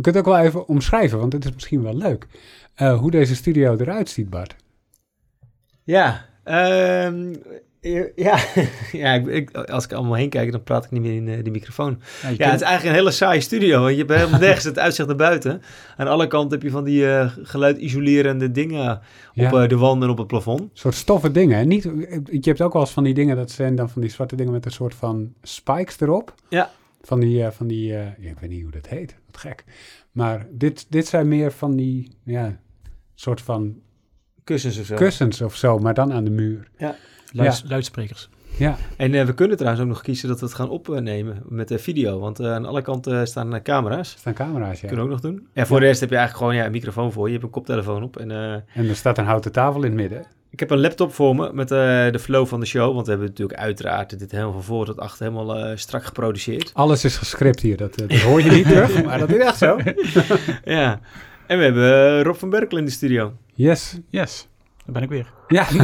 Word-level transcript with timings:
We 0.00 0.06
kunnen 0.10 0.22
het 0.22 0.30
ook 0.30 0.36
wel 0.38 0.46
even 0.46 0.68
omschrijven, 0.68 1.18
want 1.18 1.32
het 1.32 1.44
is 1.44 1.52
misschien 1.52 1.82
wel 1.82 1.94
leuk. 1.96 2.26
eh, 2.74 2.98
hoe 2.98 3.10
deze 3.10 3.34
studio 3.34 3.76
eruit 3.76 4.08
ziet, 4.08 4.30
Bart. 4.30 4.56
Ja, 5.84 6.24
ehm, 6.44 7.34
ja, 8.16 8.38
ja 8.92 9.12
ik, 9.14 9.26
ik- 9.26 9.56
als 9.56 9.84
ik 9.84 9.92
allemaal 9.92 10.14
heen 10.14 10.28
kijk, 10.28 10.52
dan 10.52 10.62
praat 10.62 10.84
ik 10.84 10.90
niet 10.90 11.02
meer 11.02 11.14
in 11.14 11.28
eh, 11.28 11.42
die 11.42 11.52
microfoon. 11.52 12.00
Ja, 12.22 12.28
het 12.28 12.38
is 12.38 12.44
eigenlijk 12.46 12.84
een 12.84 12.92
hele 12.92 13.10
saaie 13.10 13.40
studio. 13.40 13.80
Want 13.80 13.90
je 13.92 13.98
hebt 14.04 14.10
helemaal 14.14 14.40
nergens 14.48 14.64
het 14.64 14.78
uitzicht 14.78 15.08
naar 15.08 15.16
buiten. 15.16 15.62
Aan 15.96 16.08
alle 16.08 16.26
kanten 16.26 16.50
heb 16.50 16.62
je 16.62 16.70
van 16.70 16.84
die 16.84 17.10
eh 17.12 17.30
geluidisolerende 17.42 18.50
dingen 18.50 18.90
op 18.96 19.00
Ja. 19.34 19.52
eh, 19.62 19.68
de 19.68 19.76
wanden 19.76 20.04
en 20.08 20.12
op 20.12 20.18
het 20.18 20.26
plafond. 20.26 20.60
Een 20.60 20.70
soort 20.72 20.94
stoffen 20.94 21.32
dingen. 21.32 21.58
hè? 21.58 21.64
Niet, 21.64 21.82
je 21.82 22.40
hebt 22.40 22.60
ook 22.62 22.72
wel 22.72 22.82
eens 22.82 22.90
van 22.90 23.04
die 23.04 23.14
dingen, 23.14 23.36
dat 23.36 23.50
zijn 23.50 23.74
dan 23.74 23.90
van 23.90 24.00
die 24.00 24.10
zwarte 24.10 24.36
dingen 24.36 24.52
met 24.52 24.64
een 24.64 24.70
soort 24.72 24.94
van 24.94 25.32
spikes 25.42 26.00
erop. 26.00 26.34
Ja. 26.48 26.70
Van 27.00 27.20
die, 27.20 27.44
eh, 27.44 27.50
van 27.50 27.66
die 27.66 27.94
eh, 27.96 28.04
ja, 28.18 28.30
ik 28.30 28.38
weet 28.38 28.50
niet 28.50 28.62
hoe 28.62 28.70
dat 28.70 28.86
heet, 28.88 29.16
wat 29.26 29.36
gek. 29.36 29.64
Maar 30.12 30.46
dit, 30.50 30.86
dit 30.88 31.06
zijn 31.06 31.28
meer 31.28 31.52
van 31.52 31.76
die, 31.76 32.16
ja, 32.24 32.58
soort 33.14 33.40
van 33.40 33.80
Kussens 34.44 34.78
of 34.78 34.86
zo. 34.86 34.94
kussens 34.94 35.40
of 35.40 35.56
zo, 35.56 35.78
maar 35.78 35.94
dan 35.94 36.12
aan 36.12 36.24
de 36.24 36.30
muur. 36.30 36.68
luid- 37.32 37.62
luidsprekers. 37.66 38.28
Ja, 38.58 38.76
En 38.96 39.14
eh, 39.14 39.24
we 39.26 39.34
kunnen 39.34 39.56
trouwens 39.56 39.82
ook 39.82 39.88
nog 39.90 40.02
kiezen 40.02 40.28
dat 40.28 40.40
we 40.40 40.46
het 40.46 40.54
gaan 40.54 40.68
opnemen 40.68 41.42
met 41.48 41.68
de 41.68 41.78
video. 41.78 42.18
Want 42.18 42.40
eh, 42.40 42.52
aan 42.52 42.64
alle 42.66 42.82
kanten 42.82 43.26
staan 43.26 43.62
camera's. 43.62 44.12
er 44.12 44.18
staan 44.18 44.34
camera's, 44.34 44.80
ja. 44.80 44.86
Kunnen 44.88 45.06
we 45.06 45.12
ook 45.12 45.22
nog 45.22 45.32
doen. 45.32 45.48
En 45.52 45.66
voor 45.66 45.80
de 45.80 45.86
rest 45.86 46.00
heb 46.00 46.10
je 46.10 46.16
eigenlijk 46.16 46.44
gewoon 46.46 46.60
ja, 46.60 46.66
een 46.66 46.72
microfoon 46.72 47.12
voor 47.12 47.22
je. 47.26 47.32
Je 47.32 47.38
hebt 47.38 47.44
een 47.44 47.50
koptelefoon 47.54 48.02
op. 48.02 48.16
En 48.16 48.30
eh, 48.30 48.52
En 48.52 48.88
er 48.88 48.96
staat 48.96 49.18
een 49.18 49.24
houten 49.24 49.52
tafel 49.52 49.82
in 49.82 49.90
het 49.90 50.00
midden. 50.00 50.26
Ik 50.50 50.60
heb 50.60 50.70
een 50.70 50.80
laptop 50.80 51.14
voor 51.14 51.36
me 51.36 51.50
met 51.52 51.70
eh, 51.70 51.78
de 52.10 52.18
flow 52.20 52.46
van 52.46 52.60
de 52.60 52.66
show. 52.66 52.94
Want 52.94 53.06
we 53.06 53.10
hebben 53.10 53.28
natuurlijk 53.28 53.58
uiteraard 53.58 54.18
dit 54.18 54.30
helemaal 54.30 54.52
van 54.52 54.62
voor 54.62 54.86
tot 54.86 54.98
achter 54.98 55.24
helemaal 55.26 55.56
eh, 55.56 55.76
strak 55.76 56.04
geproduceerd. 56.04 56.70
Alles 56.74 57.04
is 57.04 57.16
gescript 57.16 57.60
hier, 57.60 57.76
dat, 57.76 57.96
eh, 57.96 58.08
dat 58.08 58.18
hoor 58.18 58.42
je 58.42 58.50
niet 58.50 58.66
terug, 58.74 59.04
maar 59.04 59.18
dat 59.18 59.30
is 59.30 59.38
echt 59.38 59.58
zo. 59.58 59.78
ja. 60.64 61.00
En 61.46 61.58
we 61.58 61.64
hebben 61.64 62.22
Rob 62.22 62.36
van 62.36 62.50
Berkel 62.50 62.78
in 62.78 62.84
de 62.84 62.90
studio. 62.90 63.32
Yes. 63.54 63.98
Yes, 64.08 64.48
daar 64.84 64.94
ben 64.94 65.02
ik 65.02 65.08
weer. 65.08 65.32
Ja. 65.48 65.66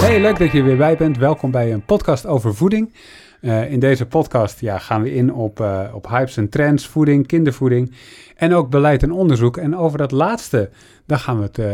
Hey, 0.00 0.20
leuk 0.20 0.38
dat 0.38 0.52
je 0.52 0.58
er 0.58 0.64
weer 0.64 0.76
bij 0.76 0.96
bent. 0.96 1.16
Welkom 1.16 1.50
bij 1.50 1.72
een 1.72 1.84
podcast 1.84 2.26
over 2.26 2.54
voeding. 2.54 2.92
Eh, 3.40 3.72
in 3.72 3.80
deze 3.80 4.06
podcast 4.06 4.60
ja, 4.60 4.78
gaan 4.78 5.02
we 5.02 5.14
in 5.14 5.32
op, 5.34 5.60
eh, 5.60 5.84
op 5.92 6.08
hypes 6.08 6.36
en 6.36 6.48
trends, 6.48 6.86
voeding, 6.86 7.26
kindervoeding 7.26 7.92
en 8.36 8.54
ook 8.54 8.70
beleid 8.70 9.02
en 9.02 9.12
onderzoek. 9.12 9.56
En 9.56 9.76
over 9.76 9.98
dat 9.98 10.10
laatste, 10.10 10.70
daar 11.06 11.18
gaan 11.18 11.36
we 11.36 11.42
het 11.42 11.58
eh, 11.58 11.72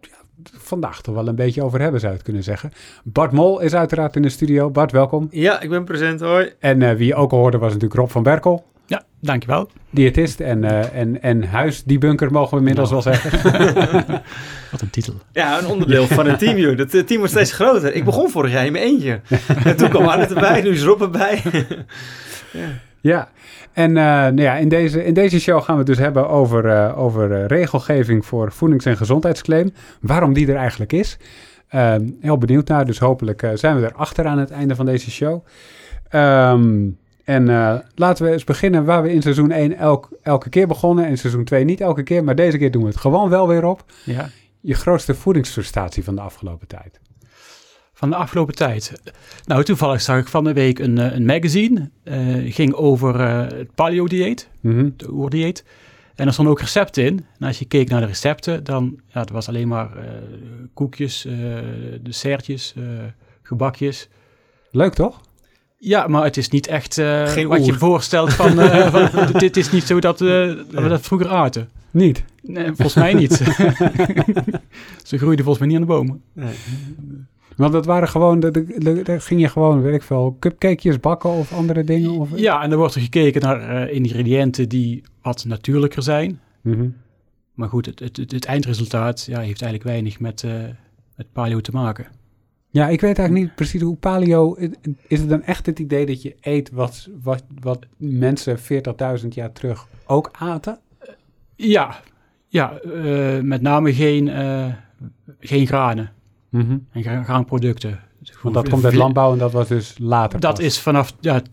ja, 0.00 0.16
vandaag 0.42 1.00
toch 1.00 1.14
wel 1.14 1.28
een 1.28 1.34
beetje 1.34 1.62
over 1.62 1.80
hebben, 1.80 2.00
zou 2.00 2.12
je 2.12 2.18
het 2.18 2.26
kunnen 2.26 2.44
zeggen. 2.44 2.72
Bart 3.04 3.32
Mol 3.32 3.60
is 3.60 3.74
uiteraard 3.74 4.16
in 4.16 4.22
de 4.22 4.28
studio. 4.28 4.70
Bart, 4.70 4.92
welkom. 4.92 5.28
Ja, 5.30 5.60
ik 5.60 5.68
ben 5.68 5.84
present. 5.84 6.20
Hoi. 6.20 6.52
En 6.58 6.96
wie 6.96 7.06
je 7.06 7.14
ook 7.14 7.32
al 7.32 7.38
hoorde 7.38 7.58
was 7.58 7.72
natuurlijk 7.72 8.00
Rob 8.00 8.10
van 8.10 8.22
Berkel, 8.22 8.64
Ja, 8.88 9.02
dankjewel. 9.20 9.70
diëtist 9.90 10.40
en, 10.40 10.64
eh 10.64 11.00
en, 11.00 11.22
en 11.22 11.44
huisdebunker, 11.44 12.32
mogen 12.32 12.50
we 12.50 12.56
inmiddels 12.56 12.90
Nou. 12.90 13.02
wel 13.04 13.12
zeggen. 13.14 13.52
Wat 14.70 14.80
een 14.80 14.90
titel. 14.90 15.14
Ja, 15.32 15.58
een 15.58 15.66
onderdeel 15.66 16.06
van 16.06 16.26
het 16.26 16.38
team, 16.38 16.56
joh. 16.56 16.76
Dat 16.76 16.94
eh, 16.94 17.02
team 17.02 17.18
wordt 17.18 17.32
steeds 17.32 17.52
groter. 17.52 17.94
Ik 17.94 18.04
begon 18.04 18.30
vorig 18.30 18.52
jaar 18.52 18.66
in 18.66 18.72
mijn 18.72 18.84
eentje. 18.84 19.20
En 19.64 19.76
toen 19.76 19.88
kwam 19.88 20.06
Arnett 20.06 20.32
erbij, 20.34 20.62
nu 20.62 20.70
is 20.70 20.82
Rob 20.82 21.02
erbij. 21.02 21.42
Ja, 23.00 23.28
en 23.72 23.96
eh, 23.96 24.04
nou 24.04 24.40
ja, 24.42 24.54
in, 24.56 24.68
deze, 24.68 25.04
in 25.04 25.14
deze 25.14 25.40
show 25.40 25.62
gaan 25.62 25.72
we 25.74 25.78
het 25.80 25.86
dus 25.86 25.98
hebben 25.98 26.28
over, 26.28 26.66
eh, 26.66 26.98
over 26.98 27.46
regelgeving 27.46 28.26
voor 28.26 28.52
voedings- 28.52 28.84
en 28.84 28.96
gezondheidsclaim. 28.96 29.72
Waarom 30.00 30.32
die 30.32 30.48
er 30.48 30.56
eigenlijk 30.56 30.92
is. 30.92 31.18
Ehm, 31.68 32.08
heel 32.20 32.38
benieuwd 32.38 32.68
naar, 32.68 32.86
dus 32.86 32.98
hopelijk 32.98 33.42
eh, 33.42 33.50
zijn 33.54 33.80
we 33.80 33.86
erachter 33.86 34.26
aan 34.26 34.38
het 34.38 34.50
einde 34.50 34.74
van 34.74 34.86
deze 34.86 35.10
show. 35.10 35.44
Ehm, 36.08 36.86
en 37.28 37.48
eh, 37.48 37.74
laten 37.94 38.24
we 38.24 38.32
eens 38.32 38.44
beginnen 38.44 38.84
waar 38.84 39.02
we 39.02 39.12
in 39.12 39.22
seizoen 39.22 39.50
1 39.50 39.76
elk, 39.76 40.08
elke 40.22 40.48
keer 40.48 40.66
begonnen. 40.66 41.04
En 41.04 41.10
in 41.10 41.18
seizoen 41.18 41.44
2 41.44 41.64
niet 41.64 41.80
elke 41.80 42.02
keer, 42.02 42.24
maar 42.24 42.34
deze 42.34 42.58
keer 42.58 42.70
doen 42.70 42.82
we 42.82 42.88
het 42.88 42.96
gewoon 42.96 43.28
wel 43.28 43.48
weer 43.48 43.64
op. 43.64 43.84
Ja, 44.04 44.28
Je 44.60 44.74
grootste 44.74 45.14
voedingsfrustratie 45.14 46.04
van 46.04 46.14
de 46.14 46.20
afgelopen 46.20 46.66
tijd. 46.66 47.00
van 47.92 48.10
de 48.10 48.16
afgelopen 48.16 48.54
tijd. 48.54 48.92
Nou, 49.44 49.64
toevallig 49.64 50.00
zag 50.00 50.18
ik 50.18 50.28
van 50.28 50.44
de 50.44 50.52
week 50.52 50.78
een, 50.78 50.98
eh, 50.98 51.12
een 51.14 51.24
magazine. 51.26 51.90
eh 52.04 52.54
ging 52.54 52.72
over 52.72 53.20
het 53.20 53.74
paleo-dieet, 53.74 54.48
Mhm. 54.60 54.90
de 54.96 55.10
oerdieet. 55.10 55.64
En 56.14 56.26
er 56.26 56.32
stonden 56.32 56.52
ook 56.54 56.60
recepten 56.60 57.04
in. 57.04 57.26
En 57.38 57.46
als 57.46 57.58
je 57.58 57.64
keek 57.64 57.88
naar 57.88 58.00
de 58.00 58.06
recepten, 58.06 58.64
dan 58.64 59.00
ja, 59.06 59.20
het 59.20 59.30
was 59.30 59.48
alleen 59.48 59.68
maar 59.68 59.90
koekjes, 60.74 61.26
dessertjes, 62.02 62.74
gebakjes. 63.42 64.08
Leuk 64.70 64.94
toch? 64.94 65.20
Ja, 65.78 66.06
maar 66.06 66.24
het 66.24 66.36
is 66.36 66.48
niet 66.48 66.66
echt 66.66 66.98
eh, 66.98 67.44
wat 67.44 67.66
je 67.66 67.74
voorstelt 67.74 68.32
van, 68.32 68.60
eh, 68.60 68.92
van 69.12 69.38
dit 69.38 69.56
is 69.56 69.70
niet 69.70 69.84
zo 69.84 70.00
dat, 70.00 70.20
eh, 70.20 70.46
dat 70.46 70.82
we 70.82 70.88
dat 70.88 71.00
vroeger 71.00 71.28
aten. 71.28 71.68
Niet. 71.90 72.24
Nee, 72.42 72.66
volgens 72.66 72.94
mij 72.94 73.14
niet. 73.14 73.32
Ze 75.08 75.18
groeiden 75.18 75.44
volgens 75.44 75.58
mij 75.58 75.66
niet 75.66 75.76
aan 75.76 75.82
de 75.82 75.86
bomen. 75.86 76.22
Want 77.58 77.72
dat 77.72 77.86
waren 77.86 78.08
gewoon, 78.08 78.40
daar 78.40 79.20
ging 79.20 79.40
je 79.40 79.48
gewoon, 79.48 79.82
weet 79.82 79.94
ik 79.94 80.02
veel, 80.02 80.36
cupcakejes 80.40 81.00
bakken 81.00 81.30
of 81.30 81.52
andere 81.52 81.84
dingen? 81.84 82.10
Of... 82.10 82.28
Ja, 82.34 82.62
en 82.62 82.70
dan 82.70 82.78
wordt 82.78 82.94
er 82.94 83.00
gekeken 83.00 83.40
naar 83.40 83.60
eh, 83.60 83.94
ingrediënten 83.94 84.68
die 84.68 85.02
wat 85.22 85.44
natuurlijker 85.44 86.02
zijn. 86.02 86.40
Mhm. 86.60 86.88
Maar 87.54 87.68
goed, 87.68 87.86
het, 87.86 87.98
het, 87.98 88.16
het, 88.16 88.32
het 88.32 88.44
eindresultaat 88.44 89.24
ja, 89.24 89.38
heeft 89.38 89.62
eigenlijk 89.62 89.82
weinig 89.82 90.20
met, 90.20 90.42
eh, 90.42 90.52
met 91.16 91.32
paleo 91.32 91.60
te 91.60 91.72
maken. 91.72 92.06
Ja, 92.70 92.88
ik 92.88 93.00
weet 93.00 93.18
eigenlijk 93.18 93.46
niet 93.48 93.54
precies 93.56 93.80
hoe 93.82 93.96
paleo... 93.96 94.56
Is 95.06 95.20
het 95.20 95.28
dan 95.28 95.42
echt 95.42 95.66
het 95.66 95.78
idee 95.78 96.06
dat 96.06 96.22
je 96.22 96.36
eet 96.40 96.70
wat, 96.70 97.08
wat, 97.22 97.44
wat 97.60 97.86
mensen 97.96 98.58
40.000 99.22 99.28
jaar 99.28 99.52
terug 99.52 99.86
ook 100.06 100.28
aten? 100.32 100.78
Ja, 101.56 102.00
ja 102.48 102.78
eh, 102.80 103.40
met 103.40 103.62
name 103.62 103.94
geen, 103.94 104.28
eh, 104.28 104.66
geen 105.40 105.66
granen 105.66 106.12
en 106.92 107.02
gra- 107.02 107.22
graanproducten. 107.22 108.00
Want 108.42 108.54
dat 108.54 108.68
komt 108.68 108.84
uit 108.84 108.94
landbouw 108.94 109.32
en 109.32 109.38
dat 109.38 109.52
was 109.52 109.68
dus 109.68 109.98
later 109.98 110.40
Dat 110.40 110.54
pas. 110.54 110.64
is 110.64 110.78
vanaf 110.78 111.12
ja, 111.20 111.42
12.000 111.42 111.44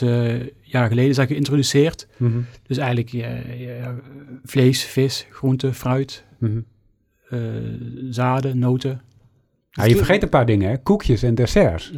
eh, 0.00 0.40
jaar 0.62 0.88
geleden 0.88 1.10
is 1.10 1.16
dat 1.16 1.26
geïntroduceerd. 1.26 2.08
Mhm. 2.16 2.38
Dus 2.66 2.76
eigenlijk 2.76 3.12
eh, 3.12 3.88
vlees, 4.44 4.84
vis, 4.84 5.26
groente, 5.30 5.72
fruit, 5.72 6.24
Mhm. 6.38 6.58
eh, 7.28 7.38
zaden, 8.10 8.58
noten. 8.58 9.00
Ja, 9.76 9.84
je 9.84 9.96
vergeet 9.96 10.22
een 10.22 10.28
paar 10.28 10.46
dingen, 10.46 10.70
hè? 10.70 10.76
Koekjes 10.76 11.22
en 11.22 11.34
desserts. 11.34 11.92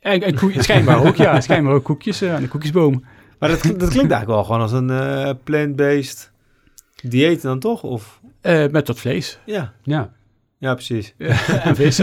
En, 0.00 0.22
en 0.22 0.34
koe- 0.34 0.62
schijnbaar 0.62 1.06
ook, 1.06 1.16
ja. 1.16 1.40
Schijnbaar 1.40 1.74
ook 1.74 1.84
koekjes 1.84 2.20
eh, 2.22 2.34
aan 2.34 2.42
de 2.42 2.48
koekjesboom. 2.48 3.04
Maar 3.38 3.48
dat, 3.48 3.62
dat 3.62 3.72
klinkt 3.76 3.94
eigenlijk 3.94 4.26
wel 4.26 4.44
gewoon 4.44 4.60
als 4.60 4.72
een 4.72 4.90
eh, 4.90 5.30
plant-based 5.44 6.30
dieet 7.02 7.42
dan 7.42 7.58
toch? 7.58 7.82
Of, 7.82 8.20
Eh, 8.40 8.66
met 8.70 8.86
wat 8.88 8.98
vlees 8.98 9.38
ja, 9.46 9.72
Ja. 9.82 10.12
ja 10.58 10.74
precies. 10.74 11.14
en 11.62 11.76
vis. 11.76 11.98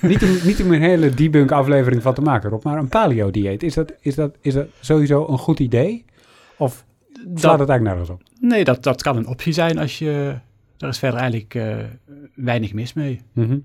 niet, 0.00 0.22
om, 0.22 0.36
niet 0.44 0.62
om 0.62 0.72
een 0.72 0.80
hele 0.82 1.10
debunk 1.10 1.50
aflevering 1.52 2.02
van 2.02 2.14
te 2.14 2.20
maken, 2.20 2.50
Rob, 2.50 2.64
maar 2.64 2.78
een 2.78 2.88
paleo-dieet. 2.88 3.62
Is 3.62 3.74
dat, 3.74 3.92
is, 4.00 4.14
dat, 4.14 4.36
is 4.40 4.54
dat 4.54 4.66
sowieso 4.80 5.26
een 5.28 5.38
goed 5.38 5.58
idee? 5.58 6.04
Of 6.56 6.84
slaat 7.34 7.40
dat, 7.40 7.58
het 7.58 7.68
eigenlijk 7.68 7.82
nergens 7.82 8.10
op? 8.10 8.22
nee, 8.40 8.64
dat, 8.64 8.82
dat 8.82 9.02
kan 9.02 9.16
een 9.16 9.26
optie 9.26 9.52
zijn 9.52 9.78
als 9.78 9.98
je... 9.98 10.34
Daar 10.80 10.90
is 10.90 10.98
verder 10.98 11.20
eigenlijk 11.20 11.54
eh, 11.54 11.76
weinig 12.34 12.72
mis 12.72 12.92
mee. 12.92 13.20
Mhm. 13.32 13.58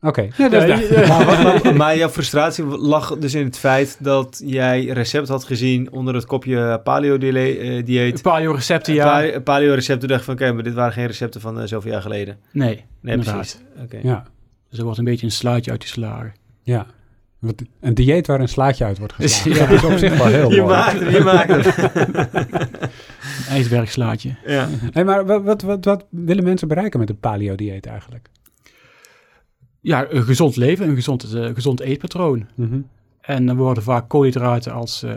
Oké. 0.00 0.28
Ja, 0.36 0.48
maar, 0.48 1.26
maar, 1.26 1.42
maar- 1.62 1.76
maar 1.76 1.96
jouw 1.96 2.08
frustratie 2.08 2.64
lag 2.64 3.18
dus 3.18 3.34
in 3.34 3.44
het 3.44 3.58
feit 3.58 3.96
dat 4.04 4.42
jij 4.44 4.84
recept 4.84 5.28
had 5.28 5.44
gezien 5.44 5.92
onder 5.92 6.14
het 6.14 6.26
kopje 6.26 6.80
paleo-dieet. 6.84 8.22
Paleo-recepten, 8.22 8.94
ja. 8.94 9.40
Paleo-recepten 9.40 10.08
dacht 10.08 10.24
van 10.24 10.34
oké, 10.34 10.52
maar 10.52 10.62
dit 10.62 10.74
waren 10.74 10.92
geen 10.92 11.06
recepten 11.06 11.40
van 11.40 11.60
eh, 11.60 11.66
zoveel 11.66 11.90
jaar 11.92 12.02
geleden. 12.02 12.38
Nee, 12.52 12.84
Nee, 13.00 13.14
inderdaad. 13.14 13.34
precies. 13.34 13.60
Oké. 13.82 13.98
Ja. 14.08 14.24
Dus 14.70 14.78
er 14.78 14.84
wordt 14.84 14.98
een 14.98 15.04
beetje 15.04 15.26
een 15.26 15.32
sluitje 15.32 15.70
uitgeslagen. 15.70 16.34
Ja. 16.62 16.86
Een 17.80 17.94
dieet 17.94 18.26
waar 18.26 18.40
een 18.40 18.48
slaatje 18.48 18.84
uit 18.84 18.98
wordt 18.98 19.12
geslagen. 19.18 19.50
Ja. 19.52 19.66
Dat 19.66 19.70
is 19.70 19.84
op 19.84 19.98
zich 19.98 20.16
wel 20.18 20.26
heel 20.26 20.50
Je 20.50 20.60
mooi. 20.60 20.74
maakt 20.74 20.98
je 21.12 21.20
maakt 21.20 21.74
hem. 21.74 22.14
Een 23.46 23.48
ijsbergslaatje. 23.48 24.34
ja. 24.46 24.68
Hey, 24.92 25.04
maar 25.04 25.26
wat, 25.26 25.42
wat, 25.42 25.62
wat, 25.62 25.84
wat 25.84 26.04
willen 26.10 26.44
mensen 26.44 26.68
bereiken 26.68 27.00
met 27.00 27.10
een 27.10 27.18
paleo-dieet 27.20 27.86
eigenlijk? 27.86 28.28
Ja, 29.80 30.06
een 30.10 30.22
gezond 30.22 30.56
leven, 30.56 30.88
een 30.88 30.94
gezond, 30.94 31.32
eh, 31.34 31.50
gezond 31.54 31.80
eetpatroon. 31.80 32.46
Mhm. 32.54 32.80
En 33.20 33.46
dan 33.46 33.56
worden 33.56 33.82
vaak 33.82 34.08
koolhydraten 34.08 34.72
als 34.72 35.02
eh, 35.02 35.12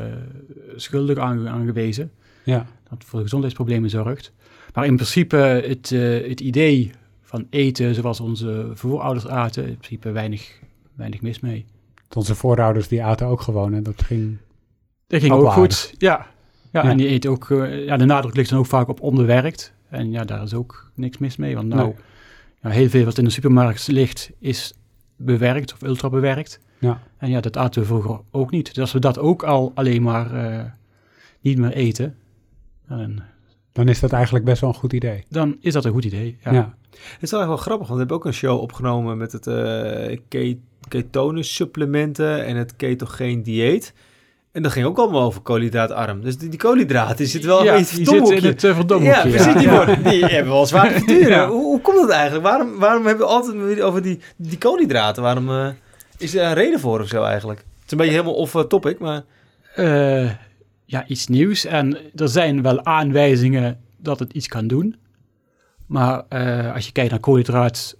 schuldig 0.75 1.17
aange- 1.17 1.49
aangewezen. 1.49 2.11
Ja. 2.43 2.65
dat 2.89 3.03
voor 3.05 3.21
gezondheidsproblemen 3.21 3.89
zorgt. 3.89 4.31
Maar 4.73 4.85
in 4.85 4.95
principe 4.95 5.35
het, 5.35 5.91
eh, 5.91 6.27
het 6.29 6.39
idee 6.39 6.91
van 7.23 7.47
eten 7.49 7.95
zoals 7.95 8.19
onze 8.19 8.69
voorouders 8.73 9.27
aten, 9.27 9.67
in 9.67 9.77
principe 9.77 10.11
weinig, 10.11 10.59
weinig 10.95 11.21
mis 11.21 11.39
mee. 11.39 11.65
Onze 12.15 12.35
voorouders 12.35 12.87
die 12.87 13.03
aten 13.03 13.27
ook 13.27 13.41
gewoon 13.41 13.73
en 13.73 13.83
dat 13.83 14.01
ging... 14.01 14.37
Dat 15.07 15.21
ging 15.21 15.33
Ook 15.33 15.51
goed, 15.51 15.93
ja. 15.97 16.27
ja. 16.71 16.83
Ja. 16.83 16.89
En 16.89 16.97
die 16.97 17.07
eten 17.07 17.29
ook, 17.29 17.49
eh, 17.49 17.85
ja, 17.85 17.97
de 17.97 18.05
nadruk 18.05 18.35
ligt 18.35 18.49
dan 18.49 18.59
ook 18.59 18.65
vaak 18.65 18.87
op 18.87 19.01
onbewerkt. 19.01 19.73
En 19.89 20.11
ja, 20.11 20.23
daar 20.23 20.43
is 20.43 20.53
ook 20.53 20.91
niks 20.95 21.17
mis 21.17 21.35
mee. 21.35 21.55
Want 21.55 21.67
nou, 21.67 21.83
Nee. 21.87 21.95
ja, 22.61 22.69
heel 22.69 22.89
veel 22.89 23.05
wat 23.05 23.17
in 23.17 23.23
de 23.23 23.29
supermarkt 23.29 23.87
ligt, 23.87 24.31
is 24.39 24.73
bewerkt 25.15 25.73
of 25.73 25.81
ultra 25.81 26.09
bewerkt. 26.09 26.59
Ja. 26.79 27.01
En 27.17 27.29
ja, 27.29 27.39
dat 27.41 27.57
aten 27.57 27.81
we 27.81 27.87
vroeger 27.87 28.19
ook 28.31 28.51
niet. 28.51 28.65
Dus 28.65 28.79
als 28.79 28.91
we 28.91 28.99
dat 28.99 29.19
ook 29.19 29.43
al 29.43 29.71
alleen 29.75 30.01
maar 30.01 30.33
eh, 30.33 30.65
niet 31.41 31.57
meer 31.57 31.71
eten, 31.71 32.15
dan, 32.87 33.21
Dan 33.73 33.87
is 33.87 33.99
dat 33.99 34.11
eigenlijk 34.11 34.45
best 34.45 34.61
wel 34.61 34.69
een 34.69 34.75
goed 34.75 34.93
idee. 34.93 35.23
dan 35.29 35.57
is 35.61 35.73
dat 35.73 35.85
een 35.85 35.91
goed 35.91 36.05
idee. 36.05 36.37
Ja. 36.43 36.51
Ja. 36.51 36.73
Het 36.91 37.21
is 37.21 37.31
wel 37.31 37.39
echt 37.39 37.49
wel 37.49 37.57
grappig, 37.57 37.87
want 37.87 37.91
we 37.99 38.05
hebben 38.07 38.17
ook 38.17 38.25
een 38.25 38.33
show 38.33 38.59
opgenomen 38.61 39.17
met 39.17 39.31
het 39.31 39.47
eh 39.47 40.17
ke- 40.27 40.57
ketonus 40.87 41.55
supplementen 41.55 42.45
en 42.45 42.55
het 42.55 42.75
ketogeen 42.75 43.43
dieet. 43.43 43.93
En 44.51 44.61
dat 44.63 44.71
ging 44.71 44.85
ook 44.85 44.97
allemaal 44.97 45.21
over 45.21 45.41
koolhydraatarm. 45.41 46.21
Dus 46.21 46.37
die, 46.37 46.49
die 46.49 46.59
koolhydraten 46.59 47.15
die 47.17 47.25
zitten 47.25 47.49
wel 47.49 47.63
Ja, 47.63 47.71
een 47.73 47.79
beetje 47.79 47.95
zitten 47.95 48.35
in 48.37 48.43
het 48.43 48.63
uh, 48.63 48.69
Ja, 48.69 48.75
verdomhoekje. 48.75 49.29
precies. 49.29 49.53
Die, 49.53 49.61
ja. 49.61 49.75
worden, 49.75 50.03
die 50.03 50.25
hebben 50.25 50.53
wel 50.53 50.65
zwaar 50.65 50.87
te 50.87 50.93
verduren. 50.97 51.27
Ja. 51.37 51.47
Hoe, 51.49 51.61
hoe 51.63 51.81
komt 51.81 51.97
dat 51.97 52.09
eigenlijk? 52.09 52.43
Waarom, 52.43 52.79
waarom 52.79 53.05
hebben 53.05 53.25
we 53.25 53.31
altijd 53.31 53.81
over 53.81 54.01
die, 54.01 54.19
die 54.35 54.57
koolhydraten? 54.57 55.23
Waarom 55.23 55.49
eh, 55.49 55.67
is 56.17 56.35
er 56.35 56.43
een 56.43 56.53
reden 56.53 56.79
voor 56.79 56.99
of 57.01 57.07
zo 57.07 57.23
eigenlijk? 57.23 57.59
Het 57.59 57.85
is 57.85 57.91
een 57.91 57.97
beetje 57.97 58.13
helemaal 58.13 58.33
off 58.35 58.65
topic, 58.67 58.99
maar... 58.99 59.23
Eh, 59.75 60.29
ja, 60.89 61.07
iets 61.07 61.27
nieuws. 61.27 61.65
En 61.65 61.97
er 62.15 62.29
zijn 62.29 62.61
wel 62.61 62.85
aanwijzingen 62.85 63.79
dat 63.97 64.19
het 64.19 64.33
iets 64.33 64.47
kan 64.47 64.67
doen. 64.67 64.95
Maar 65.85 66.23
eh, 66.29 66.73
als 66.73 66.85
je 66.85 66.91
kijkt 66.91 67.11
naar 67.11 67.19
koolhydraat 67.19 67.95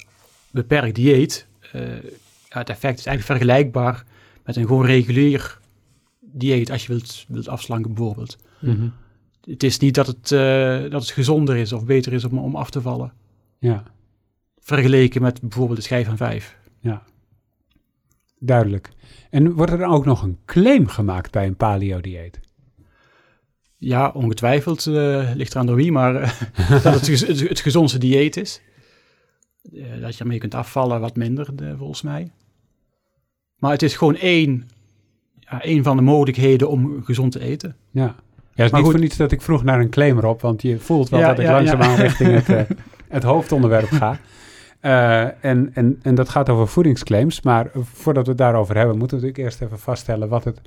beperkt 0.52 0.96
dieet, 0.96 1.48
eh, 1.72 2.04
ja, 2.50 2.60
het 2.60 2.70
effect 2.70 3.00
is 3.00 3.06
eigenlijk 3.06 3.40
vergelijkbaar 3.40 4.06
met 4.46 4.56
een 4.56 4.68
gewoon 4.68 4.86
regulier 4.86 5.60
dieet 6.20 6.72
als 6.72 6.86
je 6.86 6.94
wilt, 6.94 7.26
wilt 7.28 7.48
afslanken 7.48 7.94
bijvoorbeeld. 7.94 8.38
Mhm. 8.60 8.90
Het 9.44 9.64
is 9.64 9.78
niet 9.78 9.96
dat 9.96 10.08
het, 10.08 10.32
eh, 10.32 10.82
dat 10.92 11.02
het 11.02 11.10
gezonder 11.12 11.56
is 11.58 11.74
of 11.74 11.86
beter 11.86 12.14
is 12.14 12.26
om, 12.26 12.38
om 12.38 12.56
af 12.56 12.70
te 12.70 12.82
vallen. 12.82 13.14
ja, 13.60 13.84
Vergeleken 14.60 15.22
met 15.22 15.42
bijvoorbeeld 15.42 15.78
de 15.78 15.84
schijf 15.84 16.06
van 16.06 16.18
vijf. 16.18 16.58
duidelijk. 18.40 18.90
En 19.30 19.54
wordt 19.54 19.72
er 19.72 19.78
dan 19.78 19.92
ook 19.92 20.06
nog 20.06 20.24
een 20.24 20.38
claim 20.46 20.88
gemaakt 20.88 21.32
bij 21.32 21.48
een 21.48 21.56
paleo-dieet? 21.56 22.40
Ja, 23.80 24.12
ongetwijfeld 24.14 24.86
eh, 24.86 25.30
ligt 25.34 25.54
eraan 25.54 25.66
door 25.66 25.76
wie, 25.76 25.92
maar 25.92 26.16
eh, 26.16 26.32
dat 26.84 27.08
het, 27.08 27.08
het, 27.08 27.50
het 27.50 27.60
gezondste 27.60 28.00
dieet 28.00 28.38
is. 28.38 28.62
Eh, 29.74 30.02
dat 30.02 30.16
je 30.16 30.22
ermee 30.22 30.38
kunt 30.38 30.56
afvallen, 30.56 31.02
wat 31.02 31.16
minder 31.16 31.48
volgens 31.78 32.02
mij. 32.02 32.32
Maar 33.58 33.72
het 33.72 33.82
is 33.82 33.96
gewoon 33.96 34.16
één, 34.16 34.70
ja, 35.40 35.62
één 35.62 35.84
van 35.84 35.96
de 35.96 36.02
mogelijkheden 36.02 36.70
om 36.70 37.04
gezond 37.04 37.32
te 37.32 37.40
eten. 37.40 37.76
Ja. 37.92 38.02
Ja, 38.02 38.66
het 38.66 38.66
is 38.66 38.72
Maar 38.72 38.82
niet 38.82 38.82
goed. 38.82 38.92
voor 38.92 39.00
niets 39.00 39.18
dat 39.18 39.32
ik 39.32 39.42
vroeg 39.42 39.64
naar 39.64 39.80
een 39.80 39.90
claim 39.90 40.18
erop, 40.18 40.42
want 40.42 40.62
je 40.62 40.80
voelt 40.80 41.10
wel 41.10 41.20
Ja, 41.20 41.28
dat 41.28 41.40
ik 41.40 41.46
langzaamaan 41.46 41.96
richting 41.96 42.46
het, 42.46 42.68
het 43.08 43.24
hoofdonderwerp 43.24 43.90
ga. 43.90 44.20
En, 45.42 45.72
en, 45.74 46.00
en 46.02 46.16
dat 46.16 46.30
gaat 46.30 46.50
over 46.50 46.68
voedingsclaims, 46.68 47.42
maar 47.42 47.72
voordat 47.94 48.24
we 48.24 48.30
het 48.30 48.40
daarover 48.40 48.76
hebben, 48.76 48.98
moeten 48.98 49.18
we 49.18 49.24
natuurlijk 49.24 49.52
eerst 49.52 49.62
even 49.62 49.80
vaststellen 49.84 50.30
wat 50.30 50.44
het, 50.44 50.62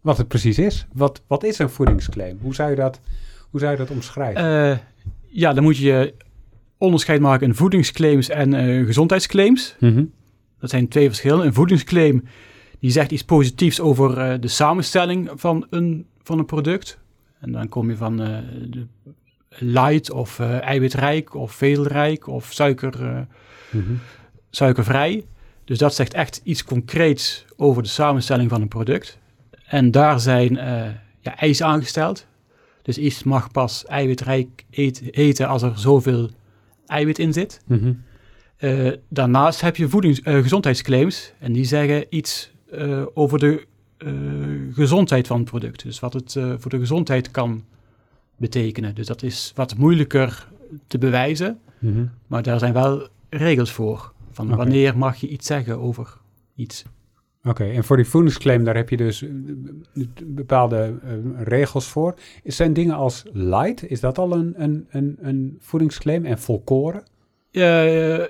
wat 0.00 0.16
het 0.18 0.28
precies 0.28 0.58
is. 0.58 0.86
Wat, 0.92 1.22
wat 1.26 1.44
is 1.44 1.58
een 1.58 1.70
voedingsclaim? 1.70 2.38
Hoe 2.42 2.54
zou 2.54 2.70
je 2.70 2.76
dat, 2.76 3.00
hoe 3.50 3.60
zou 3.60 3.72
je 3.72 3.78
dat 3.78 3.90
omschrijven? 3.90 4.70
Eh, 4.70 4.78
ja, 5.26 5.52
dan 5.52 5.62
moet 5.62 5.76
je 5.76 6.14
onderscheid 6.76 7.20
maken 7.20 7.46
in 7.46 7.54
voedingsclaims 7.54 8.28
en 8.28 8.54
eh, 8.54 8.86
gezondheidsclaims. 8.86 9.76
Mhm. 9.80 10.04
Dat 10.60 10.70
zijn 10.70 10.88
twee 10.88 11.06
verschillen. 11.06 11.46
Een 11.46 11.54
voedingsclaim 11.54 12.24
die 12.80 12.90
zegt 12.90 13.10
iets 13.10 13.24
positiefs 13.24 13.80
over 13.80 14.18
eh, 14.18 14.40
de 14.40 14.48
samenstelling 14.48 15.30
van 15.34 15.66
een, 15.70 16.06
van 16.22 16.38
een 16.38 16.46
product. 16.46 16.98
En 17.40 17.52
dan 17.52 17.68
kom 17.68 17.90
je 17.90 17.96
van 17.96 18.16
de 18.16 18.86
light 19.58 20.10
of 20.10 20.40
eiwitrijk 20.40 21.34
of 21.34 21.52
vezelrijk 21.52 22.26
of 22.26 22.52
suiker, 22.52 23.26
Mhm. 23.70 23.92
suikervrij. 24.50 25.24
Dus 25.64 25.78
dat 25.78 25.94
zegt 25.94 26.14
echt 26.14 26.40
iets 26.44 26.64
concreets 26.64 27.44
over 27.56 27.82
de 27.82 27.88
samenstelling 27.88 28.50
van 28.50 28.60
een 28.60 28.68
product. 28.68 29.18
En 29.68 29.90
daar 29.90 30.20
zijn 30.20 30.56
eh, 30.58 30.90
ja, 31.20 31.36
eisen 31.36 31.66
aangesteld. 31.66 32.26
Dus 32.82 32.98
iets 32.98 33.22
mag 33.22 33.50
pas 33.50 33.84
eiwitrijk 33.86 34.64
eten 35.10 35.48
als 35.48 35.62
er 35.62 35.78
zoveel 35.78 36.30
eiwit 36.86 37.18
in 37.18 37.32
zit. 37.32 37.60
Mhm. 37.66 37.92
Eh, 38.56 38.92
daarnaast 39.08 39.60
heb 39.60 39.76
je 39.76 39.88
voedings, 39.88 40.20
eh, 40.20 40.42
gezondheidsclaims 40.42 41.32
en 41.38 41.52
die 41.52 41.64
zeggen 41.64 42.06
iets 42.08 42.50
over 43.14 43.38
de 43.38 43.66
gezondheid 44.72 45.26
van 45.26 45.38
het 45.40 45.48
product. 45.48 45.82
Dus 45.82 46.00
wat 46.00 46.12
het 46.12 46.32
voor 46.32 46.70
de 46.70 46.78
gezondheid 46.78 47.30
kan 47.30 47.64
betekenen. 48.36 48.94
Dus 48.94 49.06
dat 49.06 49.22
is 49.22 49.52
wat 49.54 49.76
moeilijker 49.76 50.48
te 50.86 50.98
bewijzen, 50.98 51.58
Mhm. 51.78 52.04
maar 52.26 52.42
daar 52.42 52.58
zijn 52.58 52.72
wel 52.72 53.08
regels 53.28 53.72
voor. 53.72 54.12
Van 54.30 54.56
wanneer 54.56 54.98
mag 54.98 55.16
je 55.16 55.28
iets 55.28 55.46
zeggen 55.46 55.78
over 55.80 56.16
iets. 56.54 56.84
Oké, 57.48 57.64
en 57.64 57.84
voor 57.84 57.96
die 57.96 58.06
voedingsclaim, 58.06 58.64
daar 58.64 58.76
heb 58.76 58.88
je 58.90 58.96
dus 58.96 59.22
eh, 59.22 59.30
bepaalde 60.26 60.98
eh, 61.02 61.12
regels 61.42 61.86
voor. 61.88 62.14
Zijn 62.44 62.72
dingen 62.72 62.94
als 62.94 63.24
light, 63.32 63.90
is 63.90 64.00
dat 64.00 64.18
al 64.18 64.32
een, 64.32 64.54
een, 64.56 64.86
een, 64.90 65.16
een 65.20 65.56
voedingsclaim? 65.60 66.24
En 66.24 66.38
volkoren? 66.38 67.02
Eh, 67.50 68.24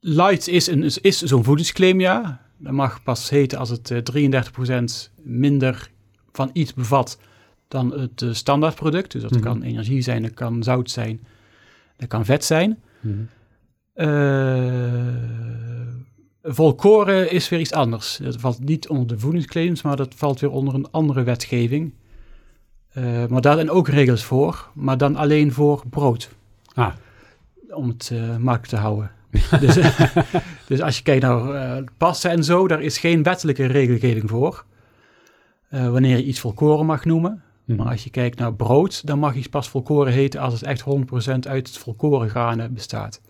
light 0.00 0.48
is, 0.48 0.66
een, 0.66 0.82
is, 0.82 0.98
is 0.98 1.18
zo'n 1.22 1.44
voedingsclaim, 1.44 2.00
ja. 2.00 2.44
Dat 2.58 2.72
mag 2.72 3.02
pas 3.02 3.30
heten 3.30 3.58
als 3.58 3.70
het 3.70 3.90
eh 3.90 4.42
33% 5.08 5.12
minder 5.22 5.90
van 6.32 6.50
iets 6.52 6.74
bevat 6.74 7.18
dan 7.68 7.92
het 8.00 8.24
standaardproduct. 8.30 9.12
Dus 9.12 9.22
dat 9.22 9.30
Mhm. 9.30 9.40
kan 9.40 9.62
energie 9.62 10.00
zijn, 10.00 10.22
dat 10.22 10.34
kan 10.34 10.62
zout 10.62 10.90
zijn, 10.90 11.20
dat 11.96 12.08
kan 12.08 12.24
vet 12.24 12.44
zijn. 12.44 12.78
Eh, 13.92 14.06
volkoren 16.46 17.30
is 17.30 17.48
weer 17.48 17.60
iets 17.60 17.72
anders. 17.72 18.18
Dat 18.22 18.36
valt 18.36 18.64
niet 18.64 18.88
onder 18.88 19.06
de 19.06 19.18
voedingsclaims, 19.18 19.82
maar 19.82 19.96
dat 19.96 20.14
valt 20.14 20.40
weer 20.40 20.50
onder 20.50 20.74
een 20.74 20.90
andere 20.90 21.22
wetgeving. 21.22 21.94
Eh, 22.92 23.26
maar 23.26 23.40
daar 23.40 23.54
zijn 23.54 23.70
ook 23.70 23.88
regels 23.88 24.24
voor, 24.24 24.68
maar 24.74 24.98
dan 24.98 25.16
alleen 25.16 25.52
voor 25.52 25.82
brood. 25.90 26.30
Ah. 26.74 26.92
Om 27.70 27.88
het 27.88 28.10
eh 28.12 28.36
makkelijk 28.36 28.66
te 28.66 28.76
houden. 28.76 29.10
dus, 29.60 29.78
dus 30.68 30.80
als 30.80 30.96
je 30.96 31.02
kijkt 31.02 31.22
naar 31.22 31.50
eh 31.50 31.84
passen 31.96 32.30
en 32.30 32.44
zo, 32.44 32.68
daar 32.68 32.82
is 32.82 32.98
geen 32.98 33.22
wettelijke 33.22 33.66
regelgeving 33.66 34.30
voor. 34.30 34.64
Wanneer 35.70 36.16
je 36.16 36.24
iets 36.24 36.40
volkoren 36.40 36.86
mag 36.86 37.04
noemen. 37.04 37.42
Mhm. 37.64 37.78
Maar 37.78 37.90
als 37.90 38.04
je 38.04 38.10
kijkt 38.10 38.38
naar 38.38 38.54
brood, 38.54 39.06
dan 39.06 39.18
mag 39.18 39.34
iets 39.34 39.48
pas 39.48 39.68
volkoren 39.68 40.12
heten 40.12 40.40
als 40.40 40.52
het 40.52 40.62
echt 40.62 40.80
100% 40.80 41.48
uit 41.48 41.68
het 41.68 41.78
volkoren 41.78 42.28
granen 42.28 42.74
bestaat. 42.74 43.20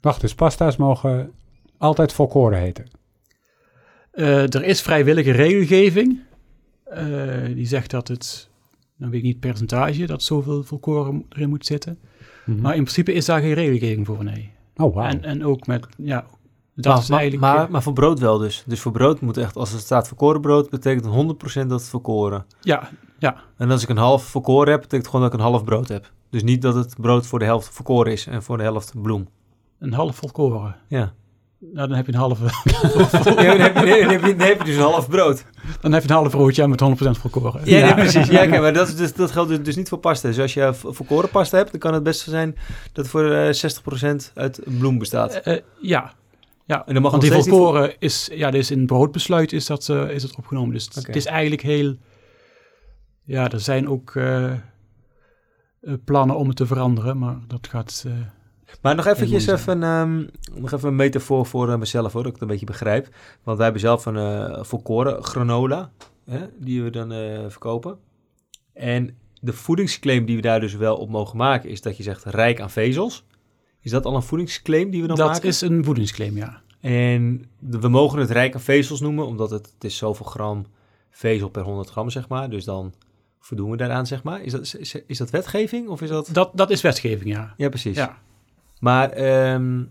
Wacht, 0.00 0.20
dus 0.20 0.34
pasta's 0.34 0.76
mogen 0.76 1.32
altijd 1.82 2.12
volkoren 2.12 2.58
heten? 2.58 2.84
Eh, 4.10 4.54
er 4.54 4.64
is 4.64 4.82
vrijwillige 4.82 5.30
regelgeving. 5.30 6.20
Eh, 6.84 7.44
die 7.54 7.66
zegt 7.66 7.90
dat 7.90 8.08
het, 8.08 8.48
dan 8.96 9.10
weet 9.10 9.18
ik 9.18 9.24
niet 9.24 9.32
het 9.32 9.40
percentage, 9.40 10.06
dat 10.06 10.22
zoveel 10.22 10.62
volkoren 10.62 11.24
erin 11.28 11.48
moet 11.48 11.66
zitten. 11.66 11.98
Mhm. 12.44 12.60
Maar 12.60 12.74
in 12.76 12.82
principe 12.82 13.12
is 13.12 13.24
daar 13.24 13.40
geen 13.40 13.52
regelgeving 13.54 14.06
voor, 14.06 14.24
nee. 14.24 14.50
oh, 14.76 14.94
wauw. 14.94 15.08
En, 15.08 15.24
en 15.24 15.44
ook 15.44 15.66
met, 15.66 15.86
ja, 15.96 16.26
dat 16.74 16.84
maar, 16.92 17.02
is 17.02 17.08
maar- 17.08 17.18
eigenlijk... 17.18 17.52
maar, 17.54 17.70
maar 17.70 17.82
voor 17.82 17.92
brood 17.92 18.18
wel 18.18 18.38
dus. 18.38 18.64
Dus 18.66 18.80
voor 18.80 18.92
brood 18.92 19.20
moet 19.20 19.36
echt, 19.36 19.56
als 19.56 19.72
het 19.72 19.80
staat 19.80 20.08
volkoren 20.08 20.40
brood, 20.40 20.70
betekent 20.70 21.04
100% 21.64 21.66
dat 21.68 21.80
het 21.80 21.88
volkoren. 21.88 22.44
ja, 22.60 22.90
En 23.56 23.70
als 23.70 23.82
ik 23.82 23.88
een 23.88 23.96
half 23.96 24.24
volkoren 24.24 24.70
heb, 24.72 24.80
betekent 24.80 25.06
gewoon 25.08 25.22
dat 25.24 25.32
ik 25.32 25.38
een 25.38 25.44
half 25.46 25.64
brood 25.64 25.88
heb. 25.88 26.12
Dus 26.30 26.42
niet 26.42 26.62
dat 26.62 26.74
het 26.74 26.94
brood 27.00 27.26
voor 27.26 27.38
de 27.38 27.44
helft 27.44 27.68
volkoren 27.68 28.12
is 28.12 28.26
en 28.26 28.42
voor 28.42 28.56
de 28.56 28.62
helft 28.62 29.02
bloem. 29.02 29.28
een 29.78 29.92
half 29.92 30.16
volkoren. 30.16 30.76
Ja. 30.88 31.12
Nou, 31.72 31.88
dan 31.88 31.96
heb 31.96 32.06
je 32.06 32.12
een 32.12 32.18
halve, 32.18 32.44
ja 33.42 33.56
dan, 33.56 33.60
heb 33.60 33.76
je, 33.76 34.00
dan, 34.00 34.10
heb 34.10 34.24
je, 34.24 34.36
dan 34.36 34.46
heb 34.46 34.58
je 34.58 34.64
dus 34.64 34.74
een 34.76 34.80
half 34.82 35.08
brood. 35.08 35.44
dan 35.80 35.92
heb 35.92 36.02
je 36.02 36.08
een 36.08 36.14
half 36.14 36.30
broodje 36.30 36.68
met 36.68 36.82
100% 36.82 36.86
volkoren. 37.20 37.60
Ja, 37.64 37.84
nee, 37.84 37.94
precies. 37.94 38.26
Ja, 38.28 38.60
maar 38.60 38.72
dat, 38.72 38.88
is 38.88 38.96
dus, 38.96 39.14
dat 39.14 39.30
geldt 39.30 39.48
dus, 39.48 39.62
dus 39.62 39.76
niet 39.76 39.88
voor 39.88 39.98
pasta. 39.98 40.28
Dus 40.28 40.38
als 40.38 40.54
je 40.54 40.70
volkoren 40.74 41.28
pasta 41.28 41.56
hebt, 41.56 41.70
dan 41.70 41.80
kan 41.80 41.94
het 41.94 42.02
best 42.02 42.20
zijn 42.20 42.54
dat 42.92 43.04
het 43.04 43.08
voor 43.08 43.30
eh 43.32 43.54
60% 44.22 44.32
uit 44.34 44.60
bloem 44.78 44.98
bestaat. 44.98 45.34
Eh, 45.34 45.54
eh, 45.54 45.62
ja, 45.80 46.12
ja. 46.64 46.86
En 46.86 46.92
dan 46.92 47.02
mag 47.02 47.10
want 47.10 47.22
die 47.22 47.32
niet 47.32 47.48
volkoren 47.48 47.94
is, 47.98 48.28
ja, 48.32 48.50
dus 48.50 48.70
in 48.70 48.78
het 48.78 48.86
broodbesluit 48.86 49.52
is 49.52 49.66
dat, 49.66 49.88
eh, 49.88 50.10
is 50.10 50.22
dat 50.22 50.36
opgenomen. 50.36 50.72
Dus 50.72 50.88
het- 50.92 51.16
is 51.16 51.26
eigenlijk 51.26 51.62
heel, 51.62 51.96
ja, 53.24 53.50
er 53.50 53.60
zijn 53.60 53.88
ook 53.88 54.14
eh, 54.16 54.50
eh, 54.52 54.58
plannen 56.04 56.36
om 56.36 56.48
het 56.48 56.56
te 56.56 56.66
veranderen, 56.66 57.18
maar 57.18 57.36
dat 57.46 57.68
gaat, 57.70 58.04
eh, 58.06 58.12
Maar 58.80 58.94
nog 58.94 59.06
eventjes 59.06 59.46
even, 59.46 59.82
ehm, 59.82 60.24
nog 60.54 60.72
even 60.72 60.88
een 60.88 60.96
metafoor 60.96 61.46
voor 61.46 61.70
eh, 61.70 61.78
mezelf, 61.78 62.12
hoor, 62.12 62.22
dat 62.22 62.32
ik 62.32 62.32
het 62.32 62.42
een 62.42 62.48
beetje 62.48 62.66
begrijp. 62.66 63.08
Want 63.42 63.56
wij 63.56 63.64
hebben 63.64 63.82
zelf 63.82 64.06
een 64.06 64.16
eh 64.16 64.64
volkoren 64.64 65.24
granola, 65.24 65.90
hè, 66.24 66.46
die 66.58 66.82
we 66.82 66.90
dan 66.90 67.12
eh, 67.12 67.44
verkopen. 67.48 67.98
En 68.72 69.16
de 69.40 69.52
voedingsclaim 69.52 70.24
die 70.24 70.36
we 70.36 70.42
daar 70.42 70.60
dus 70.60 70.74
wel 70.74 70.96
op 70.96 71.08
mogen 71.08 71.36
maken, 71.36 71.70
is 71.70 71.80
dat 71.80 71.96
je 71.96 72.02
zegt 72.02 72.24
rijk 72.24 72.60
aan 72.60 72.70
vezels. 72.70 73.24
Is 73.80 73.90
dat 73.90 74.04
al 74.04 74.14
een 74.14 74.22
voedingsclaim 74.22 74.90
die 74.90 75.00
we 75.00 75.06
dan 75.06 75.16
dat 75.16 75.28
maken? 75.28 75.48
is 75.48 75.60
een 75.60 75.84
voedingsclaim, 75.84 76.36
ja. 76.36 76.62
En 76.80 77.44
we 77.58 77.88
mogen 77.88 78.18
het 78.18 78.30
rijk 78.30 78.54
aan 78.54 78.60
vezels 78.60 79.00
noemen, 79.00 79.26
omdat 79.26 79.50
het, 79.50 79.72
het 79.74 79.84
is 79.84 79.96
zoveel 79.96 80.26
gram 80.26 80.66
vezel 81.10 81.48
per 81.48 81.62
100 81.62 81.90
gram, 81.90 82.10
zeg 82.10 82.28
maar. 82.28 82.50
Dus 82.50 82.64
dan 82.64 82.94
voldoen 83.40 83.70
we 83.70 83.76
daaraan, 83.76 84.06
zeg 84.06 84.22
maar? 84.22 84.42
Is 84.42 84.52
dat, 84.52 84.74
is, 84.78 84.94
is 85.06 85.18
dat 85.18 85.30
wetgeving 85.30 85.88
of 85.88 86.02
is 86.02 86.08
dat... 86.08 86.28
Dat, 86.32 86.50
dat 86.54 86.70
is 86.70 86.80
wetgeving, 86.80 87.30
ja. 87.30 87.54
Ja, 87.56 87.68
precies. 87.68 87.96
ja. 87.96 88.18
Maar, 88.82 89.10
ehm, 89.10 89.82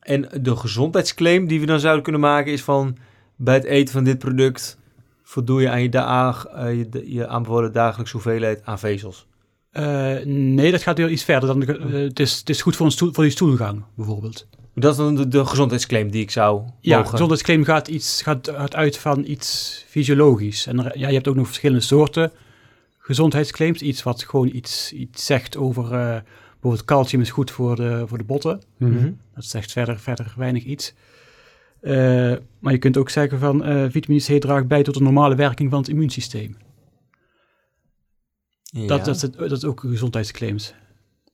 en 0.00 0.28
de 0.40 0.56
gezondheidsclaim 0.56 1.46
die 1.46 1.60
we 1.60 1.66
dan 1.66 1.80
zouden 1.80 2.02
kunnen 2.02 2.20
maken 2.20 2.52
is 2.52 2.62
van... 2.62 2.96
bij 3.36 3.54
het 3.54 3.64
eten 3.64 3.92
van 3.94 4.04
dit 4.04 4.18
product 4.18 4.78
voldoe 5.22 5.60
je 5.60 5.70
aan 5.70 5.82
je, 5.82 5.88
daag, 5.88 6.46
eh, 6.46 6.74
je, 6.78 7.02
je 7.04 7.26
aanbevolen 7.28 7.72
dagelijkse 7.72 8.14
hoeveelheid 8.14 8.60
aan 8.64 8.78
vezels. 8.78 9.26
Eh, 9.70 10.16
nee, 10.24 10.70
dat 10.70 10.82
gaat 10.82 10.96
heel 10.98 11.08
iets 11.08 11.24
verder. 11.24 11.48
Dan, 11.48 11.62
eh, 11.66 11.92
het, 11.92 12.20
is, 12.20 12.38
het 12.38 12.48
is 12.48 12.62
goed 12.62 12.76
voor, 12.76 12.86
een 12.86 12.92
stoel, 12.92 13.12
voor 13.12 13.22
die 13.24 13.32
stoelgang, 13.32 13.84
bijvoorbeeld. 13.96 14.46
Dat 14.74 14.90
is 14.90 14.96
dan 14.96 15.14
de, 15.16 15.28
de 15.28 15.44
gezondheidsclaim 15.46 16.10
die 16.10 16.22
ik 16.22 16.30
zou 16.30 16.62
Ja, 16.80 16.96
mogen. 16.96 17.10
gezondheidsclaim 17.10 17.64
gaat, 17.64 17.88
iets, 17.88 18.22
gaat, 18.22 18.50
gaat 18.54 18.74
uit 18.74 18.98
van 18.98 19.24
iets 19.26 19.84
fysiologisch. 19.88 20.66
En 20.66 20.84
er- 20.84 20.98
ja, 20.98 21.08
je 21.08 21.14
hebt 21.14 21.28
ook 21.28 21.34
nog 21.36 21.46
verschillende 21.46 21.82
soorten 21.82 22.32
gezondheidsclaims. 22.98 23.82
Iets 23.82 24.02
wat 24.02 24.22
gewoon 24.22 24.48
iets, 24.52 24.92
iets 24.92 25.26
zegt 25.26 25.56
over... 25.56 26.22
eh, 26.60 26.66
bijvoorbeeld 26.70 26.84
calcium 26.84 27.20
is 27.20 27.30
goed 27.30 27.50
voor 27.50 27.76
de, 27.76 28.04
voor 28.06 28.18
de 28.18 28.24
botten. 28.24 28.60
Mhm. 28.76 28.92
Mhm. 28.92 29.12
Dat 29.34 29.44
zegt 29.44 29.72
verder, 29.72 29.98
verder 29.98 30.34
weinig 30.36 30.64
iets. 30.64 30.94
Eh, 31.80 31.92
maar 32.58 32.72
je 32.72 32.78
kunt 32.78 32.96
ook 32.96 33.10
zeggen 33.10 33.38
van 33.38 33.64
eh, 33.64 33.84
vitamine 33.90 34.22
C 34.38 34.40
draagt 34.40 34.66
bij 34.66 34.82
tot 34.82 34.94
de 34.94 35.02
normale 35.02 35.34
werking 35.34 35.70
van 35.70 35.78
het 35.78 35.88
immuunsysteem. 35.88 36.56
Ja. 38.62 38.86
Dat, 38.86 39.04
dat, 39.04 39.14
is, 39.14 39.20
dat 39.30 39.50
is 39.52 39.64
ook 39.64 39.80
gezondheidsclaims. 39.80 40.74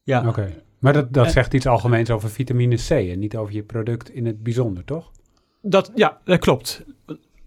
ja. 0.03 0.29
Oké. 0.29 0.63
Maar 0.79 0.93
dat, 0.93 1.13
dat 1.13 1.27
En- 1.27 1.31
zegt 1.33 1.55
iets 1.55 1.67
algemeens 1.67 2.11
over 2.11 2.31
vitamine 2.31 2.77
C 2.77 2.91
en 2.91 3.19
niet 3.19 3.37
over 3.37 3.55
je 3.55 3.63
product 3.63 4.11
in 4.11 4.27
het 4.27 4.43
bijzonder, 4.43 4.85
toch? 4.85 5.11
Dat, 5.63 5.93
ja, 5.95 6.21
dat 6.25 6.39
klopt. 6.41 6.85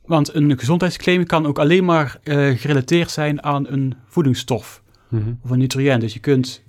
Want 0.05 0.33
een 0.33 0.59
gezondheidsclaim 0.59 1.25
kan 1.25 1.45
ook 1.45 1.59
alleen 1.59 1.85
maar 1.85 2.19
eh, 2.23 2.57
gerelateerd 2.57 3.11
zijn 3.11 3.43
aan 3.43 3.67
een 3.67 3.93
voedingsstof 4.05 4.83
Mhm. 5.09 5.33
of 5.43 5.49
een 5.49 5.57
nutriënt. 5.59 6.01
Dus 6.01 6.13
je 6.13 6.19
kunt 6.19 6.63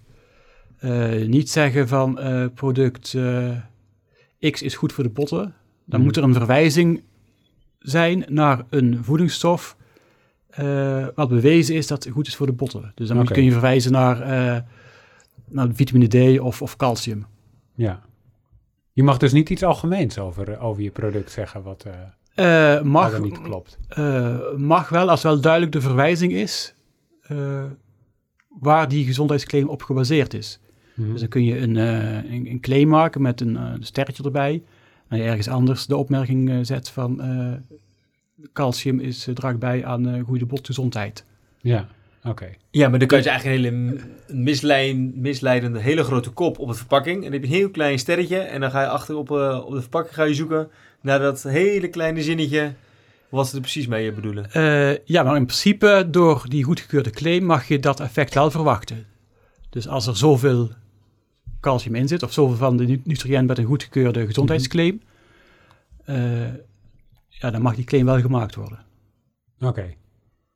eh, 0.81 1.27
niet 1.27 1.51
zeggen 1.51 1.89
van 1.89 2.19
eh, 2.19 2.47
product 2.55 3.15
eh, 3.15 4.51
X 4.51 4.63
is 4.63 4.75
goed 4.75 4.93
voor 4.93 5.05
de 5.05 5.11
botten. 5.11 5.39
Dan 5.85 5.99
Mhm. 5.99 6.03
moet 6.03 6.17
er 6.17 6.23
een 6.23 6.35
verwijzing 6.35 7.03
zijn 7.79 8.25
naar 8.29 8.65
een 8.71 9.05
voedingsstof 9.05 9.77
wat 11.15 11.29
bewezen 11.29 11.75
is 11.75 11.87
dat 11.87 12.05
het 12.05 12.13
goed 12.13 12.27
is 12.27 12.37
voor 12.37 12.47
de 12.47 12.53
botten. 12.53 12.93
Dus 12.95 13.09
dan 13.09 13.25
kun 13.25 13.45
je 13.45 13.53
verwijzen 13.53 13.93
naar, 13.93 14.19
naar 15.49 15.69
vitamine 15.73 16.37
D 16.37 16.41
of, 16.41 16.63
of 16.63 16.77
calcium. 16.77 17.27
Ja. 17.75 18.03
Je 18.93 19.03
mag 19.03 19.19
dus 19.19 19.33
niet 19.33 19.51
iets 19.51 19.63
algemeens 19.63 20.19
over, 20.19 20.61
over 20.61 20.83
je 20.83 20.91
product 20.91 21.31
zeggen 21.31 21.63
wat 21.63 21.87
mag, 22.83 23.11
wat 23.13 23.23
niet 23.23 23.41
klopt. 23.41 23.79
Mag 24.57 24.89
wel, 24.89 25.11
als 25.11 25.23
wel 25.23 25.41
duidelijk 25.41 25.73
de 25.73 25.81
verwijzing 25.81 26.33
is 26.33 26.75
waar 28.49 28.89
die 28.89 29.05
gezondheidsclaim 29.05 29.69
op 29.69 29.83
gebaseerd 29.83 30.35
is. 30.35 30.61
Mhm. 31.01 31.11
Dus 31.11 31.21
dan 31.21 31.29
kun 31.29 31.45
je 31.45 31.59
een, 31.59 31.77
eh, 31.77 32.33
een, 32.33 32.47
een 32.51 32.61
claim 32.61 32.89
maken 32.89 33.23
met 33.23 33.41
een 33.41 33.57
eh, 33.57 33.73
sterretje 33.81 34.23
erbij. 34.23 34.63
En 35.09 35.19
je 35.19 35.25
ergens 35.25 35.49
anders 35.49 35.87
de 35.87 35.97
opmerking 35.97 36.51
eh, 36.51 36.57
zet 36.63 36.89
van 36.89 37.21
eh, 37.21 37.79
calcium 38.53 39.01
is, 39.01 39.29
draagt 39.35 39.59
bij 39.59 39.85
aan 39.85 40.09
eh, 40.09 40.25
goede 40.25 40.47
botgezondheid. 40.47 41.25
Ja, 41.61 41.89
oké. 42.25 42.49
ja, 42.71 42.89
maar 42.89 42.99
dan 42.99 43.09
kan 43.09 43.19
je 43.19 43.25
dus 43.25 43.33
eigenlijk 43.33 43.67
een 43.67 43.89
hele 43.89 44.01
misleid, 44.43 45.17
misleidende, 45.17 45.79
hele 45.79 46.05
grote 46.05 46.31
kop 46.31 46.59
op 46.59 46.69
het 46.69 46.77
verpakking. 46.77 47.17
En 47.17 47.23
dan 47.23 47.33
heb 47.33 47.43
je 47.43 47.49
een 47.49 47.55
heel 47.55 47.71
klein 47.71 47.99
sterretje. 47.99 48.39
En 48.39 48.61
dan 48.61 48.71
ga 48.71 48.81
je 48.81 48.89
achter 48.89 49.17
op, 49.17 49.31
eh, 49.31 49.63
op 49.67 49.73
de 49.73 49.81
verpakking 49.81 50.15
ga 50.15 50.25
je 50.25 50.35
zoeken 50.35 50.69
naar 51.01 51.19
dat 51.19 51.43
hele 51.43 51.89
kleine 51.89 52.23
zinnetje. 52.23 52.73
Wat 53.29 53.49
ze 53.49 53.55
er 53.55 53.61
precies 53.61 53.87
mee 53.87 54.13
bedoelen. 54.13 54.53
Eh, 54.53 54.97
ja, 55.05 55.23
maar 55.23 55.37
in 55.37 55.47
principe 55.47 56.09
door 56.11 56.45
die 56.49 56.65
goedgekeurde 56.65 57.11
claim 57.11 57.45
mag 57.45 57.69
je 57.69 57.79
dat 57.79 58.01
effect 58.01 58.35
wel 58.35 58.51
verwachten. 58.51 59.07
Dus 59.71 59.89
als 59.89 60.07
er 60.07 60.17
zoveel 60.17 60.71
calcium 61.61 61.95
in 61.95 62.09
zit, 62.09 62.23
of 62.23 62.33
zoveel 62.33 62.57
van 62.57 62.77
de 62.77 62.85
nu- 62.85 63.01
nutriënt 63.05 63.47
met 63.49 63.59
een 63.59 63.65
goedgekeurde 63.65 64.27
gezondheidsclaim, 64.27 65.01
eh, 66.05 66.53
ja, 67.29 67.51
dan 67.51 67.63
mag 67.63 67.75
die 67.75 67.85
claim 67.85 68.05
wel 68.05 68.21
gemaakt 68.21 68.55
worden. 68.55 68.79
Oké. 69.61 69.95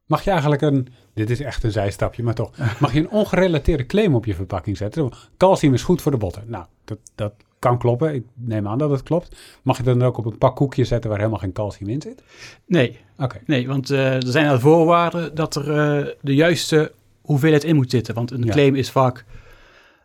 Mag 0.06 0.24
je 0.24 0.30
eigenlijk 0.30 0.62
een, 0.62 0.88
dit 1.14 1.30
is 1.30 1.40
echt 1.40 1.62
een 1.64 1.70
zijstapje, 1.72 2.22
maar 2.22 2.34
toch, 2.34 2.50
mag 2.80 2.92
je 2.92 2.98
een 3.00 3.10
ongerelateerde 3.10 3.86
claim 3.86 4.14
op 4.14 4.24
je 4.24 4.34
verpakking 4.34 4.76
zetten? 4.76 5.10
Calcium 5.36 5.74
is 5.74 5.82
goed 5.82 6.02
voor 6.02 6.12
de 6.12 6.18
botten. 6.18 6.42
Nou, 6.46 6.64
dat, 6.84 6.98
dat 7.14 7.32
kan 7.58 7.78
kloppen. 7.78 8.14
Ik 8.14 8.24
neem 8.34 8.68
aan 8.68 8.78
dat 8.78 8.90
het 8.90 9.02
klopt. 9.02 9.36
Mag 9.62 9.76
je 9.76 9.82
dan 9.82 10.02
ook 10.02 10.16
op 10.16 10.24
een 10.26 10.38
pak 10.38 10.56
koekje 10.56 10.84
zetten 10.84 11.10
waar 11.10 11.18
helemaal 11.18 11.38
geen 11.40 11.52
calcium 11.52 11.88
in 11.88 12.02
zit? 12.02 12.22
Nee, 12.66 12.98
Oké. 13.18 13.40
nee 13.46 13.66
want 13.68 13.90
eh, 13.90 14.14
er 14.14 14.26
zijn 14.26 14.48
al 14.48 14.60
voorwaarden 14.60 15.34
dat 15.34 15.54
er 15.56 15.70
eh, 15.70 16.14
de 16.20 16.34
juiste 16.34 16.92
hoeveelheid 17.22 17.64
in 17.64 17.76
moet 17.76 17.90
zitten. 17.90 18.14
Want 18.14 18.30
een 18.30 18.42
Ja. 18.44 18.52
claim 18.52 18.74
is 18.74 18.90
vaak 18.90 19.24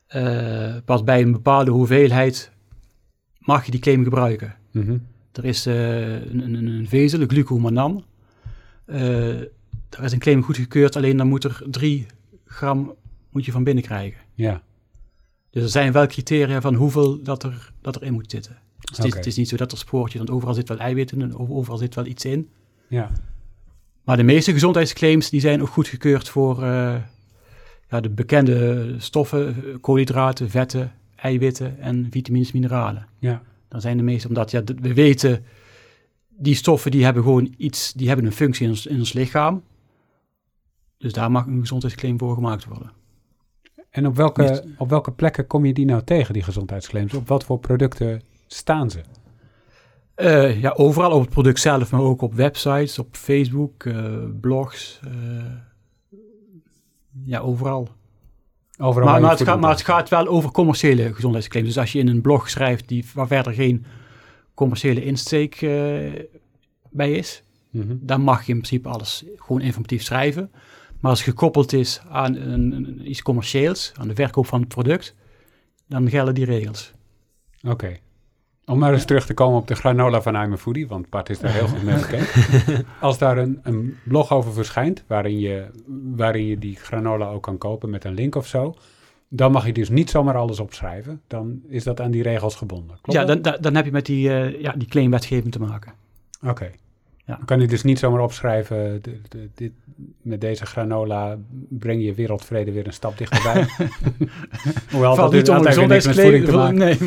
eh, 0.09 0.75
pas 0.85 1.03
bij 1.03 1.21
een 1.21 1.31
bepaalde 1.31 1.71
hoeveelheid 1.71 2.51
mag 3.39 3.65
je 3.65 3.71
die 3.71 3.79
claim 3.79 4.03
gebruiken. 4.03 4.55
Mhm. 4.71 4.97
Er 5.31 5.45
is 5.45 5.65
eh, 5.65 6.13
een, 6.13 6.53
een, 6.53 6.67
een 6.67 6.87
vezel, 6.87 7.25
glucomanan. 7.27 8.05
Eh 8.85 9.35
daar 9.89 10.03
is 10.03 10.11
een 10.11 10.19
claim 10.19 10.43
goedgekeurd, 10.43 10.95
alleen 10.95 11.17
dan 11.17 11.27
moet 11.27 11.43
er 11.43 11.61
3 11.69 12.05
gram 12.45 12.93
moet 13.31 13.45
je 13.45 13.51
van 13.51 13.63
binnen 13.63 13.83
krijgen. 13.83 14.19
Ja, 14.33 14.61
Dus 15.49 15.63
er 15.63 15.69
zijn 15.69 15.91
wel 15.91 16.07
criteria 16.07 16.61
van 16.61 16.73
hoeveel 16.73 17.23
dat, 17.23 17.43
er, 17.43 17.71
dat 17.81 17.95
erin 17.95 18.13
moet 18.13 18.31
zitten. 18.31 18.57
Dus 18.79 18.97
het, 18.97 19.05
is, 19.05 19.13
het 19.13 19.25
is 19.25 19.35
niet 19.37 19.49
zo 19.49 19.55
dat 19.57 19.71
er 19.71 19.77
spoortje, 19.77 20.17
want 20.17 20.29
overal 20.29 20.53
zit 20.53 20.67
wel 20.67 20.77
eiwit 20.77 21.11
in 21.11 21.21
en 21.21 21.35
over- 21.37 21.53
overal 21.53 21.77
zit 21.77 21.95
wel 21.95 22.05
iets 22.05 22.25
in. 22.25 22.49
ja. 22.87 23.11
Maar 24.03 24.17
de 24.17 24.23
meeste 24.23 24.51
gezondheidsclaims 24.53 25.29
die 25.29 25.39
zijn 25.39 25.61
ook 25.61 25.67
goedgekeurd 25.67 26.29
voor 26.29 26.63
ja, 27.89 27.99
de 28.01 28.09
bekende 28.09 28.95
stoffen, 28.97 29.77
koolhydraten, 29.81 30.49
vetten, 30.49 30.93
eiwitten 31.15 31.79
en 31.79 32.07
vitamines, 32.09 32.51
mineralen. 32.51 33.07
ja. 33.19 33.41
Dan 33.67 33.81
zijn 33.81 33.97
de 33.97 34.03
meeste, 34.03 34.27
omdat 34.27 34.51
ja, 34.51 34.63
we 34.81 34.93
weten, 34.93 35.43
die 36.27 36.55
stoffen 36.55 36.91
die 36.91 37.03
hebben 37.03 37.23
gewoon 37.23 37.53
iets, 37.57 37.93
die 37.93 38.07
hebben 38.07 38.25
een 38.25 38.31
functie 38.31 38.63
in 38.63 38.69
ons, 38.69 38.85
in 38.85 38.97
ons 38.99 39.13
lichaam. 39.13 39.63
Dus 40.97 41.13
daar 41.13 41.31
mag 41.31 41.45
een 41.45 41.59
gezondheidsclaim 41.59 42.19
voor 42.19 42.33
gemaakt 42.33 42.65
worden. 42.65 42.91
En 43.89 44.07
op 44.07 44.15
welke, 44.15 44.41
Niet- 44.43 44.65
op 44.77 44.89
welke 44.89 45.11
plekken 45.11 45.47
kom 45.47 45.65
je 45.65 45.73
die 45.73 45.85
nou 45.85 46.03
tegen, 46.03 46.33
die 46.33 46.43
gezondheidsclaims? 46.43 47.13
Op 47.13 47.27
wat 47.27 47.43
voor 47.43 47.59
producten 47.59 48.21
staan 48.47 48.89
ze? 48.89 49.01
Eh, 50.15 50.61
ja, 50.61 50.73
overal 50.77 51.11
op 51.11 51.21
het 51.21 51.29
product 51.29 51.59
zelf, 51.59 51.91
maar 51.91 52.01
ook 52.01 52.21
op 52.21 52.33
websites, 52.33 52.99
op 52.99 53.15
Facebook, 53.15 53.83
eh, 53.83 54.13
blogs. 54.41 54.99
eh, 55.03 55.11
ja, 57.25 57.39
overal. 57.39 57.87
Overal 58.81 59.09
Maar, 59.09 59.21
maar, 59.21 59.31
het 59.31 59.43
gaat, 59.43 59.59
maar 59.59 59.69
het 59.71 59.81
gaat 59.83 60.09
wel 60.09 60.27
over 60.27 60.51
commerciële 60.51 61.13
gezondheidsclaims. 61.13 61.67
Dus 61.67 61.77
als 61.77 61.91
je 61.91 61.99
in 61.99 62.07
een 62.07 62.21
blog 62.21 62.49
schrijft 62.49 62.87
die, 62.87 63.05
waar 63.13 63.27
verder 63.27 63.53
geen 63.53 63.85
commerciële 64.53 65.03
insteek 65.05 65.61
eh, 65.61 65.69
bij 66.89 67.11
is, 67.11 67.43
Mhm. 67.71 67.95
dan 67.99 68.21
mag 68.21 68.45
je 68.45 68.51
in 68.53 68.57
principe 68.61 68.89
alles 68.89 69.23
gewoon 69.35 69.61
informatief 69.61 70.03
schrijven. 70.03 70.51
Maar 70.99 71.11
als 71.11 71.19
het 71.19 71.29
gekoppeld 71.29 71.73
is 71.73 72.01
aan 72.09 72.35
een, 72.35 72.71
een- 72.71 73.09
iets 73.09 73.21
commercieels, 73.21 73.91
aan 73.95 74.07
de 74.07 74.15
verkoop 74.15 74.45
van 74.45 74.59
het 74.59 74.67
product, 74.69 75.15
dan 75.87 76.09
gelden 76.09 76.33
die 76.33 76.45
regels. 76.45 76.93
Oké. 77.67 77.97
Om 78.69 78.79
maar 78.79 78.93
eens 78.93 79.05
terug 79.05 79.25
te 79.25 79.33
komen 79.33 79.59
op 79.59 79.67
de 79.67 79.75
granola 79.75 80.21
van 80.21 80.35
I'm 80.35 80.57
Foodie, 80.57 80.87
want 80.87 81.09
Bart 81.09 81.29
is 81.29 81.39
daar 81.39 81.51
heel 81.51 81.67
goed 81.67 81.83
mee 81.83 81.95
bekend. 81.95 82.33
Als 82.99 83.17
daar 83.17 83.37
een, 83.37 83.59
een 83.63 83.97
blog 84.03 84.31
over 84.31 84.53
verschijnt, 84.53 85.03
waarin 85.07 85.39
je, 85.39 85.65
waarin 86.15 86.45
je 86.45 86.57
die 86.57 86.75
granola 86.75 87.29
ook 87.29 87.43
kan 87.43 87.57
kopen 87.57 87.89
met 87.89 88.03
een 88.03 88.13
link 88.13 88.35
of 88.35 88.47
zo, 88.47 88.75
dan 89.27 89.51
mag 89.51 89.65
je 89.65 89.73
dus 89.73 89.89
niet 89.89 90.09
zomaar 90.09 90.35
alles 90.35 90.59
opschrijven. 90.59 91.21
Dan 91.27 91.61
is 91.67 91.83
dat 91.83 92.01
aan 92.01 92.11
die 92.11 92.23
regels 92.23 92.55
gebonden. 92.55 92.97
Klopt 93.01 93.19
ja, 93.19 93.35
dan, 93.35 93.57
dan 93.61 93.75
heb 93.75 93.85
je 93.85 93.91
met 93.91 94.05
die, 94.05 94.29
eh, 94.29 94.61
ja, 94.61 94.71
die 94.71 94.87
claimwetgeving 94.87 95.51
te 95.51 95.59
maken. 95.59 95.93
Oké. 96.45 96.71
Ja. 97.29 97.35
Dan 97.35 97.45
kan 97.45 97.59
je 97.59 97.67
dus 97.67 97.83
niet 97.83 97.99
zomaar 97.99 98.21
opschrijven, 98.21 98.99
de- 99.01 99.19
de- 99.29 99.49
dit, 99.55 99.71
met 100.21 100.41
deze 100.41 100.65
granola 100.65 101.37
breng 101.69 102.03
je 102.03 102.13
wereldvrede 102.13 102.71
weer 102.71 102.85
een 102.87 102.93
stap 102.93 103.17
dichterbij. 103.17 103.65
Hoewel, 104.91 105.15
Valt 105.15 105.31
dat 105.31 105.39
niet 105.39 105.49
onder 105.49 105.73
voeding 106.13 106.45
te 106.45 106.51
maken. 106.51 106.77
Nee, 106.77 106.97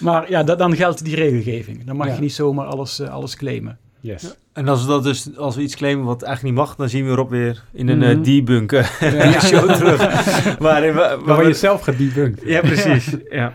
maar 0.00 0.30
ja, 0.30 0.42
da- 0.42 0.54
dan 0.56 0.76
geldt 0.76 1.04
die 1.04 1.14
regelgeving. 1.14 1.84
Dan 1.84 1.96
mag 1.96 2.06
Ja. 2.06 2.14
je 2.14 2.20
niet 2.20 2.32
zomaar 2.32 2.66
alles, 2.66 2.98
eh, 3.00 3.08
alles 3.10 3.36
claimen. 3.36 3.78
Yes. 4.00 4.36
En 4.52 4.68
als 4.68 4.82
we 4.82 4.88
dat 4.88 5.02
dus, 5.02 5.36
als 5.36 5.56
we 5.56 5.62
iets 5.62 5.76
claimen 5.76 6.04
wat 6.04 6.22
eigenlijk 6.22 6.54
niet 6.56 6.64
mag, 6.66 6.76
dan 6.76 6.88
zien 6.88 7.04
we 7.04 7.10
erop 7.10 7.30
weer 7.30 7.64
in 7.72 7.88
een 7.88 8.02
eh, 8.02 8.22
debunk 8.22 8.72
eh, 8.72 9.32
Ja. 9.32 9.40
show 9.50 9.74
terug. 9.74 9.98
Waarin 10.58 10.92
we, 10.92 10.98
Maar 10.98 11.08
waar 11.16 11.26
waar 11.26 11.42
je 11.42 11.48
we- 11.48 11.54
zelf 11.54 11.80
gedebunked. 11.82 12.42
ja, 12.44 12.60
precies. 12.60 13.14
Ja. 13.30 13.52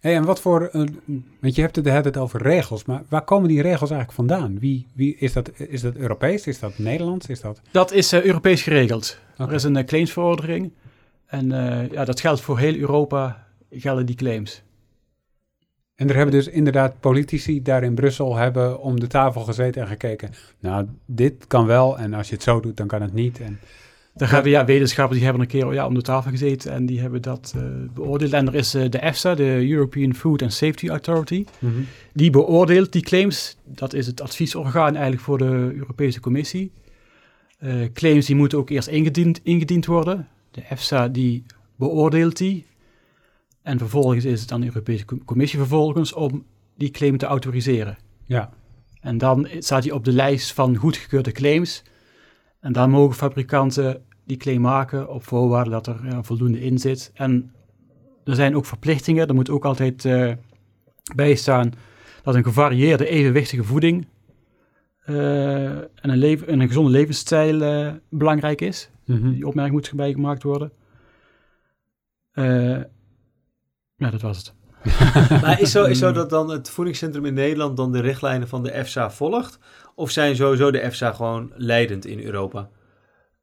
Hey, 0.00 0.16
en 0.16 0.24
wat 0.24 0.40
voor, 0.40 0.66
eh, 0.66 0.82
want 1.40 1.54
je 1.54 1.60
hebt 1.60 1.76
het 1.76 1.84
tijd 1.84 2.16
over 2.16 2.42
regels, 2.42 2.84
maar 2.84 3.02
waar 3.08 3.24
komen 3.24 3.48
die 3.48 3.62
regels 3.62 3.90
eigenlijk 3.90 4.12
vandaan? 4.12 4.58
Wie, 4.58 4.86
wie 4.94 5.16
is, 5.16 5.32
dat, 5.32 5.50
is 5.56 5.80
dat 5.80 5.94
Europees? 5.94 6.46
Is 6.46 6.58
dat 6.58 6.78
Nederlands? 6.78 7.26
Is 7.26 7.40
dat... 7.40 7.60
Dat 7.70 7.92
is 7.92 8.12
eh, 8.12 8.24
Europees 8.24 8.62
geregeld. 8.62 9.18
Er 9.36 9.52
is 9.52 9.62
een 9.62 9.76
eh, 9.76 9.84
claimsverordening. 9.84 10.72
En 11.26 11.48
ja, 11.90 12.04
dat 12.04 12.20
geldt 12.20 12.40
voor 12.40 12.58
heel 12.58 12.76
Europa, 12.76 13.46
gelden 13.70 14.06
die 14.06 14.16
claims. 14.16 14.62
En 15.94 16.08
er 16.08 16.14
hebben 16.14 16.34
dus 16.34 16.48
inderdaad 16.48 17.00
politici 17.00 17.62
daar 17.62 17.82
in 17.82 17.94
Brussel 17.94 18.36
hebben 18.36 18.80
om 18.80 19.00
de 19.00 19.06
tafel 19.06 19.40
gezeten 19.40 19.82
en 19.82 19.88
gekeken. 19.88 20.30
Nou, 20.58 20.86
dit 21.06 21.46
kan 21.46 21.66
wel 21.66 21.98
en 21.98 22.14
als 22.14 22.28
je 22.28 22.34
het 22.34 22.42
zo 22.42 22.60
doet, 22.60 22.76
dan 22.76 22.86
kan 22.86 23.02
het 23.02 23.12
niet. 23.12 23.40
En 23.40 23.60
Daar 24.18 24.30
hebben 24.30 24.50
ja, 24.50 24.64
wetenschappers 24.64 25.16
die 25.16 25.24
hebben 25.28 25.42
een 25.42 25.48
keer 25.50 25.72
ja, 25.74 25.86
om 25.86 25.94
de 25.94 26.02
tafel 26.02 26.30
gezeten 26.30 26.72
en 26.72 26.86
die 26.86 27.00
hebben 27.00 27.22
dat 27.22 27.52
eh, 27.56 27.62
beoordeeld. 27.94 28.32
En 28.32 28.46
er 28.46 28.54
is 28.54 28.74
eh, 28.74 28.90
de 28.90 28.98
EFSA, 28.98 29.34
de 29.34 29.68
European 29.70 30.14
Food 30.14 30.42
and 30.42 30.52
Safety 30.52 30.88
Authority, 30.88 31.44
Mhm. 31.58 31.72
die 32.12 32.30
beoordeelt 32.30 32.92
die 32.92 33.02
claims. 33.02 33.56
Dat 33.64 33.92
is 33.92 34.06
het 34.06 34.20
adviesorgaan 34.20 34.92
eigenlijk 34.92 35.22
voor 35.22 35.38
de 35.38 35.72
Europese 35.76 36.20
Commissie. 36.20 36.70
Eh, 37.58 37.74
claims 37.92 38.26
die 38.26 38.36
moeten 38.36 38.58
ook 38.58 38.70
eerst 38.70 38.88
ingediend, 38.88 39.40
ingediend 39.42 39.86
worden. 39.86 40.28
De 40.50 40.62
EFSA 40.70 41.08
die 41.08 41.44
beoordeelt 41.76 42.36
die. 42.36 42.66
En 43.62 43.78
vervolgens 43.78 44.24
is 44.24 44.40
het 44.40 44.52
aan 44.52 44.60
de 44.60 44.66
Europese 44.66 45.04
Com- 45.04 45.24
Commissie 45.24 45.58
vervolgens 45.58 46.12
om 46.12 46.44
die 46.76 46.90
claim 46.90 47.16
te 47.18 47.26
autoriseren. 47.26 47.98
Ja, 48.24 48.50
En 49.00 49.18
dan 49.18 49.48
staat 49.58 49.84
hij 49.84 49.92
op 49.92 50.04
de 50.04 50.12
lijst 50.12 50.52
van 50.52 50.76
goedgekeurde 50.76 51.32
claims. 51.32 51.82
En 52.60 52.72
dan 52.72 52.90
mogen 52.90 53.16
fabrikanten 53.16 54.02
die 54.28 54.36
claim 54.36 54.60
maken 54.60 55.08
op 55.08 55.24
voorwaarde 55.24 55.70
dat 55.70 55.86
er 55.86 56.00
ja, 56.04 56.22
voldoende 56.22 56.60
in 56.60 56.78
zit. 56.78 57.10
En 57.14 57.52
er 58.24 58.34
zijn 58.34 58.56
ook 58.56 58.66
verplichtingen. 58.66 59.28
Er 59.28 59.34
moet 59.34 59.50
ook 59.50 59.64
altijd 59.64 60.04
eh, 60.04 60.32
bij 61.14 61.34
staan 61.34 61.72
dat 62.22 62.34
een 62.34 62.44
gevarieerde, 62.44 63.08
evenwichtige 63.08 63.64
voeding 63.64 64.06
eh, 65.04 65.76
en, 65.76 65.88
een 66.00 66.18
leven, 66.18 66.46
en 66.46 66.60
een 66.60 66.66
gezonde 66.66 66.90
levensstijl 66.90 67.62
eh, 67.62 67.92
belangrijk 68.08 68.60
is. 68.60 68.90
Mhm. 69.04 69.30
Die 69.30 69.46
opmerking 69.46 69.76
moet 69.76 69.88
erbij 69.88 70.12
gemaakt 70.12 70.42
worden. 70.42 70.72
Eh, 72.32 72.80
ja, 73.96 74.10
dat 74.10 74.20
was 74.20 74.36
het. 74.36 74.54
Maar 75.42 75.60
is 75.60 75.70
zo, 75.70 75.84
is 75.84 75.98
zo 75.98 76.12
dat 76.12 76.30
dan 76.30 76.50
het 76.50 76.70
voedingscentrum 76.70 77.24
in 77.24 77.34
Nederland 77.34 77.76
dan 77.76 77.92
de 77.92 78.00
richtlijnen 78.00 78.48
van 78.48 78.62
de 78.62 78.70
EFSA 78.70 79.10
volgt? 79.10 79.58
Of 79.94 80.10
zijn 80.10 80.36
sowieso 80.36 80.70
de 80.70 80.80
EFSA 80.80 81.12
gewoon 81.12 81.52
leidend 81.54 82.06
in 82.06 82.20
Europa? 82.20 82.68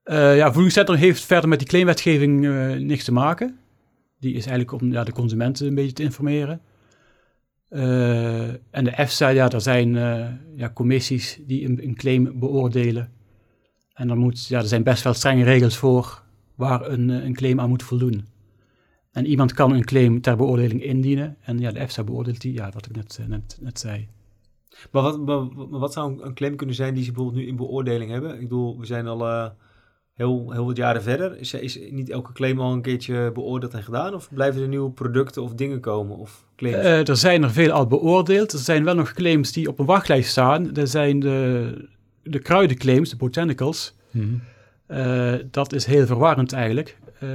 Eh, 0.06 0.36
ja, 0.36 0.52
voedingscentrum 0.52 0.98
heeft 0.98 1.24
verder 1.24 1.50
met 1.50 1.60
die 1.60 1.68
claimwetgeving 1.68 2.46
eh, 2.46 2.76
niks 2.76 3.04
te 3.04 3.12
maken. 3.12 3.58
Die 4.20 4.34
is 4.34 4.46
eigenlijk 4.46 4.82
om 4.82 4.92
ja, 4.92 5.04
de 5.04 5.12
consumenten 5.12 5.68
een 5.68 5.76
beetje 5.76 5.94
te 5.94 6.04
informeren. 6.04 6.62
Eh, 7.70 8.48
en 8.50 8.84
de 8.84 8.92
EFSA, 8.92 9.28
ja, 9.28 9.50
er 9.50 9.62
zijn 9.62 9.94
ja, 10.56 10.72
commissies 10.74 11.40
die 11.48 11.66
een, 11.66 11.84
een 11.84 11.96
claim 11.96 12.40
beoordelen. 12.40 13.12
En 13.94 14.08
dan 14.08 14.18
moet, 14.18 14.48
ja, 14.48 14.60
er 14.60 14.68
zijn 14.68 14.84
best 14.84 15.04
wel 15.04 15.14
strenge 15.14 15.44
regels 15.44 15.78
voor 15.78 16.24
waar 16.56 16.90
een, 16.90 17.10
een 17.10 17.34
claim 17.34 17.60
aan 17.60 17.70
moet 17.70 17.84
voldoen. 17.84 18.26
En 19.12 19.26
iemand 19.26 19.54
kan 19.54 19.72
een 19.72 19.86
claim 19.86 20.22
ter 20.22 20.36
beoordeling 20.38 20.84
indienen. 20.84 21.38
En 21.42 21.60
ja, 21.60 21.72
de 21.72 21.80
EFSA 21.80 22.04
beoordeelt 22.04 22.42
die, 22.42 22.54
ja, 22.54 22.72
wat 22.74 22.86
ik 22.86 22.96
net, 22.96 23.58
net, 23.62 23.80
zei. 23.80 24.08
Maar 24.92 25.02
wat, 25.02 25.20
maar, 25.26 25.70
wat 25.80 25.94
zou 25.94 26.22
een- 26.24 26.34
claim 26.34 26.56
kunnen 26.56 26.76
zijn 26.76 26.94
die 26.94 27.04
ze 27.04 27.12
bijvoorbeeld 27.12 27.44
nu 27.44 27.50
in 27.50 27.56
beoordeling 27.56 28.12
hebben? 28.12 28.34
Ik 28.34 28.42
bedoel, 28.42 28.80
we 28.80 28.86
zijn 28.86 29.08
al 29.08 29.54
heel, 30.16 30.52
heel 30.52 30.66
wat 30.66 30.78
jaren 30.78 31.04
verder. 31.04 31.40
Is, 31.40 31.54
is 31.54 31.80
niet 31.90 32.10
elke 32.10 32.32
claim 32.34 32.60
al 32.60 32.74
een 32.74 32.82
keertje 32.82 33.32
beoordeeld 33.34 33.74
en 33.74 33.84
gedaan? 33.84 34.14
Of 34.14 34.30
blijven 34.34 34.62
er 34.62 34.68
nieuwe 34.68 34.92
producten 34.92 35.42
of 35.44 35.54
dingen 35.54 35.80
komen? 35.80 36.18
Of 36.18 36.46
claims? 36.56 36.78
Eh, 36.78 37.08
er 37.08 37.18
zijn 37.18 37.44
er 37.44 37.52
veel 37.52 37.72
al 37.72 37.88
beoordeeld. 37.88 38.52
Er 38.54 38.60
zijn 38.60 38.84
wel 38.84 38.96
nog 38.96 39.14
claims 39.14 39.52
die 39.52 39.68
op 39.68 39.80
een 39.80 39.86
wachtlijst 39.86 40.30
staan. 40.30 40.76
Er 40.76 40.88
zijn 40.88 41.20
de, 41.20 41.88
de 42.24 42.40
kruidenclaims, 42.40 43.10
de 43.10 43.16
botanicals. 43.16 43.96
Mhm. 44.12 44.26
Eh, 44.88 45.34
dat 45.52 45.74
is 45.74 45.86
heel 45.86 46.06
verwarrend 46.06 46.54
eigenlijk. 46.54 46.98
Eh, 47.20 47.30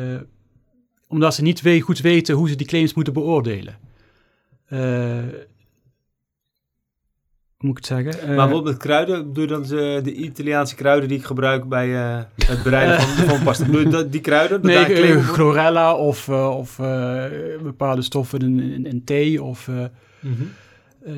omdat 1.09 1.35
ze 1.35 1.43
niet 1.43 1.61
we- 1.61 1.81
goed 1.81 2.01
weten 2.01 2.35
hoe 2.35 2.49
ze 2.49 2.57
die 2.57 2.67
claims 2.67 2.95
moeten 2.95 3.13
beoordelen. 3.13 3.79
Eh, 7.61 7.67
moet 7.67 7.79
ik 7.79 7.85
het 7.85 7.87
zeggen? 7.87 8.21
Eh, 8.23 8.27
maar 8.27 8.37
bijvoorbeeld 8.37 8.65
met 8.65 8.77
kruiden, 8.77 9.27
bedoel 9.27 9.43
je 9.45 9.49
dan 9.51 9.63
de, 9.63 10.01
de 10.03 10.15
Italiaanse 10.15 10.75
kruiden 10.75 11.09
die 11.09 11.19
ik 11.19 11.25
gebruik 11.25 11.69
bij 11.69 11.95
eh, 11.97 12.19
het 12.47 12.63
bereiden 12.63 13.01
van, 13.01 13.27
van 13.29 13.43
pasta? 13.43 13.65
Bedoel 13.65 13.81
je 13.81 13.89
dat, 13.89 14.13
die 14.13 14.21
kruiden? 14.21 14.63
Dat 14.63 14.71
nee, 14.71 15.05
daar 15.05 15.17
eh, 15.17 15.29
chlorella 15.29 15.95
of, 15.95 16.29
eh, 16.29 16.57
of 16.57 16.79
eh, 16.79 17.25
bepaalde 17.63 18.03
stoffen 18.03 18.39
in, 18.41 18.61
in, 18.61 18.87
in 18.87 19.05
thee 19.05 19.43
of... 19.43 19.69
eh, 19.69 19.85
Mhm. 20.21 20.43
Eh, 21.05 21.15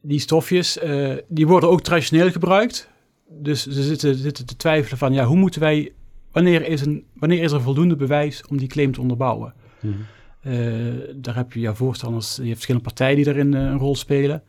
die 0.00 0.18
stofjes, 0.20 0.78
eh, 0.78 1.12
die 1.28 1.46
worden 1.46 1.68
ook 1.70 1.80
traditioneel 1.82 2.30
gebruikt. 2.30 2.88
Dus 3.28 3.66
ze 3.66 3.82
zitten, 3.82 4.14
zitten 4.14 4.46
te 4.46 4.56
twijfelen 4.56 4.98
van, 4.98 5.12
ja, 5.12 5.24
hoe 5.24 5.36
moeten 5.36 5.60
wij, 5.60 5.92
wanneer 6.32 6.66
is, 6.68 6.80
een, 6.86 7.04
wanneer 7.14 7.42
is 7.42 7.52
er 7.52 7.60
voldoende 7.60 7.96
bewijs 7.96 8.42
om 8.48 8.56
die 8.58 8.68
claim 8.68 8.92
te 8.92 9.00
onderbouwen? 9.00 9.54
Mhm. 9.80 9.92
Eh, 10.40 10.54
daar 11.14 11.36
heb 11.36 11.52
je 11.52 11.60
ja, 11.60 11.74
voorstanders, 11.74 12.36
je 12.36 12.42
hebt 12.42 12.52
verschillende 12.52 12.86
partijen 12.86 13.16
die 13.16 13.24
daarin 13.24 13.54
eh, 13.54 13.60
een 13.60 13.78
rol 13.78 13.96
spelen. 13.96 14.42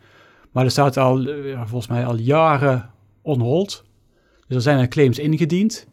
Maar 0.52 0.66
er 0.66 0.72
staat 0.72 0.98
al, 0.98 1.26
eh, 1.26 1.62
volgens 1.66 1.88
mij 1.88 2.06
al 2.06 2.18
jaren 2.18 2.90
on 3.22 3.40
hold. 3.40 3.86
Dus 4.48 4.56
er 4.56 4.62
zijn 4.62 4.80
er 4.80 4.88
claims 4.88 5.20
ingediend. 5.20 5.88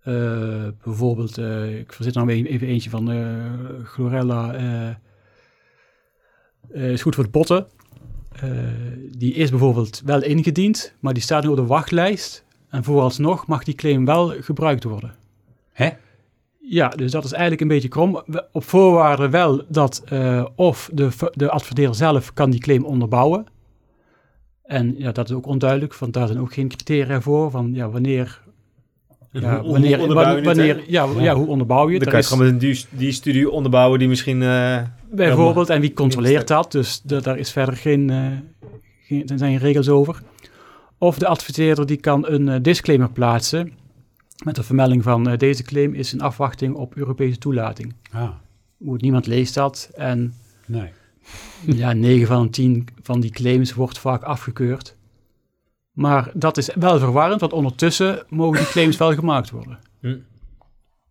Eh, 0.00 0.66
bijvoorbeeld, 0.84 1.38
eh, 1.38 1.78
ik 1.78 1.92
verzit 1.92 2.14
er 2.14 2.20
nog 2.20 2.30
even, 2.30 2.66
eentje 2.66 2.90
van 2.90 3.10
chlorella. 3.84 4.54
eh, 4.54 4.94
is 6.92 7.02
goed 7.02 7.14
voor 7.14 7.24
de 7.24 7.30
botten. 7.30 7.66
Die 9.16 9.34
is 9.34 9.50
bijvoorbeeld 9.50 10.02
wel 10.04 10.22
ingediend, 10.22 10.94
maar 11.00 11.12
die 11.12 11.22
staat 11.22 11.42
nu 11.42 11.48
op 11.48 11.56
de 11.56 11.66
wachtlijst. 11.66 12.44
En 12.68 12.84
vooralsnog 12.84 13.46
mag 13.46 13.64
die 13.64 13.74
claim 13.74 14.04
wel 14.04 14.34
gebruikt 14.40 14.84
worden. 14.84 15.14
Hè? 15.72 15.88
Ja, 16.58 16.88
dus 16.88 17.10
dat 17.10 17.24
is 17.24 17.32
eigenlijk 17.32 17.60
een 17.60 17.68
beetje 17.68 17.88
krom. 17.88 18.22
Op 18.52 18.64
voorwaarde 18.64 19.28
wel 19.28 19.64
dat 19.68 20.04
of 20.54 20.90
de, 20.92 21.08
de 21.32 21.50
adverteerder 21.50 21.94
zelf 21.94 22.32
kan 22.32 22.50
die 22.50 22.60
claim 22.60 22.84
onderbouwen. 22.84 23.46
En 24.70 24.94
ja, 24.98 25.12
dat 25.12 25.28
is 25.30 25.34
ook 25.36 25.46
onduidelijk, 25.46 25.94
want 25.94 26.12
daar 26.12 26.26
zijn 26.26 26.40
ook 26.40 26.52
geen 26.52 26.68
criteria 26.68 27.20
voor. 27.20 27.50
Van 27.50 27.70
ja, 27.74 27.88
wanneer... 27.90 28.40
Ja, 29.32 29.40
Hoe- 29.40 29.60
hoe 29.62 29.72
wanneer, 29.72 30.00
onderbouw 30.00 30.36
je 30.36 30.42
wanneer, 30.42 30.76
het, 30.76 30.84
hè? 30.86 30.90
ja, 30.92 31.06
ja. 31.18 31.34
hoe 31.34 31.46
onderbouw 31.46 31.86
je 31.88 31.94
het? 31.94 32.02
Dan 32.02 32.10
kan 32.12 32.20
je 32.20 32.26
gewoon 32.26 32.44
met 32.44 32.52
een 32.52 32.58
die, 32.58 32.84
die 32.90 33.12
studie 33.12 33.50
onderbouwen 33.50 33.98
die 33.98 34.08
misschien... 34.08 34.42
eh, 34.42 34.82
Bijvoorbeeld, 35.10 35.68
en 35.70 35.80
wie 35.80 35.92
controleert 35.92 36.48
dat? 36.48 36.72
Dus 36.72 37.00
de- 37.02 37.20
daar 37.22 37.38
is 37.38 37.50
verder 37.52 37.76
geen, 37.76 38.10
eh, 38.10 38.26
geen, 39.06 39.20
er 39.26 39.38
zijn 39.38 39.50
geen 39.50 39.58
regels 39.68 39.88
over. 39.88 40.22
Of 40.98 41.18
de 41.18 41.26
adverteerder 41.26 41.86
die 41.86 41.96
kan 41.96 42.28
een 42.28 42.48
eh, 42.48 42.56
disclaimer 42.62 43.10
plaatsen 43.10 43.72
met 44.44 44.54
de 44.54 44.62
vermelding 44.62 45.02
van 45.02 45.22
deze 45.36 45.62
claim 45.62 45.94
is 45.94 46.12
in 46.12 46.20
afwachting 46.20 46.74
op 46.74 46.96
Europese 46.96 47.38
toelating. 47.38 47.94
Ah, 48.12 48.28
Moet 48.76 49.00
niemand 49.02 49.26
leest 49.26 49.54
dat 49.54 49.90
en 49.94 50.34
nee. 50.66 50.90
Ja, 51.66 51.92
9 51.92 52.26
van 52.26 52.42
de 52.42 52.50
10 52.50 52.88
van 53.02 53.20
die 53.20 53.30
claims 53.30 53.74
wordt 53.74 53.98
vaak 53.98 54.22
afgekeurd. 54.22 54.96
Maar 55.92 56.30
dat 56.34 56.56
is 56.56 56.74
wel 56.74 56.98
verwarrend, 56.98 57.40
want 57.40 57.52
ondertussen 57.52 58.24
mogen 58.28 58.58
die 58.58 58.68
claims 58.68 58.96
wel 58.96 59.14
gemaakt 59.14 59.50
worden. 59.50 59.78
hm. 60.00 60.18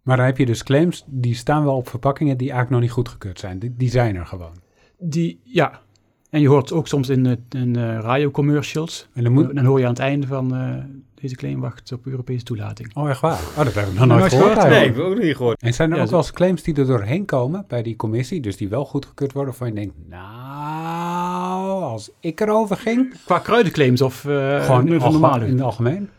Maar 0.01 0.17
dan 0.17 0.25
heb 0.25 0.37
je 0.37 0.45
dus 0.45 0.63
claims, 0.63 1.03
die 1.07 1.35
staan 1.35 1.63
wel 1.63 1.75
op 1.75 1.89
verpakkingen 1.89 2.37
die 2.37 2.51
eigenlijk 2.51 2.71
nog 2.71 2.81
niet 2.81 2.91
goedgekeurd 2.91 3.39
zijn. 3.39 3.59
Die, 3.59 3.75
die 3.77 3.89
zijn 3.89 4.15
er 4.15 4.25
gewoon. 4.25 4.55
Die, 4.97 5.39
ja, 5.43 5.81
en 6.29 6.41
je 6.41 6.47
hoort 6.47 6.71
ook 6.71 6.87
soms 6.87 7.09
in, 7.09 7.25
eh, 7.25 7.61
in 7.61 7.75
eh, 7.75 7.81
radiocommercials, 7.99 9.07
En 9.13 9.23
dan 9.23 9.31
moet... 9.33 9.55
Dan 9.55 9.65
hoor 9.65 9.79
je 9.79 9.85
aan 9.85 9.91
het 9.91 9.99
einde 9.99 10.27
van 10.27 10.55
eh, 10.55 10.75
deze 11.21 11.35
claim 11.35 11.59
wacht 11.59 11.91
op 11.91 12.05
Europese 12.05 12.43
toelating. 12.43 12.95
Oh, 12.95 13.09
echt 13.09 13.21
waar? 13.21 13.39
Oh, 13.39 13.55
dat 13.63 13.73
heb 13.73 13.87
ik 13.87 13.93
nog 13.93 14.05
nooit 14.05 14.23
gehoord 14.33 14.53
gehoord? 14.53 14.69
Nee, 14.69 14.87
ik 14.87 14.95
heb 14.95 15.03
ook 15.03 15.15
nog 15.15 15.23
niet 15.23 15.35
gehoord. 15.35 15.61
En 15.61 15.73
zijn 15.73 15.89
er 15.89 15.95
Ja, 15.95 16.01
ook 16.01 16.07
zo- 16.09 16.15
wel 16.15 16.23
eens 16.23 16.33
claims 16.33 16.63
die 16.63 16.75
er 16.75 16.85
doorheen 16.85 17.25
komen 17.25 17.65
bij 17.67 17.83
die 17.83 17.95
commissie, 17.95 18.41
dus 18.41 18.57
die 18.57 18.69
wel 18.69 18.85
goedgekeurd 18.85 19.33
worden, 19.33 19.49
waarvan 19.51 19.67
je 19.67 19.73
denkt, 19.85 19.95
nou, 20.07 21.81
als 21.83 22.09
ik 22.19 22.39
erover 22.39 22.77
ging, 22.77 23.13
Qua 23.25 23.39
kruidenclaims 23.39 24.01
of 24.01 24.23
uh, 24.23 24.63
gewoon 24.65 24.99
van 24.99 25.11
normale? 25.11 25.45
in 25.45 25.51
het 25.53 25.61
algemeen. 25.61 26.09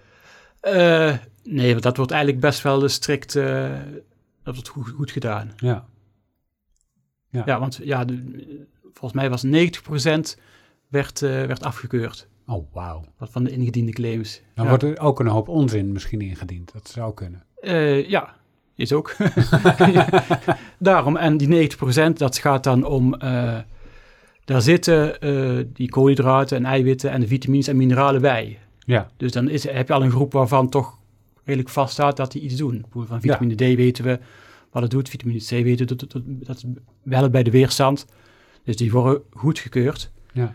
Eh, 0.60 1.14
nee, 1.44 1.70
want 1.70 1.82
dat 1.82 1.96
wordt 1.96 2.12
eigenlijk 2.12 2.42
best 2.42 2.62
wel 2.62 2.88
strikt, 2.88 3.36
eh, 3.36 3.68
dat 4.42 4.54
wordt 4.54 4.68
goed, 4.68 4.88
goed 4.88 5.10
gedaan. 5.10 5.50
Ja. 5.56 5.84
Ja. 7.28 7.42
Ja, 7.46 7.58
want 7.60 7.80
ja, 7.82 8.04
de- 8.04 8.66
volgens 8.92 9.20
mij 9.20 9.30
was 9.30 9.42
90% 9.42 10.36
werd, 10.88 11.22
eh, 11.22 11.30
werd 11.30 11.62
afgekeurd 11.62 12.28
Oh, 12.46 12.72
wauw. 12.72 13.04
wat 13.18 13.30
van 13.30 13.44
de 13.44 13.50
ingediende 13.50 13.92
claims. 13.92 14.42
Dan 14.54 14.64
ja. 14.64 14.70
wordt 14.70 14.84
er 14.84 15.00
ook 15.00 15.20
een 15.20 15.26
hoop 15.26 15.48
onzin 15.48 15.92
misschien 15.92 16.20
ingediend. 16.20 16.72
Dat 16.72 16.88
zou 16.88 17.14
kunnen. 17.14 17.44
Eh, 17.60 18.08
ja, 18.08 18.36
is 18.74 18.92
ook. 18.92 19.16
Daarom, 20.78 21.16
en 21.16 21.36
die 21.36 21.70
90% 22.08 22.12
dat 22.12 22.38
gaat 22.38 22.64
dan 22.64 22.84
om, 22.84 23.14
eh, 23.14 23.58
daar 24.44 24.62
zitten 24.62 25.18
die 25.72 25.88
koolhydraten 25.88 26.56
en 26.56 26.64
eiwitten 26.64 27.10
en 27.10 27.20
de 27.20 27.26
vitamines 27.26 27.68
en 27.68 27.76
mineralen 27.76 28.20
bij. 28.20 28.58
Ja. 28.78 29.10
Dus 29.16 29.32
dan 29.32 29.48
is, 29.48 29.64
heb 29.64 29.88
je 29.88 29.94
al 29.94 30.02
een 30.02 30.10
groep 30.10 30.32
waarvan 30.32 30.68
toch 30.68 30.98
redelijk 31.44 31.68
vaststaat 31.68 32.16
dat 32.16 32.32
die 32.32 32.42
iets 32.42 32.56
doen. 32.56 32.84
Van 32.90 33.20
vitamine 33.20 33.54
D 33.54 33.76
weten 33.76 34.04
we 34.04 34.18
wat 34.70 34.82
het 34.82 34.90
doet, 34.90 35.08
vitamine 35.08 35.38
C 35.38 35.48
weten 35.48 35.86
we 35.86 35.94
dat, 35.96 36.12
dat, 36.12 36.22
dat 36.24 36.64
wel 37.02 37.30
bij 37.30 37.42
de 37.42 37.50
weerstand. 37.50 38.06
Dus 38.64 38.76
die 38.76 38.92
worden 38.92 39.22
goedgekeurd. 39.32 40.10
Ja. 40.32 40.54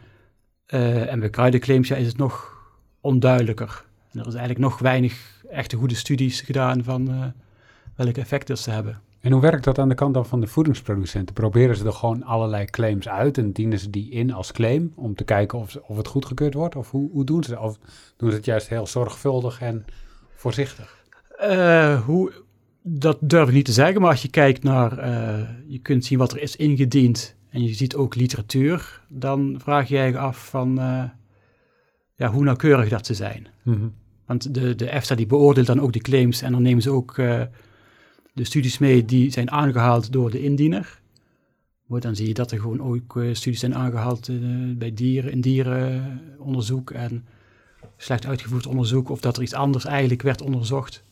Eh, 0.65 1.11
en 1.11 1.19
bij 1.19 1.29
kruidenclaims 1.29 1.87
ja, 1.87 1.95
is 1.95 2.07
het 2.07 2.17
nog 2.17 2.53
onduidelijker. 3.01 3.85
En 4.11 4.19
er 4.19 4.27
is 4.27 4.33
eigenlijk 4.33 4.59
nog 4.59 4.79
weinig 4.79 5.43
echte 5.49 5.77
goede 5.77 5.95
studies 5.95 6.41
gedaan 6.41 6.83
van 6.83 7.09
eh, 7.09 7.25
welke 7.95 8.19
effecten 8.21 8.57
ze 8.57 8.71
hebben. 8.71 9.01
En 9.19 9.31
hoe 9.31 9.41
werkt 9.41 9.63
dat 9.63 9.79
aan 9.79 9.89
de 9.89 9.95
kant 9.95 10.13
dan 10.13 10.25
van 10.25 10.41
de 10.41 10.47
voedingsproducenten? 10.47 11.33
Proberen 11.33 11.77
ze 11.77 11.85
er 11.85 11.91
gewoon 11.93 12.23
allerlei 12.23 12.65
claims 12.65 13.07
uit 13.07 13.37
en 13.37 13.51
dienen 13.51 13.79
ze 13.79 13.89
die 13.89 14.09
in 14.11 14.33
als 14.33 14.51
claim 14.51 14.91
om 14.95 15.15
te 15.15 15.23
kijken 15.23 15.59
of, 15.59 15.71
ze- 15.71 15.83
of 15.87 15.97
het 15.97 16.07
goedgekeurd 16.07 16.53
wordt? 16.53 16.75
Of 16.75 16.91
hoe, 16.91 17.11
hoe 17.11 17.23
doen 17.23 17.43
ze 17.43 17.49
dat? 17.49 17.59
Of 17.59 17.77
doen 18.17 18.29
ze 18.29 18.35
het 18.35 18.45
juist 18.45 18.67
heel 18.69 18.87
zorgvuldig 18.87 19.61
en 19.61 19.85
voorzichtig? 20.35 21.03
Eh, 21.37 22.01
hoe, 22.05 22.31
dat 22.81 23.17
durf 23.21 23.47
ik 23.47 23.53
niet 23.53 23.65
te 23.65 23.71
zeggen, 23.71 24.01
maar 24.01 24.09
als 24.11 24.21
je 24.21 24.29
kijkt 24.29 24.63
naar, 24.63 24.95
je 25.67 25.79
kunt 25.79 26.05
zien 26.05 26.17
wat 26.17 26.31
er 26.31 26.41
is 26.41 26.55
ingediend 26.55 27.34
en 27.55 27.63
je 27.63 27.73
ziet 27.73 27.95
ook 27.95 28.15
literatuur, 28.15 29.01
dan 29.07 29.55
vraag 29.59 29.87
je 29.87 29.97
je 29.97 30.17
af 30.17 30.49
van, 30.49 30.79
eh, 30.79 31.03
ja, 32.15 32.31
hoe 32.31 32.43
nauwkeurig 32.43 32.89
dat 32.89 33.05
ze 33.05 33.13
zijn. 33.13 33.47
Mhm. 33.63 33.87
Want 34.25 34.53
de, 34.53 34.75
de 34.75 34.89
EFSA 34.89 35.15
die 35.15 35.25
beoordeelt 35.25 35.67
dan 35.67 35.79
ook 35.79 35.93
die 35.93 36.01
claims 36.01 36.41
en 36.41 36.51
dan 36.51 36.61
nemen 36.61 36.81
ze 36.81 36.89
ook 36.91 37.17
eh, 37.17 37.41
de 38.33 38.43
studies 38.43 38.77
mee 38.77 39.05
die 39.05 39.31
zijn 39.31 39.51
aangehaald 39.51 40.11
door 40.11 40.31
de 40.31 40.41
indiener. 40.41 41.01
Maar 41.85 41.99
dan 41.99 42.15
zie 42.15 42.27
je 42.27 42.33
dat 42.33 42.51
er 42.51 42.59
gewoon 42.59 42.81
ook 42.81 43.17
eh, 43.17 43.33
studies 43.33 43.59
zijn 43.59 43.75
aangehaald 43.75 44.27
eh, 44.27 44.35
bij 44.77 44.93
dieren, 44.93 45.31
in 45.31 45.41
dierenonderzoek 45.41 46.91
en 46.91 47.25
slecht 47.97 48.25
uitgevoerd 48.25 48.67
onderzoek, 48.67 49.09
of 49.09 49.19
dat 49.19 49.37
er 49.37 49.43
iets 49.43 49.53
anders 49.53 49.85
eigenlijk 49.85 50.21
werd 50.21 50.41
onderzocht. 50.41 51.03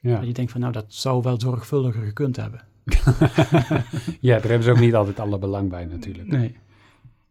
Ja. 0.00 0.16
Dat 0.16 0.26
je 0.26 0.32
denkt 0.32 0.52
van 0.52 0.60
nou, 0.60 0.72
dat 0.72 0.86
zou 0.88 1.22
wel 1.22 1.40
zorgvuldiger 1.40 2.04
gekund 2.04 2.36
hebben. 2.36 2.64
ja, 4.20 4.34
daar 4.38 4.48
hebben 4.48 4.62
ze 4.62 4.70
ook 4.70 4.80
niet 4.80 4.94
altijd 4.94 5.20
alle 5.20 5.38
belang 5.38 5.70
bij 5.70 5.84
natuurlijk. 5.84 6.28
Nee. 6.28 6.56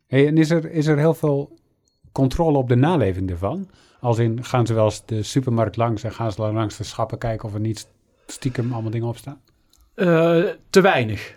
Hey, 0.07 0.27
en 0.27 0.37
is 0.37 0.49
er, 0.49 0.71
is 0.71 0.87
er 0.87 0.97
heel 0.97 1.13
veel 1.13 1.59
controle 2.11 2.57
op 2.57 2.67
de 2.69 2.75
naleving 2.75 3.29
ervan? 3.29 3.69
Als 3.99 4.17
in, 4.17 4.43
gaan 4.43 4.65
ze 4.67 4.73
wel 4.73 4.85
eens 4.85 5.05
de 5.05 5.23
supermarkt 5.23 5.77
langs 5.77 6.03
en 6.03 6.11
gaan 6.11 6.31
ze 6.31 6.41
langs 6.41 6.77
de 6.77 6.83
schappen 6.83 7.17
kijken 7.17 7.47
of 7.47 7.53
er 7.53 7.59
niet 7.59 7.87
stiekem 8.27 8.73
allemaal 8.73 8.91
dingen 8.91 9.07
op 9.07 9.17
staan? 9.17 9.41
Eh, 9.93 10.43
te 10.69 10.81
weinig. 10.81 11.35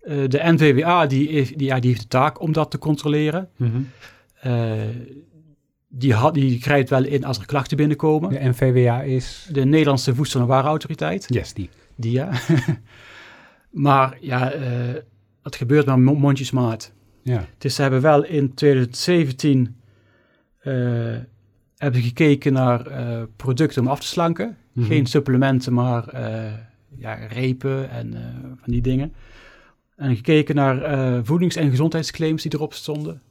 Eh, 0.00 0.16
de 0.28 0.40
NVWA 0.42 1.06
die, 1.06 1.28
heeft- 1.28 1.58
die, 1.58 1.66
ja, 1.66 1.78
die 1.80 1.90
heeft 1.90 2.02
de 2.02 2.08
taak 2.08 2.40
om 2.40 2.52
dat 2.52 2.70
te 2.70 2.78
controleren. 2.78 3.48
Eh, 4.40 4.72
die, 5.88 6.14
had, 6.14 6.34
die 6.34 6.60
grijpt 6.62 6.90
wel 6.90 7.04
in 7.04 7.24
als 7.24 7.38
er 7.38 7.46
klachten 7.46 7.76
binnenkomen. 7.76 8.30
De 8.30 8.48
NVWA 8.48 9.02
is... 9.02 9.48
De 9.52 9.64
Nederlandse 9.64 10.14
Voedsel- 10.14 10.40
en 10.40 10.46
Warenautoriteit. 10.46 11.24
Yes, 11.28 11.52
die. 11.52 11.70
Die 11.96 12.12
ja. 12.12 12.30
maar 13.70 14.18
ja, 14.20 14.52
eh 14.52 14.94
het 15.42 15.56
gebeurt 15.56 15.86
maar 15.86 15.98
mo- 15.98 16.14
mondjesmaat. 16.14 16.92
Ja. 17.22 17.44
Dus 17.58 17.74
ze 17.74 17.82
hebben 17.82 18.00
wel 18.00 18.24
in 18.24 18.54
2017 18.54 19.76
eh, 20.58 20.72
hebben 21.76 22.00
gekeken 22.02 22.52
naar 22.52 22.86
eh, 22.86 23.22
producten 23.36 23.82
om 23.82 23.88
af 23.88 24.00
te 24.00 24.06
slanken. 24.06 24.56
Mhm. 24.72 24.86
Geen 24.86 25.06
supplementen, 25.06 25.72
maar 25.72 26.08
eh, 26.08 26.52
ja, 26.96 27.14
repen 27.14 27.90
en 27.90 28.14
eh, 28.14 28.22
van 28.42 28.72
die 28.72 28.80
dingen. 28.82 29.12
En 29.96 30.16
gekeken 30.16 30.54
naar 30.54 30.82
eh, 30.82 31.20
voedings- 31.22 31.56
en 31.56 31.70
gezondheidsclaims 31.70 32.42
die 32.42 32.54
erop 32.54 32.72
stonden. 32.74 33.22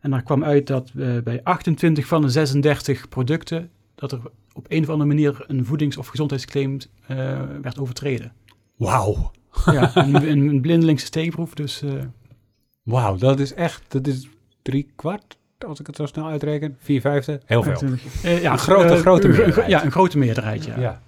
En 0.00 0.10
daar 0.10 0.22
kwam 0.22 0.44
uit 0.44 0.66
dat 0.66 0.92
eh, 0.98 1.18
bij 1.24 1.40
28 1.44 2.06
van 2.06 2.22
de 2.22 2.28
36 2.28 3.08
producten... 3.08 3.70
dat 3.94 4.12
er 4.12 4.20
op 4.52 4.66
een 4.68 4.82
of 4.82 4.88
andere 4.88 5.08
manier 5.08 5.44
een 5.46 5.64
voedings- 5.64 5.96
of 5.96 6.06
gezondheidsclaim 6.06 6.78
eh, 7.06 7.16
werd 7.62 7.78
overtreden. 7.78 8.32
Wauw. 8.76 9.30
Ja, 9.64 9.90
een, 9.94 10.28
een, 10.28 10.60
blindelingse 10.60 11.06
steekproef, 11.06 11.54
dus... 11.54 11.82
eh, 11.82 11.90
Wauw, 12.82 13.16
dat 13.16 13.40
is 13.40 13.54
echt... 13.54 13.82
Dat 13.88 14.06
is 14.06 14.28
drie 14.62 14.90
kwart, 14.96 15.36
als 15.66 15.80
ik 15.80 15.86
het 15.86 15.96
zo 15.96 16.06
snel 16.06 16.26
uitreken. 16.28 16.76
Vier 16.78 17.00
vijfde. 17.00 17.40
Heel 17.44 17.62
veel. 17.62 17.80
Eh, 18.22 18.42
ja, 18.42 18.52
Een 18.52 18.58
grote, 18.58 18.94
eh, 18.94 19.00
grote 19.00 19.28
meerderheid. 19.28 19.68
Ja, 19.68 19.84
een 19.84 19.90
grote 19.90 20.18
meerderheid, 20.18 20.64
ja. 20.64 20.78
Ja. 20.80 21.02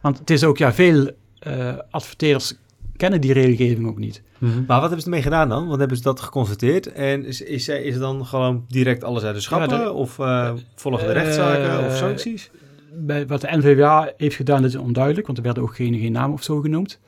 Want 0.00 0.18
het 0.18 0.30
is 0.30 0.44
ook, 0.44 0.58
ja, 0.58 0.72
veel 0.72 1.10
eh, 1.38 1.74
adverteerders 1.90 2.54
kennen 2.96 3.20
die 3.20 3.32
regelgeving 3.32 3.86
ook 3.88 3.98
niet. 3.98 4.22
Mhm. 4.38 4.52
Maar 4.56 4.66
wat 4.66 4.80
hebben 4.80 4.98
ze 5.00 5.04
ermee 5.04 5.22
gedaan 5.22 5.48
dan? 5.48 5.66
Want 5.66 5.78
hebben 5.78 5.96
ze 5.96 6.02
dat 6.02 6.20
geconstateerd? 6.20 6.92
En 6.92 7.24
is, 7.24 7.40
is, 7.42 7.68
is 7.68 7.98
dan 7.98 8.26
gewoon 8.26 8.64
direct 8.68 9.04
alles 9.04 9.22
uit 9.22 9.34
de 9.34 9.40
schappen? 9.40 9.78
Ja, 9.78 9.84
de- 9.84 9.92
of 9.92 10.18
eh, 10.18 10.52
volgen 10.74 11.06
de 11.06 11.12
rechtszaken 11.12 11.86
of 11.86 11.96
sancties? 11.96 12.50
Bij, 12.94 13.26
wat 13.26 13.40
de 13.40 13.48
NVWA 13.56 14.12
heeft 14.16 14.36
gedaan, 14.36 14.62
dat 14.62 14.70
is 14.70 14.76
onduidelijk, 14.76 15.26
want 15.26 15.38
er 15.38 15.44
werden 15.44 15.62
ook 15.62 15.74
geen, 15.76 15.98
geen 15.98 16.12
namen 16.12 16.32
of 16.32 16.42
zo 16.42 16.60
genoemd. 16.60 17.00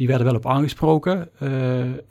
Die 0.00 0.08
werden 0.08 0.26
wel 0.26 0.36
op 0.36 0.46
aangesproken. 0.46 1.28
Eh, 1.38 1.50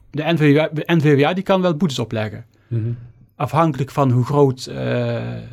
de, 0.10 0.24
NVWA, 0.24 0.70
de 0.74 0.84
NVWA 0.86 1.34
die 1.34 1.44
kan 1.44 1.62
wel 1.62 1.76
boetes 1.76 2.00
opleggen. 2.00 2.46
Mhm. 2.68 2.92
Afhankelijk 3.36 3.92
van 3.92 4.12
hoe 4.12 4.24
groot 4.24 4.66
eh, 4.66 4.76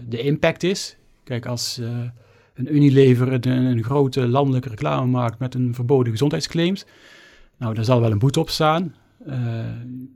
de 0.08 0.18
impact 0.18 0.62
is. 0.62 0.96
Kijk, 1.24 1.46
als 1.46 1.78
eh, 1.78 1.88
een 2.54 2.74
Unilever 2.74 3.32
een, 3.32 3.48
een 3.48 3.84
grote 3.84 4.28
landelijke 4.28 4.68
reclame 4.68 5.06
maakt 5.06 5.38
met 5.38 5.54
een 5.54 5.74
verboden 5.74 6.12
gezondheidsclaims, 6.12 6.86
nou, 7.58 7.74
daar 7.74 7.84
zal 7.84 8.00
wel 8.00 8.10
een 8.10 8.18
boete 8.18 8.40
op 8.40 8.50
staan. 8.50 8.94
Een, 9.24 10.10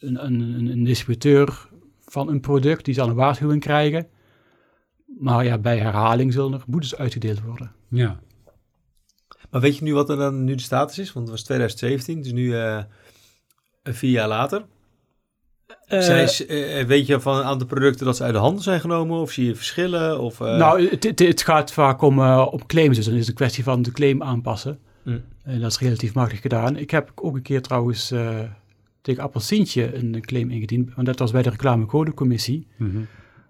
een, 0.00 0.24
een, 0.24 0.66
een 0.70 0.84
distributeur 0.84 1.68
van 2.00 2.28
een 2.28 2.40
product, 2.40 2.84
die 2.84 2.94
zal 2.94 3.08
een 3.08 3.14
waarschuwing 3.14 3.60
krijgen. 3.60 4.06
Maar 5.18 5.44
ja, 5.44 5.58
bij 5.58 5.78
herhaling 5.78 6.32
zullen 6.32 6.52
er 6.52 6.64
boetes 6.66 6.96
uitgedeeld 6.96 7.42
worden. 7.42 7.72
Ja. 7.88 8.20
Maar 9.50 9.60
weet 9.60 9.76
je 9.76 9.84
nu 9.84 9.94
wat 9.94 10.10
er 10.10 10.16
dan 10.16 10.44
nu 10.44 10.54
de 10.54 10.62
status 10.62 10.98
is? 10.98 11.12
Want 11.12 11.26
het 11.26 11.36
was 11.36 11.44
2017, 11.44 12.22
dus 12.22 12.32
nu 12.32 12.56
eh, 12.56 12.78
vier 13.82 14.10
jaar 14.10 14.28
later. 14.28 14.64
Zijn, 15.86 16.28
eh, 16.28 16.84
weet 16.84 17.06
je 17.06 17.20
van 17.20 17.36
een 17.36 17.44
aantal 17.44 17.66
producten 17.66 18.06
dat 18.06 18.16
ze 18.16 18.22
uit 18.22 18.32
de 18.32 18.38
handel 18.38 18.62
zijn 18.62 18.80
genomen? 18.80 19.20
Of 19.20 19.30
zie 19.30 19.46
je 19.46 19.54
verschillen? 19.54 20.20
Of, 20.20 20.40
eh, 20.40 20.56
nou, 20.56 20.88
het, 20.88 21.04
het, 21.04 21.18
het 21.18 21.42
gaat 21.42 21.72
vaak 21.72 22.02
om, 22.02 22.18
eh, 22.18 22.46
om 22.50 22.66
claims, 22.66 22.96
dus 22.96 23.04
dan 23.04 23.14
is 23.14 23.20
het 23.20 23.28
een 23.28 23.34
kwestie 23.34 23.64
van 23.64 23.82
de 23.82 23.92
claim 23.92 24.22
aanpassen. 24.22 24.78
hm. 25.02 25.18
En 25.42 25.60
dat 25.60 25.70
is 25.70 25.78
relatief 25.78 26.14
makkelijk 26.14 26.42
gedaan. 26.42 26.76
Ik 26.76 26.90
heb 26.90 27.12
ook 27.14 27.34
een 27.34 27.42
keer 27.42 27.62
trouwens 27.62 28.10
eh, 28.10 28.38
tegen 29.00 29.22
Appelsientje 29.22 29.94
een 29.94 30.20
claim 30.20 30.50
ingediend. 30.50 30.94
Want 30.94 31.06
dat 31.06 31.18
was 31.18 31.30
bij 31.30 31.42
de 31.42 31.50
reclamecodecommissie. 31.50 32.66
Mhm. 32.76 32.96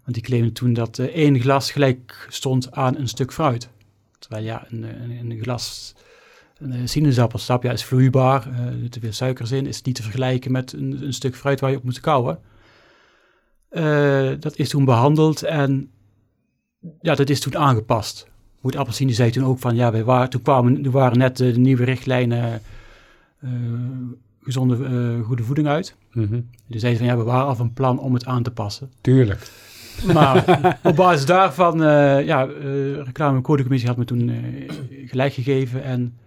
Want 0.03 0.15
die 0.15 0.23
claimde 0.23 0.53
toen 0.53 0.73
dat 0.73 0.99
eh, 0.99 1.07
één 1.07 1.41
glas 1.41 1.71
gelijk 1.71 2.27
stond 2.29 2.73
aan 2.73 2.97
een 2.97 3.09
stuk 3.09 3.33
fruit. 3.33 3.71
Terwijl 4.19 4.45
ja, 4.45 4.67
een, 4.69 4.83
een, 4.83 5.31
een 5.31 5.43
glas 5.43 5.95
een 6.59 6.73
eh, 6.73 6.81
sinaasappelsap 6.85 7.63
ja, 7.63 7.73
is 7.73 7.85
vloeibaar. 7.85 8.47
eh, 8.47 8.67
er 8.67 8.79
zit 8.81 8.93
te 8.93 9.01
veel 9.01 9.13
suikers 9.13 9.51
in. 9.51 9.67
Is 9.67 9.83
niet 9.83 9.95
te 9.95 10.03
vergelijken 10.03 10.53
met 10.53 10.73
een, 10.73 11.03
een 11.03 11.13
stuk 11.13 11.37
fruit 11.37 11.61
waar 11.61 11.71
je 11.71 11.77
op 11.77 11.85
moet 11.85 12.01
kauwen. 12.01 12.39
Eh, 13.69 14.31
dat 14.41 14.57
is 14.57 14.69
toen 14.69 14.85
behandeld 14.85 15.43
en 15.43 15.91
ja, 17.01 17.15
dat 17.15 17.29
is 17.29 17.41
toen 17.41 17.57
aangepast. 17.57 18.27
Goed, 18.61 18.77
Appelsien 18.77 19.15
zei 19.15 19.31
toen 19.31 19.45
ook 19.45 19.59
van, 19.59 19.77
ja, 19.77 19.93
wij 19.93 20.05
waren, 20.05 20.31
toen 20.31 20.43
kwamen, 20.43 20.85
er 20.85 20.91
waren 20.91 21.19
net 21.19 21.37
de, 21.37 21.53
de 21.53 21.59
nieuwe 21.59 21.85
richtlijnen 21.85 22.63
eh, 23.41 23.51
gezonde, 24.43 24.85
eh, 24.85 25.27
goede 25.27 25.43
voeding 25.43 25.69
uit. 25.69 25.97
Mhm. 26.13 26.41
Dus 26.67 26.81
zeiden 26.81 27.01
van, 27.01 27.11
ja, 27.11 27.17
we 27.17 27.31
waren 27.31 27.47
al 27.47 27.57
van 27.57 27.73
plan 27.73 27.99
om 27.99 28.15
het 28.15 28.25
aan 28.25 28.43
te 28.43 28.51
passen. 28.51 28.91
Tuurlijk. 29.01 29.51
Maar 30.15 30.79
op 30.83 30.97
basis 30.97 31.27
daarvan, 31.27 31.83
eh 31.85 32.25
ja, 32.25 32.47
eh 32.47 32.97
reclame- 33.03 33.37
en 33.37 33.43
codecommissie 33.43 33.89
had 33.89 33.99
me 33.99 34.05
toen 34.05 34.29
eh, 34.29 34.75
gelijk 35.09 35.33
gegeven 35.33 35.83
en 35.83 36.19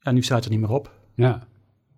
ja, 0.00 0.10
nu 0.10 0.22
staat 0.22 0.36
het 0.36 0.44
er 0.44 0.50
niet 0.50 0.60
meer 0.60 0.70
op. 0.76 0.90
Ja. 1.14 1.42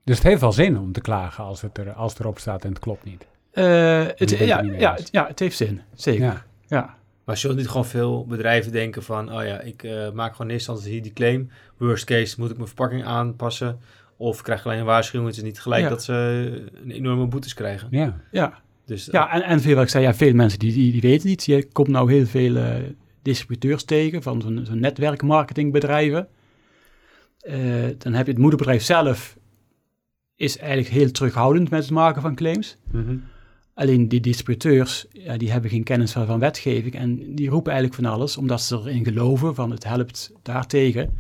Dus 0.05 0.17
het 0.17 0.27
heeft 0.27 0.41
wel 0.41 0.53
zin 0.53 0.79
om 0.79 0.93
te 0.93 1.01
klagen 1.01 1.45
als 1.45 1.61
het, 1.63 1.79
er, 1.79 1.93
als 1.93 2.13
het 2.13 2.21
erop 2.21 2.39
staat 2.39 2.63
en 2.65 2.69
het 2.71 2.79
klopt 2.79 3.05
niet. 3.05 3.27
Eh, 3.53 4.05
het, 4.17 4.31
ja, 4.39 4.61
niet 4.61 4.81
ja, 4.81 4.95
het- 4.95 5.09
ja, 5.13 5.27
het 5.27 5.39
heeft 5.39 5.57
zin, 5.57 5.81
zeker. 5.95 6.25
Ja. 6.25 6.45
Ja. 6.67 6.95
Maar 7.25 7.37
zullen 7.37 7.57
niet 7.57 7.69
gewoon 7.69 7.87
veel 7.87 8.27
bedrijven 8.27 8.73
denken 8.73 9.03
van... 9.03 9.33
oh 9.33 9.45
ja, 9.45 9.61
ik 9.61 9.83
eh, 9.83 10.11
maak 10.11 10.31
gewoon 10.33 10.47
in 10.47 10.53
eerste 10.53 10.71
instantie 10.71 10.93
hier 10.93 11.03
die 11.03 11.13
claim. 11.13 11.51
Worst 11.77 12.05
case 12.05 12.35
moet 12.41 12.51
ik 12.51 12.57
mijn 12.57 12.69
verpakking 12.69 13.05
aanpassen. 13.05 13.79
Of 14.17 14.43
krijg 14.43 14.61
ik 14.61 14.67
alleen 14.67 14.79
een 14.79 14.85
waarschuwing. 14.85 15.31
Het 15.31 15.37
is 15.37 15.45
niet 15.49 15.61
gelijk 15.61 15.83
Ja. 15.83 15.89
dat 15.89 16.03
ze 16.05 16.13
een 16.85 16.91
enorme 16.91 17.27
boetes 17.27 17.55
krijgen. 17.55 17.89
Ja. 17.91 18.17
ja. 18.31 18.53
Dus, 18.85 19.09
Ja, 19.11 19.33
en, 19.33 19.43
en 19.43 19.61
veel, 19.61 19.75
wat 19.75 19.85
ik 19.85 19.91
zei, 19.91 20.05
ja, 20.05 20.15
veel 20.15 20.35
mensen 20.35 20.59
die, 20.59 20.73
die, 20.73 20.93
die 20.93 21.01
weten 21.01 21.29
niet. 21.29 21.45
Je 21.45 21.69
komt 21.73 21.89
nou 21.89 22.13
heel 22.13 22.27
veel 22.27 22.57
eh, 22.57 22.75
distributeurs 23.23 23.85
tegen 23.85 24.23
van 24.23 24.43
zo'n 24.43 24.61
zo'n 24.65 24.81
netwerkmarketingbedrijven. 24.81 26.29
Eh, 27.39 27.59
dan 27.99 28.13
heb 28.13 28.27
je 28.27 28.33
het 28.33 28.41
moederbedrijf 28.41 28.83
zelf, 28.83 29.37
is 30.37 30.59
eigenlijk 30.59 30.89
heel 30.89 31.11
terughoudend 31.11 31.71
met 31.71 31.83
het 31.83 31.91
maken 31.91 32.23
van 32.23 32.35
claims. 32.35 32.77
Mhm. 32.91 33.17
Alleen 33.75 34.09
die 34.09 34.21
distributeurs, 34.21 35.07
ja, 35.11 35.37
die 35.37 35.51
hebben 35.51 35.71
geen 35.71 35.83
kennis 35.83 36.13
van, 36.13 36.27
van 36.27 36.39
wetgeving 36.39 36.95
en 36.95 37.35
die 37.35 37.49
roepen 37.49 37.73
eigenlijk 37.73 38.03
van 38.03 38.13
alles, 38.13 38.37
omdat 38.37 38.61
ze 38.63 38.77
erin 38.77 39.05
geloven 39.05 39.55
van 39.55 39.71
het 39.71 39.85
helpt 39.85 40.33
daartegen. 40.43 41.19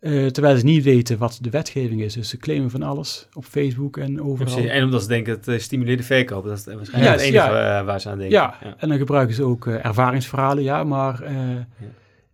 Eh, 0.00 0.26
terwijl 0.26 0.56
ze 0.56 0.64
niet 0.64 0.84
weten 0.84 1.18
wat 1.18 1.38
de 1.42 1.50
wetgeving 1.50 2.02
is. 2.02 2.14
Dus 2.14 2.28
ze 2.28 2.36
claimen 2.36 2.70
van 2.70 2.82
alles 2.82 3.28
op 3.34 3.44
Facebook 3.44 3.96
en 3.96 4.22
overal. 4.22 4.58
En 4.58 4.84
omdat 4.84 5.02
ze 5.02 5.08
denken 5.08 5.32
het 5.32 5.48
eh, 5.48 5.58
stimuleert 5.58 5.98
de 5.98 6.04
verkoop. 6.04 6.44
Dat 6.44 6.58
is 6.58 6.64
waarschijnlijk 6.64 7.04
Ja, 7.04 7.10
het 7.12 7.20
enige 7.20 7.52
ja. 7.52 7.78
eh, 7.78 7.84
waar 7.86 8.00
ze 8.00 8.08
aan 8.08 8.18
denken. 8.18 8.36
Ja, 8.36 8.74
en 8.78 8.88
dan 8.88 8.98
gebruiken 8.98 9.34
ze 9.34 9.42
ook 9.42 9.66
ervaringsverhalen, 9.66 10.62
ja, 10.62 10.84
maar 10.84 11.22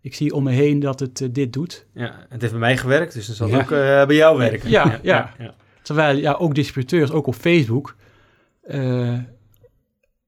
ik 0.01 0.15
zie 0.15 0.33
om 0.33 0.43
me 0.43 0.51
heen 0.51 0.79
dat 0.79 0.99
het 0.99 1.27
dit 1.31 1.53
doet. 1.53 1.85
Ja, 1.93 2.25
het 2.29 2.41
heeft 2.41 2.53
bij 2.53 2.61
mij 2.61 2.77
gewerkt, 2.77 3.13
dus 3.13 3.25
dan 3.27 3.35
zal 3.35 3.47
Ja. 3.47 3.57
ook 3.57 3.69
bij 4.07 4.15
jou 4.15 4.37
werken. 4.37 4.69
Ja, 4.69 4.99
ja. 5.01 5.33
ja. 5.39 5.53
Terwijl 5.81 6.17
ja, 6.17 6.33
ook 6.33 6.55
distributeurs, 6.55 7.11
ook 7.11 7.27
op 7.27 7.35
Facebook, 7.35 7.95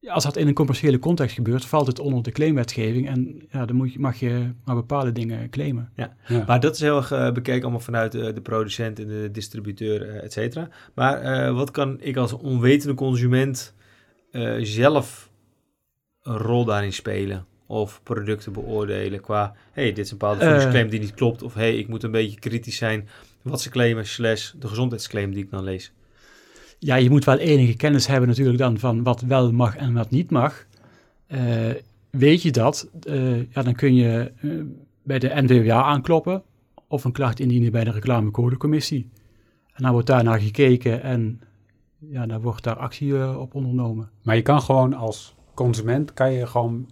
ja, 0.08 0.13
als 0.13 0.24
dat 0.24 0.38
in 0.38 0.48
een 0.48 0.54
commerciële 0.54 1.00
context 1.00 1.36
gebeurt, 1.36 1.65
valt 1.65 1.88
het 1.88 2.00
onder 2.00 2.24
de 2.24 2.32
claimwetgeving 2.32 3.08
en 3.08 3.48
ja, 3.52 3.65
dan 3.65 3.76
moet 3.76 3.93
je, 3.93 4.00
mag 4.00 4.20
je 4.20 4.52
maar 4.65 4.76
bepaalde 4.76 5.12
dingen 5.12 5.50
claimen. 5.50 5.91
Ja. 5.96 6.15
Maar 6.48 6.60
dat 6.60 6.74
is 6.76 6.82
heel 6.82 6.98
erg 6.98 7.12
eh, 7.12 7.32
bekeken 7.32 7.62
allemaal 7.62 7.80
vanuit 7.80 8.15
eh, 8.15 8.34
de 8.34 8.41
producent 8.41 9.00
en 9.00 9.08
de 9.08 9.30
distributeur, 9.32 10.10
eh, 10.10 10.24
et 10.24 10.34
cetera. 10.34 10.70
Maar 10.93 11.54
wat 11.54 11.72
kan 11.72 11.98
ik 12.02 12.17
als 12.17 12.34
onwetende 12.34 12.93
consument 12.93 13.74
zelf 14.62 15.30
een 16.22 16.38
rol 16.38 16.65
daarin 16.65 16.93
spelen? 16.93 17.46
of 17.70 18.04
producten 18.04 18.54
beoordelen 18.54 19.22
qua, 19.22 19.56
hey, 19.72 19.86
dit 19.86 20.06
is 20.06 20.12
een 20.12 20.17
bepaalde 20.17 20.41
voedingsclaim 20.41 20.89
die 20.89 21.00
niet 21.00 21.13
klopt, 21.13 21.43
of 21.43 21.54
hey, 21.54 21.78
ik 21.78 21.88
moet 21.88 22.04
een 22.04 22.12
beetje 22.12 22.39
kritisch 22.39 22.78
zijn 22.78 23.10
wat 23.41 23.62
ze 23.62 23.70
claimen, 23.70 24.06
slash 24.06 24.52
de 24.52 24.67
gezondheidsclaim 24.67 25.34
die 25.34 25.43
ik 25.43 25.52
dan 25.52 25.63
lees. 25.63 25.91
Ja, 26.79 26.95
je 26.95 27.09
moet 27.09 27.25
wel 27.25 27.37
enige 27.37 27.75
kennis 27.75 28.07
hebben 28.07 28.29
natuurlijk 28.29 28.57
dan 28.57 28.79
van 28.79 29.03
wat 29.03 29.21
wel 29.21 29.51
mag 29.51 29.75
en 29.75 29.93
wat 29.93 30.09
niet 30.09 30.31
mag. 30.31 30.65
Eh, 31.27 31.71
weet 32.09 32.41
je 32.41 32.51
dat, 32.51 32.89
eh, 33.03 33.51
ja, 33.51 33.63
dan 33.63 33.75
kun 33.75 33.95
je 33.95 34.31
eh, 34.41 34.51
bij 35.03 35.19
de 35.19 35.31
NVWA 35.33 35.83
aankloppen 35.83 36.43
of 36.87 37.03
een 37.03 37.11
klacht 37.11 37.39
indienen 37.39 37.71
bij 37.71 37.83
de 37.83 37.91
reclamecodecommissie. 37.91 39.09
En 39.73 39.83
dan 39.83 39.91
wordt 39.91 40.07
daar 40.07 40.23
naar 40.23 40.39
gekeken 40.39 41.03
en 41.03 41.41
ja, 41.97 42.25
dan 42.25 42.41
wordt 42.41 42.63
daar 42.63 42.75
actie 42.75 43.37
op 43.37 43.55
ondernomen. 43.55 44.09
Maar 44.23 44.35
je 44.35 44.41
kan 44.41 44.61
gewoon 44.61 44.93
als 44.93 45.35
consument, 45.53 46.13
kan 46.13 46.31
je 46.31 46.47
gewoon 46.47 46.89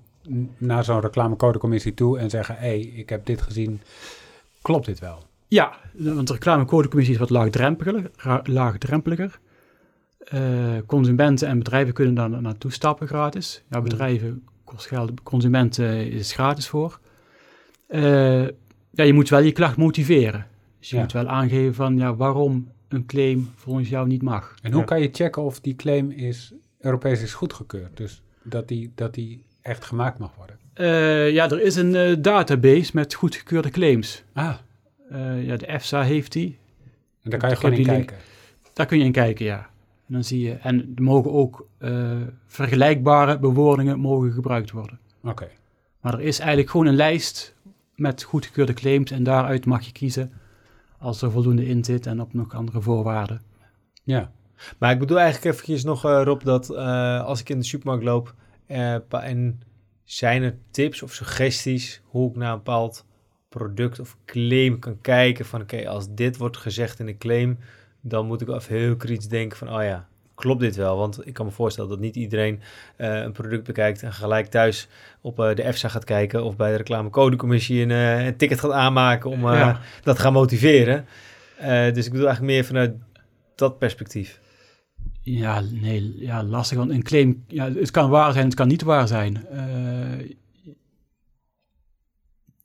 naar 0.57 0.83
zo'n 0.83 0.99
reclamecodecommissie 1.01 1.93
toe 1.93 2.19
en 2.19 2.29
zeggen, 2.29 2.55
hé, 2.55 2.67
hey, 2.67 2.79
ik 2.79 3.09
heb 3.09 3.25
dit 3.25 3.41
gezien, 3.41 3.81
klopt 4.61 4.85
dit 4.85 4.99
wel? 4.99 5.23
Ja, 5.47 5.77
want 5.93 6.27
de 6.27 6.33
reclamecodecommissie 6.33 7.13
is 7.13 7.19
wat 7.19 7.29
laagdrempeliger. 7.29 8.11
laagdrempeliger. 8.43 9.39
Eh, 10.25 10.77
consumenten 10.85 11.47
en 11.47 11.57
bedrijven 11.57 11.93
kunnen 11.93 12.13
daar 12.13 12.29
naartoe 12.41 12.71
stappen 12.71 13.07
gratis. 13.07 13.63
Ja, 13.69 13.81
bedrijven 13.81 14.43
kost 14.63 14.87
geld, 14.87 15.23
consumenten 15.23 16.11
is 16.11 16.31
gratis 16.33 16.67
voor. 16.67 16.99
Eh, 17.87 18.41
ja, 18.91 19.03
je 19.03 19.13
moet 19.13 19.29
wel 19.29 19.39
je 19.39 19.51
klacht 19.51 19.77
motiveren. 19.77 20.47
Dus 20.79 20.89
je 20.89 20.95
Ja. 20.95 21.01
moet 21.01 21.11
wel 21.11 21.27
aangeven 21.27 21.73
van 21.73 21.97
ja, 21.97 22.15
waarom 22.15 22.71
een 22.87 23.05
claim 23.05 23.49
volgens 23.55 23.89
jou 23.89 24.07
niet 24.07 24.21
mag. 24.21 24.55
En 24.61 24.71
hoe 24.71 24.79
Ja. 24.79 24.85
kan 24.85 25.01
je 25.01 25.09
checken 25.11 25.43
of 25.43 25.59
die 25.61 25.75
claim 25.75 26.11
is 26.11 26.53
Europees 26.79 27.21
is 27.21 27.33
goedgekeurd? 27.33 27.97
Dus 27.97 28.21
dat 28.43 28.67
die, 28.67 28.91
dat 28.95 29.13
die 29.13 29.43
echt 29.61 29.85
gemaakt 29.85 30.19
mag 30.19 30.35
worden. 30.35 30.57
Eh, 30.73 31.31
ja, 31.31 31.49
er 31.49 31.61
is 31.61 31.75
een 31.75 32.21
database 32.21 32.91
met 32.93 33.13
goedgekeurde 33.13 33.69
claims. 33.69 34.23
Ah, 34.33 34.55
ja, 35.41 35.55
de 35.57 35.65
EFSA 35.67 36.01
heeft 36.03 36.31
die. 36.31 36.57
en 37.23 37.29
daar 37.29 37.39
kan 37.39 37.49
je 37.49 37.55
gewoon 37.55 37.71
in 37.71 37.77
link. 37.85 38.07
kijken. 38.07 38.15
Daar 38.73 38.85
kun 38.85 38.97
je 38.99 39.03
in 39.05 39.11
kijken, 39.11 39.45
ja. 39.45 39.69
En 40.07 40.13
dan 40.13 40.23
zie 40.23 40.39
je, 40.41 40.53
en 40.53 40.93
er 40.95 41.03
mogen 41.03 41.31
ook 41.31 41.67
eh, 41.77 42.21
vergelijkbare 42.45 43.39
bewoordingen 43.39 43.99
mogen 43.99 44.31
gebruikt 44.31 44.71
worden. 44.71 44.99
Oké. 45.23 45.47
Maar 46.01 46.13
er 46.13 46.21
is 46.21 46.39
eigenlijk 46.39 46.69
gewoon 46.69 46.85
een 46.85 46.95
lijst 46.95 47.55
met 47.95 48.23
goedgekeurde 48.23 48.73
claims 48.73 49.11
en 49.11 49.23
daaruit 49.23 49.65
mag 49.65 49.85
je 49.85 49.91
kiezen 49.91 50.31
als 50.97 51.21
er 51.21 51.31
voldoende 51.31 51.65
in 51.65 51.83
zit 51.83 52.05
en 52.05 52.21
op 52.21 52.33
nog 52.33 52.53
andere 52.53 52.81
voorwaarden. 52.81 53.41
Ja. 54.03 54.31
Maar 54.77 54.91
ik 54.91 54.99
bedoel 54.99 55.19
eigenlijk 55.19 55.53
eventjes 55.53 55.83
nog, 55.83 56.05
eh, 56.05 56.21
Rob, 56.23 56.43
dat 56.43 56.69
eh, 56.69 57.23
als 57.25 57.39
ik 57.39 57.49
in 57.49 57.59
de 57.59 57.65
supermarkt 57.65 58.03
loop 58.03 58.33
en 58.67 59.59
zijn 60.03 60.43
er 60.43 60.57
tips 60.71 61.01
of 61.01 61.13
suggesties 61.13 62.01
hoe 62.05 62.29
ik 62.29 62.35
naar 62.35 62.51
een 62.51 62.57
bepaald 62.57 63.05
product 63.49 63.99
of 63.99 64.17
claim 64.25 64.79
kan 64.79 65.01
kijken 65.01 65.45
van 65.45 65.61
oké, 65.61 65.87
als 65.89 66.07
dit 66.09 66.37
wordt 66.37 66.57
gezegd 66.57 66.99
in 66.99 67.07
een 67.07 67.17
claim, 67.17 67.57
dan 68.07 68.25
moet 68.25 68.41
ik 68.41 68.47
even 68.47 68.75
heel 68.75 68.95
kritisch 68.95 69.27
denken 69.27 69.57
van 69.57 69.73
oh 69.73 69.83
ja, 69.83 70.07
klopt 70.35 70.59
dit 70.59 70.75
wel? 70.75 70.97
Want 70.97 71.27
ik 71.27 71.33
kan 71.33 71.45
me 71.45 71.51
voorstellen 71.51 71.89
dat 71.89 71.99
niet 71.99 72.15
iedereen 72.15 72.61
eh, 72.95 73.21
een 73.21 73.31
product 73.31 73.63
bekijkt 73.63 74.03
en 74.03 74.13
gelijk 74.13 74.47
thuis 74.47 74.87
op 75.21 75.39
eh, 75.39 75.55
de 75.55 75.63
EFSA 75.63 75.87
gaat 75.87 76.03
kijken 76.03 76.43
of 76.43 76.55
bij 76.55 76.71
de 76.71 76.77
reclamecodecommissie 76.77 77.81
een, 77.81 77.91
eh, 77.91 78.25
een 78.25 78.37
ticket 78.37 78.59
gaat 78.59 78.71
aanmaken 78.71 79.29
om 79.29 79.41
Ja. 79.41 79.79
dat 80.03 80.15
te 80.15 80.21
gaan 80.21 80.33
motiveren. 80.33 81.05
Dus 81.93 82.05
ik 82.05 82.11
bedoel 82.11 82.27
eigenlijk 82.27 82.41
meer 82.55 82.65
vanuit 82.65 82.93
dat 83.55 83.77
perspectief. 83.77 84.39
Ja, 85.21 85.61
nee, 85.71 86.15
ja, 86.17 86.43
lastig, 86.43 86.77
want 86.77 86.91
een 86.91 87.03
claim, 87.03 87.43
ja, 87.47 87.71
het 87.73 87.91
kan 87.91 88.09
waar 88.09 88.33
zijn, 88.33 88.45
het 88.45 88.53
kan 88.53 88.67
niet 88.67 88.81
waar 88.81 89.07
zijn. 89.07 89.45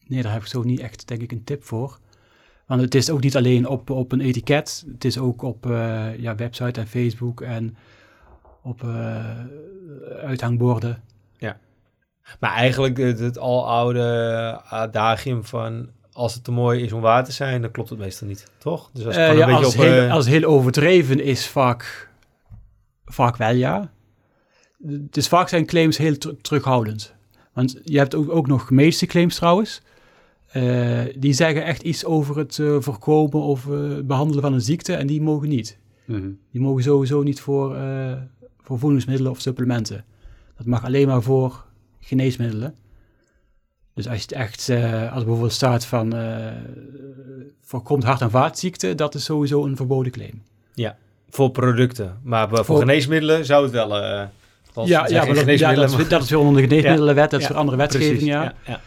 Nee, 0.07 0.23
daar 0.23 0.33
heb 0.33 0.43
ik 0.43 0.49
zo 0.49 0.63
niet 0.63 0.81
echt, 0.81 1.09
denk 1.09 1.21
ik, 1.23 1.33
een 1.33 1.45
tip 1.45 1.65
voor. 1.65 1.99
Want 2.71 2.83
het 2.83 2.95
is 2.95 3.11
ook 3.11 3.21
niet 3.21 3.37
alleen 3.37 3.67
op, 3.69 3.91
op 3.91 4.13
een 4.13 4.21
etiket, 4.21 4.85
het 4.93 5.05
is 5.05 5.19
ook 5.19 5.43
op 5.43 5.71
eh, 5.71 6.19
ja, 6.19 6.35
website 6.35 6.81
en 6.81 6.87
Facebook 6.87 7.41
en 7.41 7.77
op 8.63 8.83
eh, 8.83 9.25
uithangborden. 10.23 11.03
Maar 12.41 12.53
eigenlijk 12.53 12.97
het, 12.97 13.19
het 13.19 13.39
aloude 13.39 14.61
adagium 14.65 15.45
van 15.45 15.89
als 16.13 16.35
het 16.35 16.45
te 16.45 16.53
mooi 16.53 16.83
is 16.83 16.93
om 16.93 17.01
waar 17.01 17.25
te 17.25 17.33
zijn, 17.33 17.63
dan 17.63 17.71
klopt 17.71 17.91
het 17.91 17.99
meestal 17.99 18.27
niet, 18.29 18.51
toch? 18.59 18.91
Dus 18.93 19.07
als 19.07 19.17
het 19.17 19.31
Eh, 19.31 19.39
ja, 19.39 19.49
een 19.49 19.55
als, 19.55 19.75
op... 19.75 19.81
heel, 19.83 20.03
eh, 20.05 20.13
als 20.13 20.25
het 20.25 20.35
heel 20.35 20.49
overdreven 20.49 21.21
is, 21.25 21.47
vaak, 21.49 22.11
vaak 23.05 23.37
wel 23.37 23.55
ja. 23.55 23.91
Dus 25.11 25.29
vaak 25.29 25.49
zijn 25.49 25.67
claims 25.67 25.97
heel 25.97 26.19
ter- 26.19 26.41
terughoudend. 26.41 27.15
Want 27.53 27.81
je 27.85 27.99
hebt 27.99 28.15
ook, 28.15 28.31
ook 28.31 28.47
nog 28.47 28.71
medische 28.71 29.07
claims 29.07 29.35
trouwens. 29.35 29.83
Eh, 30.53 31.01
die 31.19 31.33
zeggen 31.33 31.65
echt 31.65 31.83
iets 31.83 32.05
over 32.05 32.39
het 32.39 32.59
eh, 32.59 32.77
voorkomen 32.79 33.41
of 33.41 33.71
eh, 33.71 33.81
behandelen 34.05 34.43
van 34.43 34.53
een 34.53 34.61
ziekte 34.61 34.95
en 34.95 35.07
die 35.07 35.23
mogen 35.23 35.49
niet. 35.49 35.79
Mhm. 36.05 36.29
Die 36.53 36.61
mogen 36.61 36.83
sowieso 36.83 37.23
niet 37.23 37.41
voor, 37.41 37.77
eh, 37.77 38.13
voor 38.63 38.79
voedingsmiddelen 38.79 39.31
of 39.33 39.41
supplementen. 39.41 40.05
Dat 40.57 40.67
mag 40.67 40.85
alleen 40.85 41.07
maar 41.07 41.23
voor 41.23 41.65
geneesmiddelen. 42.01 42.75
Dus 43.95 44.07
als 44.09 44.17
je 44.17 44.23
het 44.23 44.33
echt, 44.33 44.69
eh, 44.69 45.13
als 45.13 45.23
bijvoorbeeld 45.25 45.53
staat 45.53 45.85
van 45.87 46.15
eh, 46.15 46.47
voorkomt 47.61 48.05
hart- 48.05 48.21
en 48.21 48.31
vaatziekten, 48.31 48.97
dat 48.97 49.15
is 49.15 49.25
sowieso 49.25 49.65
een 49.65 49.77
verboden 49.77 50.13
claim. 50.13 50.43
voor 51.33 51.51
producten. 51.51 52.19
Maar 52.23 52.49
voor, 52.49 52.65
Voor- 52.65 52.79
geneesmiddelen 52.79 53.45
zou 53.45 53.63
het 53.63 53.73
wel... 53.73 53.97
eh 53.97 54.03
Ja, 54.85 55.07
ja, 55.09 55.25
maar 55.25 55.35
dat, 55.35 55.59
ja 55.59 55.75
dat, 55.75 55.99
is, 55.99 56.09
dat 56.09 56.23
is 56.23 56.31
weer 56.31 56.39
onder 56.39 56.63
de 56.63 56.69
geneesmiddelenwet, 56.69 57.31
dat 57.31 57.41
is 57.41 57.47
Ja, 57.47 57.53
weer 57.53 57.61
andere 57.61 57.77
wetgeving, 57.77 58.11
Precies, 58.11 58.29
ja. 58.29 58.43
ja, 58.43 58.55
ja. 58.67 58.81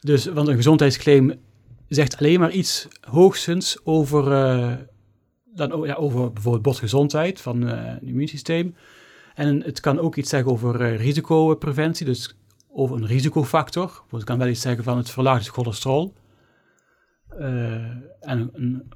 Dus, 0.00 0.26
want 0.26 0.48
een 0.48 0.56
gezondheidsclaim 0.56 1.34
zegt 1.88 2.18
alleen 2.18 2.40
maar 2.40 2.50
iets 2.50 2.88
hoogstens 3.00 3.78
over, 3.84 4.32
eh, 4.32 4.72
dan, 5.54 5.82
ja, 5.82 5.94
over 5.94 6.32
bijvoorbeeld 6.32 6.62
botgezondheid 6.62 7.40
van 7.40 7.68
eh, 7.68 7.92
het 7.92 8.02
immuunsysteem. 8.02 8.74
En 9.34 9.62
het 9.62 9.80
kan 9.80 9.98
ook 9.98 10.16
iets 10.16 10.30
zeggen 10.30 10.50
over 10.50 10.80
eh, 10.80 10.96
risicopreventie, 10.96 12.06
dus 12.06 12.36
over 12.72 12.96
een 12.96 13.06
risicofactor. 13.06 14.02
Het 14.10 14.24
kan 14.24 14.38
wel 14.38 14.48
iets 14.48 14.60
zeggen 14.60 14.84
van 14.84 14.96
het 14.96 15.10
verlaagt 15.10 15.44
het 15.44 15.54
cholesterol. 15.54 16.14
En 18.20 18.50
een, 18.52 18.92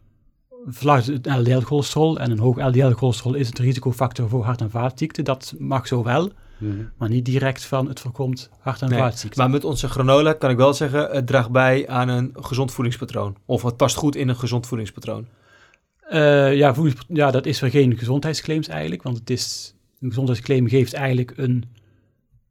het 0.65 1.27
LDL-cholesterol. 1.27 2.19
En 2.19 2.31
een 2.31 2.39
hoog 2.39 2.67
LDL-cholesterol 2.67 3.35
is 3.35 3.47
het 3.47 3.59
risicofactor 3.59 4.29
voor 4.29 4.45
hart- 4.45 4.61
en 4.61 4.71
vaatziekten. 4.71 5.25
Dat 5.25 5.55
mag 5.59 5.87
zo 5.87 6.03
wel, 6.03 6.33
Mhm. 6.59 6.85
maar 6.99 7.09
niet 7.09 7.25
direct 7.25 7.65
van 7.65 7.89
het 7.89 8.01
voorkomt 8.01 8.51
hart- 8.61 8.83
en 8.83 8.89
Nee, 8.89 8.99
vaatziekten. 8.99 9.41
Maar 9.43 9.51
met 9.51 9.65
onze 9.65 9.89
granola 9.89 10.33
kan 10.33 10.51
ik 10.51 10.57
wel 10.57 10.75
zeggen, 10.75 11.09
het 11.11 11.27
draagt 11.27 11.51
bij 11.51 11.89
aan 11.89 12.09
een 12.09 12.31
gezond 12.35 12.73
voedingspatroon. 12.73 13.37
Of 13.45 13.63
het 13.63 13.77
past 13.77 13.97
goed 13.97 14.17
in 14.17 14.29
een 14.29 14.37
gezond 14.37 14.67
voedingspatroon. 14.67 15.27
Eh, 16.09 16.55
ja, 16.57 16.75
voedings- 16.75 17.05
ja, 17.09 17.31
dat 17.31 17.47
is 17.47 17.61
weer 17.61 17.71
geen 17.71 17.99
gezondheidsclaims 17.99 18.69
eigenlijk, 18.69 19.03
want 19.03 19.19
het 19.19 19.31
is, 19.31 19.75
een 20.01 20.09
gezondheidsclaim 20.09 20.69
geeft 20.69 20.93
eigenlijk 20.93 21.33
een... 21.37 21.65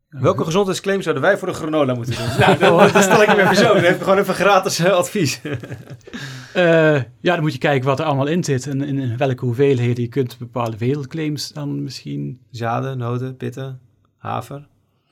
Welke 0.10 0.44
gezondheidsclaim 0.44 1.02
zouden 1.02 1.24
wij 1.24 1.38
voor 1.38 1.48
de 1.48 1.54
granola 1.54 1.94
moeten 1.94 2.16
doen? 2.16 2.38
nou, 2.40 2.58
dat, 2.58 2.94
dat 2.94 3.04
stel 3.04 3.22
ik 3.22 3.28
hem 3.28 3.40
even 3.40 3.56
zo. 3.56 3.74
Dan 3.74 3.84
heb 3.84 3.96
ik 3.96 4.02
gewoon 4.02 4.18
even 4.18 4.34
gratis 4.34 4.80
eh, 4.80 4.92
advies. 4.92 5.42
Eh, 6.54 6.96
ja, 6.96 7.34
dan 7.34 7.42
moet 7.42 7.54
je 7.54 7.58
kijken 7.58 7.88
wat 7.88 8.00
er 8.00 8.06
allemaal 8.06 8.28
in 8.28 8.44
zit 8.44 8.68
en 8.68 8.82
in, 8.82 9.00
in 9.00 9.18
welke 9.18 9.46
hoeveelheden 9.46 10.04
je 10.04 10.10
kunt 10.10 10.38
bepaalde 10.38 10.78
wereldclaims 10.78 11.50
dan 11.52 11.84
misschien... 11.84 12.40
Zaden, 12.52 12.98
noten, 12.98 13.38
pitten, 13.38 13.80
haver, 14.24 14.68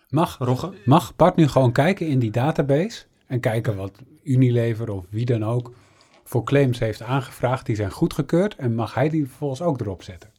Mag, 0.09 0.37
roggen. 0.37 0.73
mag 0.85 1.15
Bart 1.15 1.35
nu 1.35 1.47
gewoon 1.47 1.71
kijken 1.71 2.07
in 2.07 2.19
die 2.19 2.31
database 2.31 3.05
en 3.27 3.39
kijken 3.39 3.75
wat 3.75 4.01
Unilever 4.23 4.91
of 4.91 5.05
wie 5.09 5.25
dan 5.25 5.45
ook 5.45 5.73
voor 6.23 6.43
claims 6.43 6.79
heeft 6.79 7.01
aangevraagd. 7.01 7.65
Die 7.65 7.75
zijn 7.75 7.91
goedgekeurd 7.91 8.55
en 8.55 8.75
mag 8.75 8.93
hij 8.93 9.09
die 9.09 9.27
vervolgens 9.27 9.61
ook 9.61 9.79
erop 9.81 10.03
zetten? 10.03 10.30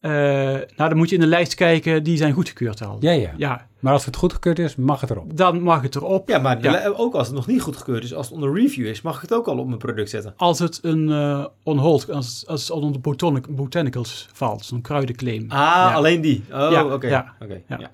Eh, 0.00 0.10
nou, 0.10 0.64
dan 0.76 0.96
moet 0.96 1.08
je 1.08 1.14
in 1.14 1.20
de 1.20 1.26
lijst 1.26 1.54
kijken, 1.54 2.02
die 2.02 2.16
zijn 2.16 2.32
goedgekeurd 2.32 2.82
al. 2.84 2.96
Ja, 3.00 3.10
ja. 3.10 3.32
Ja, 3.36 3.66
Maar 3.78 3.92
als 3.92 4.04
het 4.04 4.16
goedgekeurd 4.16 4.58
is, 4.58 4.76
mag 4.76 5.00
het 5.00 5.10
erop. 5.10 5.36
dan 5.36 5.60
mag 5.62 5.82
het 5.82 5.94
erop. 5.96 6.28
Ja, 6.28 6.38
maar 6.38 6.62
Ja. 6.62 6.86
ook 6.96 7.14
als 7.14 7.26
het 7.26 7.36
nog 7.36 7.46
niet 7.46 7.62
goedgekeurd 7.62 8.04
is, 8.04 8.14
als 8.14 8.26
het 8.26 8.34
onder 8.34 8.54
review 8.54 8.86
is, 8.86 9.02
mag 9.02 9.14
ik 9.16 9.20
het 9.22 9.32
ook 9.32 9.46
al 9.48 9.58
op 9.58 9.66
mijn 9.66 9.78
product 9.78 10.10
zetten. 10.10 10.34
Als 10.36 10.58
het 10.58 10.78
een 10.82 11.10
eh 11.10 11.46
on 11.62 11.78
hold, 11.78 12.10
als, 12.10 12.44
als 12.46 12.60
het 12.62 12.70
onder 12.70 12.92
de 12.92 12.98
botanic, 12.98 13.54
botanicals 13.56 14.28
valt, 14.32 14.64
zo'n 14.64 14.80
kruidenclaim. 14.80 15.42
Ah, 15.50 15.58
Ja. 15.58 15.92
alleen 15.94 16.20
die. 16.20 16.44
Oh, 16.52 16.68
Ja, 16.70 16.84
oké. 16.94 17.08
ja, 17.08 17.34
Oké, 17.40 17.60
ja. 17.66 17.78
ja. 17.78 17.90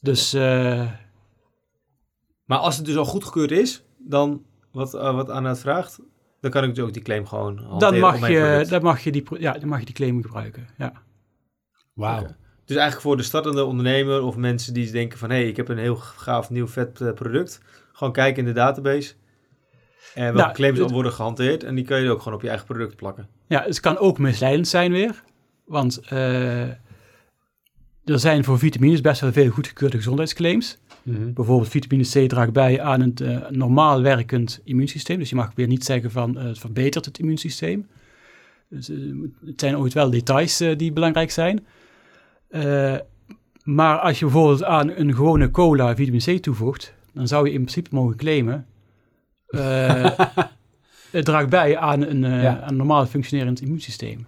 Dus 0.00 0.32
eh, 0.34 0.86
Maar 2.44 2.58
als 2.58 2.76
het 2.76 2.84
dus 2.86 2.96
al 2.96 3.04
goedgekeurd 3.04 3.50
is, 3.50 3.82
dan 3.98 4.42
wat, 4.72 4.92
wat 4.92 5.28
Anna 5.30 5.48
het 5.48 5.58
vraagt, 5.60 5.98
dan 6.40 6.50
kan 6.50 6.64
ik 6.64 6.74
dus 6.74 6.84
ook 6.84 6.92
die 6.92 7.02
claim 7.02 7.26
gewoon 7.26 7.56
dan, 7.78 7.94
op 7.94 8.00
mag 8.00 8.20
mijn 8.20 8.32
je, 8.32 8.38
product. 8.40 8.70
dan, 8.70 8.82
mag 8.82 9.00
je 9.00 9.12
die, 9.12 9.24
ja, 9.38 9.52
dan 9.52 9.68
mag 9.68 9.78
je 9.78 9.84
die 9.84 9.94
claim 9.94 10.22
gebruiken. 10.22 10.66
Ja. 10.78 10.92
Wauw. 11.98 12.26
Dus 12.64 12.76
eigenlijk 12.76 13.00
voor 13.00 13.16
de 13.16 13.22
startende 13.22 13.64
ondernemer 13.64 14.22
of 14.22 14.36
mensen 14.36 14.74
die 14.74 14.90
denken 14.90 15.18
van... 15.18 15.30
hé, 15.30 15.36
hey, 15.36 15.48
ik 15.48 15.56
heb 15.56 15.68
een 15.68 15.78
heel 15.78 15.96
gaaf 15.96 16.50
nieuw 16.50 16.68
vet 16.68 17.00
eh, 17.00 17.12
product. 17.12 17.60
Gewoon 17.92 18.12
kijken 18.12 18.38
in 18.38 18.44
de 18.48 18.52
database. 18.54 19.14
En 20.14 20.22
welke 20.24 20.38
Nou, 20.38 20.52
claims 20.52 20.78
het- 20.78 20.90
worden 20.90 21.12
gehanteerd. 21.12 21.64
En 21.64 21.74
die 21.74 21.84
kan 21.84 22.02
je 22.02 22.10
ook 22.10 22.18
gewoon 22.22 22.34
op 22.34 22.42
je 22.42 22.48
eigen 22.48 22.66
product 22.66 22.96
plakken. 22.96 23.28
ja, 23.46 23.62
het 23.62 23.80
kan 23.80 23.98
ook 23.98 24.18
misleidend 24.18 24.68
zijn 24.68 24.92
weer. 24.92 25.22
Want 25.64 25.98
eh, 26.08 26.62
er 28.04 28.18
zijn 28.18 28.44
voor 28.44 28.58
vitamines 28.58 29.00
best 29.00 29.20
wel 29.20 29.32
veel 29.32 29.50
goedgekeurde 29.50 29.96
gezondheidsclaims. 29.96 30.78
Mhm. 31.02 31.32
Bijvoorbeeld 31.32 31.70
vitamine 31.70 32.26
C 32.26 32.28
draagt 32.28 32.52
bij 32.52 32.80
aan 32.80 33.00
een 33.00 33.14
eh, 33.16 33.48
normaal 33.50 34.02
werkend 34.02 34.60
immuunsysteem. 34.64 35.18
Dus 35.18 35.28
je 35.30 35.36
mag 35.36 35.50
weer 35.54 35.66
niet 35.66 35.84
zeggen 35.84 36.10
van 36.10 36.36
het 36.36 36.58
verbetert 36.58 37.04
het 37.04 37.18
immuunsysteem. 37.18 37.88
Dus, 38.70 38.86
het 39.44 39.60
zijn 39.60 39.76
ooit 39.76 39.92
wel 39.92 40.10
details 40.10 40.56
die 40.76 40.92
belangrijk 40.92 41.30
zijn. 41.30 41.66
Eh, 42.48 42.96
maar 43.62 43.98
als 43.98 44.18
je 44.18 44.24
bijvoorbeeld 44.24 44.64
aan 44.64 44.90
een 44.90 45.14
gewone 45.14 45.50
cola 45.50 45.94
vitamine 45.96 46.38
C 46.38 46.42
toevoegt, 46.42 46.94
dan 47.12 47.28
zou 47.28 47.46
je 47.46 47.52
in 47.52 47.60
principe 47.60 47.94
mogen 47.94 48.16
claimen. 48.16 48.66
eh, 49.46 50.10
het 51.10 51.24
draagt 51.24 51.48
bij 51.48 51.76
aan 51.78 52.02
een, 52.02 52.24
eh, 52.24 52.42
Ja. 52.42 52.60
aan 52.60 52.68
een 52.70 52.76
normaal 52.76 53.06
functionerend 53.06 53.60
immuunsysteem. 53.60 54.26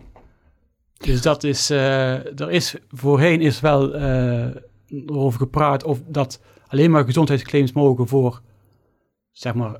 Dus 0.99 1.23
dat 1.23 1.45
is, 1.45 1.71
er 1.71 2.51
is, 2.51 2.77
voorheen 2.89 3.41
is 3.41 3.61
wel 3.61 3.95
over 5.07 5.41
gepraat 5.41 5.85
of 5.85 6.01
dat 6.07 6.43
alleen 6.67 6.91
maar 6.91 7.05
gezondheidsclaims 7.05 7.73
mogen 7.73 8.09
voor, 8.09 8.41
zeg 9.31 9.55
maar, 9.55 9.79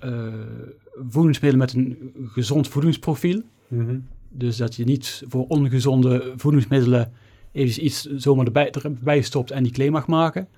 voedingsmiddelen 1.09 1.67
met 1.67 1.75
een 1.75 2.13
gezond 2.33 2.69
voedingsprofiel. 2.69 3.43
Mhm. 3.69 3.99
Dus 4.29 4.57
dat 4.57 4.75
je 4.77 4.85
niet 4.85 5.23
voor 5.29 5.47
ongezonde 5.47 6.33
voedingsmiddelen 6.37 7.13
even 7.53 7.85
iets 7.85 8.05
zomaar 8.05 8.47
erbij, 8.47 8.71
erbij 8.71 9.23
stopt 9.23 9.51
en 9.51 9.63
die 9.63 9.73
claim 9.73 9.93
mag 9.93 10.07
maken. 10.07 10.49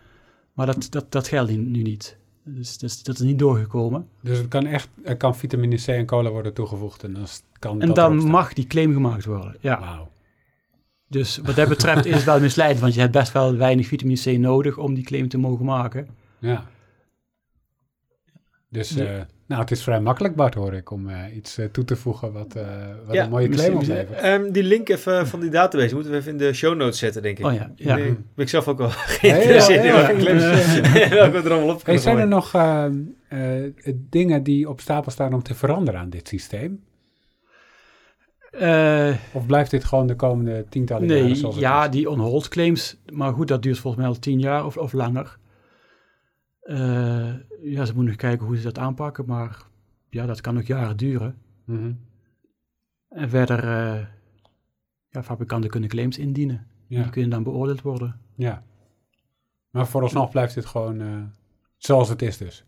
Maar 0.52 0.66
dat, 0.66 0.87
dat, 0.90 1.12
dat 1.12 1.28
geldt 1.28 1.50
nu 1.50 1.83
niet. 1.83 2.16
Dus, 2.44 2.78
dus 2.78 3.02
dat 3.02 3.14
is 3.14 3.24
niet 3.24 3.38
doorgekomen. 3.38 4.09
Dus 4.20 4.38
het 4.38 4.48
kan 4.48 4.66
echt, 4.66 4.88
er 5.05 5.16
kan 5.16 5.37
vitamine 5.37 5.76
C 5.76 5.87
en 5.87 6.07
cola 6.07 6.31
worden 6.31 6.55
toegevoegd 6.55 7.05
en 7.05 7.12
dan 7.12 7.26
kan 7.59 7.81
En 7.81 7.87
dat 7.87 7.96
dan 7.96 8.31
mag 8.31 8.52
die 8.52 8.66
claim 8.66 8.92
gemaakt 8.92 9.24
worden. 9.24 9.57
Ja. 9.61 9.81
Wauw. 9.81 10.11
Dus 11.09 11.38
wat 11.38 11.57
dat 11.57 11.68
betreft 11.68 12.05
is 12.05 12.14
het 12.14 12.24
wel 12.24 12.40
misleidend, 12.40 12.81
want 12.81 12.94
je 12.94 13.00
hebt 13.00 13.12
best 13.12 13.33
wel 13.33 13.57
weinig 13.57 13.87
vitamine 13.87 14.20
C 14.20 14.38
nodig 14.38 14.78
om 14.78 14.94
die 14.94 15.05
claim 15.05 15.28
te 15.28 15.38
mogen 15.38 15.64
maken. 15.64 16.09
Ja. 16.38 16.66
Dus, 18.68 18.96
eh, 18.96 19.20
nou, 19.53 19.65
het 19.65 19.71
is 19.71 19.83
vrij 19.83 20.01
makkelijk, 20.01 20.35
Bart, 20.35 20.55
hoor 20.55 20.75
ik, 20.75 20.91
om 20.91 21.09
eh, 21.09 21.37
iets 21.37 21.59
eh, 21.59 21.67
toe 21.67 21.85
te 21.85 21.97
voegen 21.97 22.33
wat, 22.33 22.55
eh, 22.55 22.62
wat 23.07 23.15
Ja, 23.15 23.25
een 23.25 23.31
mooie 23.31 23.49
claim 23.49 23.75
oplevert. 23.77 24.21
Ehm, 24.21 24.51
die 24.51 24.62
link 24.62 24.88
even 24.88 25.27
van 25.27 25.41
die 25.41 25.51
database 25.51 25.95
moeten 25.95 26.12
we 26.12 26.19
even 26.19 26.31
in 26.33 26.38
de 26.38 26.53
show 26.53 26.77
notes 26.77 26.99
zetten, 26.99 27.23
denk 27.23 27.38
ik. 27.38 27.45
Oh 27.47 27.55
ja, 27.55 27.73
ja. 27.77 27.97
Ik 27.97 28.03
ben, 28.05 28.27
ben 28.35 28.45
ik 28.45 28.49
zelf 28.49 28.69
ook 28.69 28.79
wel 28.79 28.91
geïnteresseerd 29.21 29.85
in. 29.85 29.93
welke 29.93 30.17
claims- 30.17 31.45
er 31.45 31.53
allemaal 31.53 31.75
op 31.75 31.87
Hey, 31.87 31.99
zijn 31.99 32.19
er 32.19 32.29
nog 32.29 32.55
ehm, 32.55 32.95
eh, 33.29 33.41
dingen 34.11 34.43
die 34.43 34.69
op 34.69 34.81
stapel 34.81 35.11
staan 35.11 35.35
om 35.35 35.43
te 35.43 35.55
veranderen 35.55 36.01
aan 36.01 36.11
dit 36.11 36.29
systeem? 36.29 36.81
Eh, 38.51 39.11
Of 39.33 39.47
blijft 39.47 39.71
dit 39.71 39.85
gewoon 39.85 40.07
de 40.07 40.17
komende 40.17 40.65
tientallen 40.69 41.09
jaren 41.09 41.25
nee, 41.25 41.35
zoals 41.35 41.55
het 41.55 41.65
ja, 41.65 41.85
is? 41.85 41.91
die 41.91 42.11
on-hold 42.11 42.49
claims, 42.49 42.97
maar 43.12 43.33
goed, 43.33 43.49
dat 43.49 43.62
duurt 43.62 43.79
volgens 43.79 44.03
mij 44.03 44.12
al 44.12 44.19
tien 44.19 44.41
jaar 44.41 44.67
of, 44.67 44.77
of 44.77 44.93
langer. 44.93 45.38
Eh, 46.62 47.35
ja, 47.62 47.85
ze 47.85 47.92
moeten 47.94 48.05
nog 48.05 48.16
kijken 48.16 48.46
hoe 48.46 48.57
ze 48.57 48.62
dat 48.62 48.79
aanpakken, 48.79 49.25
maar 49.27 49.62
ja, 50.11 50.27
dat 50.27 50.40
kan 50.40 50.55
nog 50.55 50.66
jaren 50.66 50.96
duren. 50.96 51.38
Mhm. 51.64 51.92
En 53.09 53.29
verder, 53.31 53.59
eh, 53.59 54.07
ja, 55.09 55.22
fabrikanten 55.22 55.70
kunnen 55.70 55.88
claims 55.88 56.18
indienen. 56.18 56.66
ja, 56.87 57.03
Die 57.03 57.11
kunnen 57.11 57.31
dan 57.31 57.42
beoordeeld 57.42 57.83
worden. 57.83 58.20
ja. 58.35 58.62
Maar 59.70 59.87
vooralsnog 59.87 60.31
blijft 60.31 60.55
dit 60.55 60.66
gewoon 60.66 61.01
eh, 61.01 61.22
zoals 61.77 62.09
het 62.09 62.22
is 62.22 62.37
dus. 62.37 62.64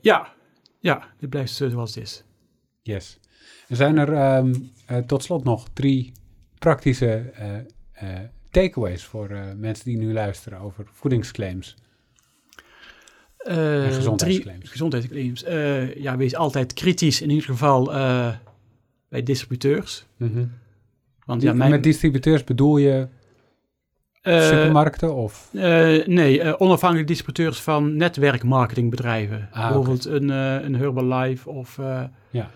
Ja, 0.00 0.32
ja, 0.78 1.08
dit 1.18 1.30
blijft 1.30 1.52
zo 1.52 1.68
zoals 1.68 1.94
het 1.94 2.04
is. 2.04 2.24
Yes. 2.82 3.20
Er 3.68 3.76
zijn 3.76 3.96
er 3.98 4.12
ehm, 4.12 4.54
eh, 4.86 4.98
tot 4.98 5.22
slot 5.22 5.44
nog 5.44 5.68
drie 5.72 6.12
praktische 6.58 7.32
takeaways 8.50 9.04
voor 9.04 9.28
mensen 9.56 9.84
die 9.84 9.96
nu 9.96 10.12
luisteren 10.12 10.58
over 10.58 10.88
voedingsclaims. 10.92 11.76
Eh, 13.40 13.84
En 13.86 13.92
gezondheidsclaims. 13.92 14.58
drie 14.58 14.70
gezondheidsclaims. 14.70 15.44
Eh, 15.44 15.94
ja, 15.94 16.16
wees 16.16 16.34
altijd 16.34 16.72
kritisch 16.72 17.22
in 17.22 17.30
ieder 17.30 17.44
geval 17.44 17.94
eh, 17.94 18.28
bij 19.08 19.22
distributeurs. 19.22 20.06
Want 21.24 21.42
ja, 21.42 21.52
mijn, 21.52 21.70
Met 21.70 21.82
distributeurs 21.82 22.44
bedoel 22.44 22.76
je 22.76 23.06
supermarkten 24.22 25.14
of... 25.14 25.48
nee, 26.06 26.58
onafhankelijke 26.58 27.12
distributeurs 27.12 27.60
van 27.60 27.96
netwerkmarketingbedrijven. 27.96 29.48
Ah, 29.52 29.66
Bijvoorbeeld 29.66 30.04
een, 30.04 30.30
eh 30.30 30.62
een 30.62 30.74
Herbalife 30.74 31.50
of... 31.50 31.78
Ja. 32.30 32.50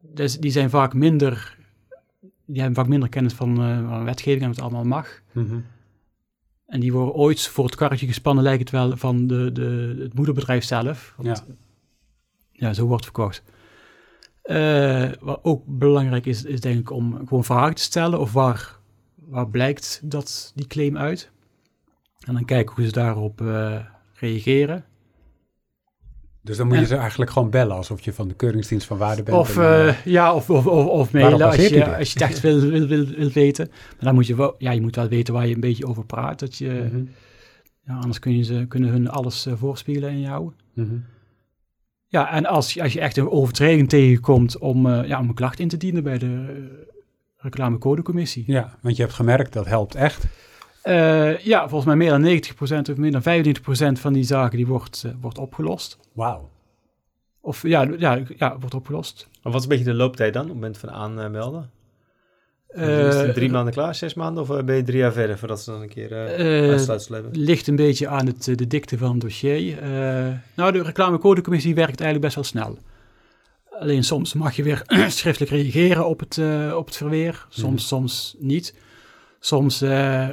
dus 0.00 0.38
die 0.38 0.50
zijn 0.50 0.70
vaak 0.70 0.94
minder... 0.94 1.56
Die 2.46 2.60
hebben 2.60 2.74
vaak 2.74 2.88
minder 2.88 3.08
kennis 3.08 3.32
van, 3.32 4.04
wetgeving 4.04 4.42
en 4.42 4.48
wat 4.48 4.60
allemaal 4.60 4.84
mag. 4.84 5.20
Mhm. 5.32 5.56
En 6.66 6.80
die 6.80 6.92
worden 6.92 7.14
ooit 7.14 7.48
voor 7.48 7.64
het 7.64 7.74
karretje 7.74 8.06
gespannen, 8.06 8.44
lijkt 8.44 8.60
het 8.60 8.70
wel, 8.70 8.96
van 8.96 9.26
de, 9.26 9.52
de, 9.52 9.96
het 9.98 10.14
moederbedrijf 10.14 10.64
zelf. 10.64 11.14
Want, 11.16 11.44
ja. 12.52 12.72
zo 12.72 12.86
wordt 12.86 13.04
verkocht. 13.04 13.42
Eh, 14.42 15.10
wat 15.20 15.38
ook 15.42 15.62
belangrijk 15.66 16.26
is, 16.26 16.44
is 16.44 16.60
denk 16.60 16.78
ik 16.78 16.90
om 16.90 17.18
gewoon 17.28 17.44
vragen 17.44 17.74
te 17.74 17.82
stellen. 17.82 18.20
Of 18.20 18.32
waar, 18.32 18.78
waar 19.14 19.48
blijkt 19.48 20.00
dat 20.02 20.52
die 20.54 20.66
claim 20.66 20.98
uit? 20.98 21.30
En 22.20 22.34
dan 22.34 22.44
kijken 22.44 22.74
hoe 22.74 22.84
ze 22.84 22.92
daarop 22.92 23.40
eh, 23.40 23.80
reageren. 24.14 24.84
Dus 26.44 26.56
dan 26.56 26.66
moet 26.66 26.78
je 26.78 26.86
ze 26.86 26.96
eigenlijk 26.96 27.30
gewoon 27.30 27.50
bellen 27.50 27.76
alsof 27.76 28.00
je 28.00 28.12
van 28.12 28.28
de 28.28 28.34
keuringsdienst 28.34 28.86
van 28.86 28.98
waarde 28.98 29.22
bent. 29.22 29.36
Of, 29.36 29.56
en, 29.56 29.62
eh, 29.62 29.88
eh, 29.88 29.94
ja, 30.04 30.34
of, 30.34 30.50
of, 30.50 30.66
of, 30.66 31.12
mailen 31.12 31.38
als 31.46 31.56
je, 31.56 31.96
als 31.96 32.12
je 32.12 32.18
het 32.18 32.28
echt 32.30 32.40
wil, 32.40 32.60
wil, 32.60 32.86
wil, 32.86 33.06
wil 33.06 33.30
weten. 33.30 33.68
Maar 33.70 33.96
dan 34.04 34.14
moet 34.14 34.26
je 34.26 34.34
wel, 34.36 34.54
ja, 34.58 34.70
je 34.70 34.80
moet 34.80 34.96
wel 34.96 35.08
weten 35.08 35.34
waar 35.34 35.46
je 35.46 35.54
een 35.54 35.60
beetje 35.60 35.86
over 35.86 36.04
praat. 36.04 36.38
Dat 36.38 36.56
je, 36.56 36.88
mhm, 36.92 37.04
ja, 37.86 37.94
anders 37.94 38.18
kun 38.18 38.36
je 38.36 38.42
ze, 38.42 38.64
kunnen 38.68 38.90
hun 38.90 39.08
alles 39.08 39.46
eh, 39.46 39.52
voorspiegelen 39.56 40.10
in 40.10 40.20
jou. 40.20 40.52
mhm. 40.74 40.94
Ja, 42.06 42.32
en 42.32 42.46
als, 42.46 42.74
je- 42.74 42.82
als 42.82 42.92
je 42.92 43.00
echt 43.00 43.16
een 43.16 43.30
overtreding 43.30 43.88
tegenkomt 43.88 44.58
om, 44.58 44.88
ja, 44.88 45.20
om 45.20 45.28
een 45.28 45.34
klacht 45.34 45.58
in 45.58 45.68
te 45.68 45.76
dienen 45.76 46.02
bij 46.02 46.18
de 46.18 46.44
reclamecodecommissie. 47.36 48.44
Ja, 48.46 48.78
want 48.80 48.96
je 48.96 49.02
hebt 49.02 49.14
gemerkt 49.14 49.52
dat 49.52 49.66
helpt 49.66 49.94
echt. 49.94 50.24
Eh, 50.84 51.38
ja, 51.38 51.60
volgens 51.60 51.84
mij 51.84 51.96
meer 51.96 52.10
dan 52.10 52.22
90% 52.22 52.88
of 52.90 52.96
meer 52.96 53.12
dan 53.12 53.22
95% 53.22 53.98
van 54.00 54.12
die 54.12 54.22
zaken 54.24 54.56
die 54.56 54.66
wordt, 54.66 55.02
eh, 55.06 55.12
wordt 55.20 55.38
opgelost. 55.38 55.98
Wauw. 56.12 56.50
Of 57.40 57.62
ja, 57.62 57.88
ja, 57.98 58.20
ja, 58.36 58.58
wordt 58.58 58.74
opgelost. 58.74 59.28
Maar 59.42 59.52
wat 59.52 59.60
is 59.60 59.62
een 59.68 59.76
beetje 59.76 59.90
de 59.92 59.94
looptijd 59.98 60.32
dan 60.32 60.42
op 60.42 60.48
het 60.48 60.56
moment 60.56 60.78
van 60.78 60.90
aanmelden? 60.90 61.70
Eh, 62.68 63.06
is 63.08 63.14
het 63.14 63.34
drie 63.34 63.50
maanden 63.50 63.72
klaar, 63.72 63.94
zes 63.94 64.14
maanden? 64.14 64.42
Of 64.42 64.64
ben 64.64 64.76
je 64.76 64.82
drie 64.82 64.98
jaar 64.98 65.12
verder 65.12 65.38
voordat 65.38 65.60
ze 65.60 65.70
dan 65.70 65.82
een 65.82 65.88
keer 65.88 66.12
eh 66.12 66.64
eh, 66.64 66.70
uitsluitsel 66.70 67.14
hebben? 67.14 67.32
ligt 67.40 67.66
een 67.66 67.76
beetje 67.76 68.08
aan 68.08 68.26
het, 68.26 68.44
de 68.44 68.66
dikte 68.66 68.98
van 68.98 69.10
het 69.10 69.20
dossier. 69.20 69.78
Eh, 69.78 70.32
nou, 70.56 70.72
de 70.72 70.82
reclamecodecommissie 70.82 71.74
werkt 71.74 72.00
eigenlijk 72.00 72.20
best 72.20 72.34
wel 72.34 72.44
snel. 72.44 72.78
Alleen 73.78 74.04
soms 74.04 74.34
mag 74.34 74.56
je 74.56 74.62
weer 74.62 74.82
schriftelijk 75.08 75.52
reageren 75.52 76.06
op 76.06 76.20
het, 76.20 76.40
op 76.74 76.86
het 76.86 76.96
verweer. 76.96 77.46
Soms, 77.48 77.70
Mhm. 77.72 77.76
soms 77.82 78.36
niet. 78.38 78.74
Soms 79.40 79.82
eh, 79.82 80.28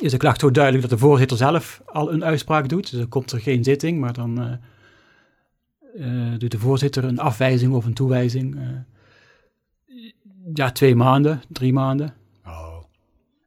is 0.00 0.10
de 0.10 0.16
klacht 0.16 0.40
zo 0.40 0.50
duidelijk 0.50 0.88
dat 0.88 0.98
de 0.98 1.04
voorzitter 1.06 1.36
zelf 1.36 1.82
al 1.86 2.12
een 2.12 2.24
uitspraak 2.24 2.68
doet. 2.68 2.90
Dus 2.90 2.98
dan 3.00 3.08
komt 3.08 3.32
er 3.32 3.40
geen 3.40 3.64
zitting, 3.64 4.00
maar 4.00 4.12
dan 4.12 4.40
eh, 4.40 4.52
eh, 6.32 6.38
doet 6.38 6.50
de 6.50 6.58
voorzitter 6.58 7.04
een 7.04 7.18
afwijzing 7.18 7.72
of 7.74 7.84
een 7.84 7.94
toewijzing. 7.94 8.56
eh. 8.56 8.62
ja, 10.54 10.70
twee 10.72 10.94
maanden, 10.96 11.42
drie 11.48 11.72
maanden. 11.72 12.14
Oh. 12.46 12.76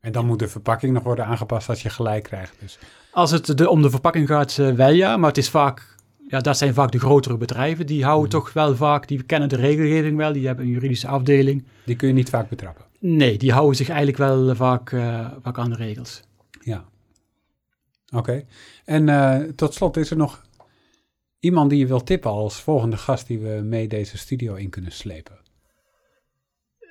En 0.02 0.12
dan 0.12 0.26
moet 0.26 0.40
de 0.40 0.48
verpakking 0.48 0.94
nog 0.94 1.04
worden 1.04 1.26
aangepast 1.26 1.70
als 1.70 1.82
je 1.82 1.90
gelijk 1.90 2.24
krijgt. 2.24 2.56
Dus. 2.60 2.80
Als 3.12 3.32
het 3.32 3.58
de, 3.58 3.70
om 3.70 3.82
de 3.82 3.90
verpakking 3.90 4.28
gaat, 4.28 4.56
wel 4.56 4.90
ja, 4.92 5.18
maar 5.18 5.28
het 5.30 5.38
is 5.38 5.50
vaak, 5.50 5.96
ja, 6.28 6.40
dat 6.40 6.58
zijn 6.58 6.74
vaak 6.74 6.92
de 6.92 7.00
grotere 7.00 7.38
bedrijven. 7.38 7.86
Die 7.86 8.04
houden 8.04 8.28
Mhm. 8.30 8.38
toch 8.38 8.54
wel 8.54 8.76
vaak, 8.76 9.08
die 9.08 9.24
kennen 9.24 9.50
de 9.50 9.56
regelgeving 9.56 10.18
wel, 10.18 10.34
die 10.34 10.48
hebben 10.48 10.66
een 10.66 10.72
juridische 10.72 11.08
afdeling. 11.08 11.64
Die 11.84 11.96
kun 11.96 12.08
je 12.08 12.14
niet 12.14 12.30
vaak 12.30 12.50
betrappen. 12.50 12.86
Nee, 13.00 13.38
die 13.38 13.52
houden 13.52 13.76
zich 13.76 13.88
eigenlijk 13.90 14.18
wel 14.18 14.56
vaak, 14.56 14.90
vaak 15.42 15.58
aan 15.60 15.70
de 15.70 15.76
regels. 15.76 16.22
Oké. 18.12 18.46
En 18.86 19.10
eh, 19.10 19.40
tot 19.56 19.74
slot 19.74 19.98
is 19.98 20.12
er 20.12 20.18
nog 20.18 20.42
iemand 21.40 21.70
die 21.70 21.80
je 21.80 21.88
wil 21.88 22.04
tippen 22.04 22.32
als 22.32 22.62
volgende 22.62 22.98
gast 22.98 23.28
die 23.28 23.40
we 23.40 23.62
mee 23.64 23.88
deze 23.88 24.18
studio 24.18 24.56
in 24.56 24.70
kunnen 24.70 24.92
slepen. 24.92 25.40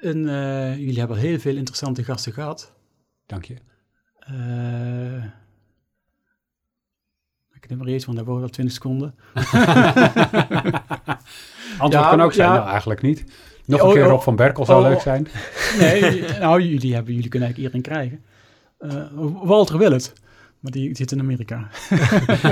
En 0.00 0.28
eh, 0.28 0.76
jullie 0.78 0.98
hebben 0.98 1.16
al 1.16 1.22
heel 1.22 1.38
veel 1.38 1.56
interessante 1.56 2.04
gasten 2.04 2.32
gehad. 2.32 2.72
Dank 3.26 3.44
je. 3.44 3.56
Eh 4.18 5.38
ik 7.62 7.68
neem 7.68 7.78
maar 7.78 7.88
eens, 7.88 8.04
want 8.04 8.16
dat 8.16 8.26
wordt 8.26 8.42
al 8.42 8.48
20 8.48 8.74
seconden. 8.74 9.14
Antwoord 11.78 12.04
Ja, 12.04 12.10
kan 12.10 12.20
ook 12.20 12.32
zijn, 12.32 12.48
ja. 12.48 12.56
nou 12.56 12.68
eigenlijk 12.68 13.02
niet. 13.02 13.24
Nog 13.64 13.80
Oh, 13.80 13.88
een 13.88 13.94
keer 13.94 14.04
oh, 14.04 14.10
Rob 14.10 14.20
van 14.20 14.36
Berkel 14.36 14.64
zou 14.64 14.82
oh, 14.82 14.88
leuk 14.88 14.96
oh. 14.96 15.02
zijn. 15.02 15.28
Nee, 15.78 16.22
nou, 16.40 16.62
jullie, 16.62 16.94
hebben, 16.94 17.14
jullie 17.14 17.28
kunnen 17.28 17.48
eigenlijk 17.48 17.56
iedereen 17.56 17.82
krijgen. 17.82 18.24
Eh, 18.78 19.06
Walter 19.46 19.78
wil 19.78 19.92
het, 19.92 20.12
maar 20.60 20.72
die 20.72 20.96
zit 20.96 21.12
in 21.12 21.20
Amerika. 21.20 21.58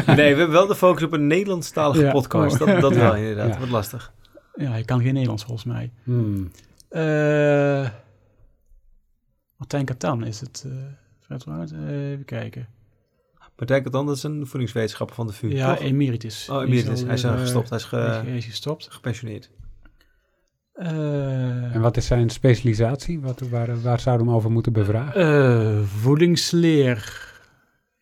nee, 0.06 0.16
we 0.16 0.38
hebben 0.38 0.50
wel 0.50 0.66
de 0.66 0.74
focus 0.74 1.02
op 1.02 1.12
een 1.12 1.26
Nederlandstalige 1.26 2.00
Ja. 2.04 2.10
podcast. 2.12 2.58
Dat, 2.58 2.80
dat 2.80 2.94
Ja. 2.94 3.00
wel 3.00 3.14
inderdaad, 3.16 3.54
Ja. 3.54 3.58
wat 3.60 3.68
lastig. 3.68 4.12
Ja, 4.54 4.70
hij 4.70 4.82
kan 4.84 5.00
geen 5.02 5.12
Nederlands 5.12 5.44
volgens 5.44 5.66
mij. 5.66 5.90
Hmm. 6.04 6.50
Eh, 6.88 7.88
Martijn 9.56 9.84
Katan 9.84 10.24
is 10.24 10.40
het. 10.40 10.64
eh, 10.66 11.34
eh, 11.72 12.10
even 12.10 12.24
kijken. 12.24 12.68
Martijn 13.56 13.82
Katan, 13.82 14.06
dat 14.06 14.16
is 14.16 14.22
een 14.22 14.46
voedingswetenschapper 14.46 15.16
van 15.16 15.26
de 15.26 15.32
VU, 15.32 15.48
Ja, 15.54 15.74
toch? 15.74 15.84
emeritus. 15.84 16.48
Oh, 16.50 16.56
is 16.56 16.66
emeritus. 16.66 17.00
al 17.00 17.06
Hij 17.06 17.14
is 17.14 17.24
uh, 17.24 17.32
eh, 17.32 17.38
gestopt. 17.40 17.68
Hij 17.68 17.78
is 17.78 17.84
ge- 17.84 17.96
Hij 17.96 18.36
is 18.36 18.44
gestopt. 18.44 18.88
gepensioneerd. 18.90 19.50
Eh, 20.72 21.74
En 21.74 21.80
wat 21.80 21.96
is 21.96 22.06
zijn 22.06 22.30
specialisatie? 22.30 23.20
Wat, 23.20 23.40
waar, 23.40 23.80
waar 23.82 24.00
zouden 24.00 24.26
we 24.26 24.30
hem 24.32 24.40
over 24.40 24.50
moeten 24.50 24.72
bevragen? 24.72 25.14
eh, 25.20 25.82
voedingsleer. 25.84 27.26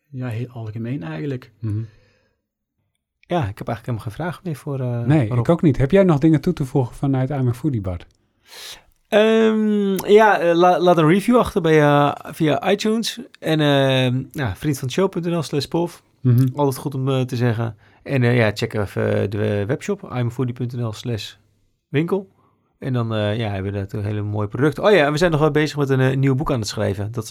Ja, 0.09 0.27
heel 0.27 0.47
algemeen 0.47 1.03
eigenlijk. 1.03 1.51
Mhm. 1.59 1.81
Ja, 3.19 3.47
ik 3.47 3.57
heb 3.57 3.67
eigenlijk 3.67 3.85
helemaal 3.85 3.99
geen 4.03 4.11
vraag 4.11 4.43
meer 4.43 4.55
voor 4.55 4.79
eh 4.79 4.99
Nee, 5.05 5.27
Rob. 5.27 5.39
ik 5.39 5.49
ook 5.49 5.61
niet. 5.61 5.77
Heb 5.77 5.91
jij 5.91 6.03
nog 6.03 6.19
dingen 6.19 6.41
toe 6.41 6.53
te 6.53 6.65
voegen 6.65 6.95
vanuit 6.95 7.29
I'm 7.29 7.47
a 7.47 7.53
Foodie 7.53 7.81
Bart? 7.81 8.05
Ehm, 9.07 10.05
ja, 10.05 10.39
eh, 10.39 10.55
la- 10.55 10.79
laat 10.79 10.97
een 10.97 11.07
review 11.07 11.37
achter 11.37 11.61
bij, 11.61 11.81
eh, 11.81 12.11
via 12.23 12.71
iTunes. 12.71 13.19
En 13.39 13.59
uh, 13.59 14.21
ja, 14.31 14.55
vriendvandeshow.nl 14.55 15.41
slash 15.43 15.65
pof. 15.65 16.03
Mhm. 16.21 16.47
Altijd 16.55 16.77
goed 16.77 16.95
om 16.95 17.25
te 17.25 17.35
zeggen. 17.35 17.77
En 18.03 18.21
ja, 18.21 18.51
check 18.53 18.73
even 18.73 19.29
de 19.29 19.63
webshop, 19.65 20.03
imafoodie.nl 20.15 20.93
slash 20.93 21.33
winkel. 21.87 22.29
En 22.79 22.93
dan 22.93 23.07
ja, 23.37 23.49
hebben 23.49 23.71
we 23.71 23.79
dat 23.79 23.93
een 23.93 24.03
hele 24.03 24.21
mooie 24.21 24.47
product. 24.47 24.79
Oh 24.79 24.91
ja, 24.91 25.05
en 25.05 25.11
we 25.11 25.17
zijn 25.17 25.31
nog 25.31 25.39
wel 25.39 25.51
bezig 25.51 25.77
met 25.77 25.89
een 25.89 25.99
eh, 25.99 26.15
nieuw 26.17 26.35
boek 26.35 26.51
aan 26.51 26.59
het 26.59 26.67
schrijven. 26.67 27.11
Dat 27.11 27.23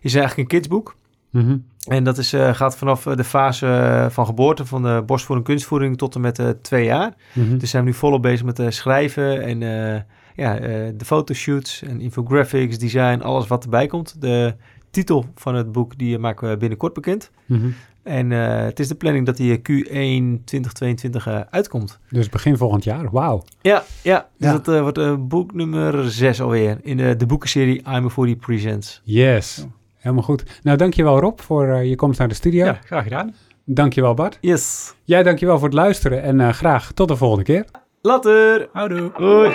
is 0.00 0.14
eigenlijk 0.14 0.36
een 0.36 0.46
kidsboek. 0.46 0.94
Mhm. 1.34 1.56
En 1.88 2.04
dat 2.04 2.18
is, 2.18 2.32
eh, 2.32 2.54
gaat 2.54 2.76
vanaf 2.76 3.06
eh, 3.06 3.16
de 3.16 3.24
fase 3.24 3.66
eh, 3.66 4.10
van 4.10 4.26
geboorte, 4.26 4.64
van 4.66 4.82
de 4.82 5.02
borstvoeding, 5.06 5.48
kunstvoeding, 5.48 5.98
tot 5.98 6.14
en 6.14 6.20
met 6.20 6.38
eh, 6.38 6.48
twee 6.48 6.84
jaar. 6.84 7.14
Mhm. 7.32 7.58
Dus 7.58 7.70
zijn 7.70 7.84
we 7.84 7.90
nu 7.90 7.94
volop 7.96 8.22
bezig 8.22 8.44
met 8.46 8.58
eh, 8.58 8.70
schrijven 8.70 9.42
en 9.42 9.62
eh, 9.62 10.00
ja, 10.36 10.56
eh, 10.58 10.62
de 10.96 11.04
fotoshoots 11.04 11.82
en 11.82 12.00
infographics, 12.00 12.78
design, 12.78 13.20
alles 13.20 13.46
wat 13.46 13.64
erbij 13.64 13.86
komt. 13.86 14.20
De 14.20 14.54
titel 14.90 15.24
van 15.34 15.54
het 15.54 15.72
boek 15.72 15.98
die 15.98 16.18
maken 16.18 16.48
we 16.50 16.56
binnenkort 16.56 16.92
bekend. 16.94 17.30
Mhm. 17.46 17.68
En 18.02 18.32
eh, 18.32 18.64
het 18.64 18.80
is 18.80 18.88
de 18.88 18.94
planning 18.94 19.26
dat 19.26 19.36
die 19.36 19.58
Q1 19.58 20.44
2022 20.44 21.26
eh, 21.26 21.40
uitkomt. 21.50 21.98
Dus 22.10 22.28
begin 22.28 22.56
volgend 22.56 22.84
jaar. 22.84 23.10
Wauw. 23.10 23.44
Ja, 23.60 23.84
ja. 24.02 24.28
Dus 24.38 24.48
Ja. 24.48 24.52
dat 24.58 24.68
eh, 24.68 24.80
wordt 24.80 25.28
boek 25.28 25.54
nummer 25.54 26.10
6 26.10 26.40
alweer 26.40 26.78
in 26.82 26.96
de, 26.96 27.16
de 27.16 27.26
boekenserie 27.26 27.78
I'm 27.80 28.04
a 28.04 28.08
Foodie 28.08 28.36
Presents. 28.36 29.00
Yes. 29.04 29.66
Helemaal 30.04 30.24
goed. 30.24 30.60
Nou, 30.62 30.76
dankjewel 30.76 31.20
Rob 31.20 31.40
voor 31.40 31.68
eh, 31.68 31.88
je 31.88 31.96
komst 31.96 32.18
naar 32.18 32.28
de 32.28 32.34
studio. 32.34 32.64
Ja, 32.64 32.78
graag 32.84 33.02
gedaan. 33.02 33.34
Dankjewel 33.64 34.14
Bart. 34.14 34.38
Yes. 34.40 34.94
Jij 35.04 35.22
dankjewel 35.22 35.58
voor 35.58 35.68
het 35.68 35.76
luisteren 35.76 36.22
en 36.22 36.40
eh, 36.40 36.48
graag 36.48 36.92
tot 36.92 37.08
de 37.08 37.16
volgende 37.16 37.44
keer. 37.44 37.64
Later. 38.02 38.68
Houdoe. 38.72 39.10
Hoi. 39.14 39.54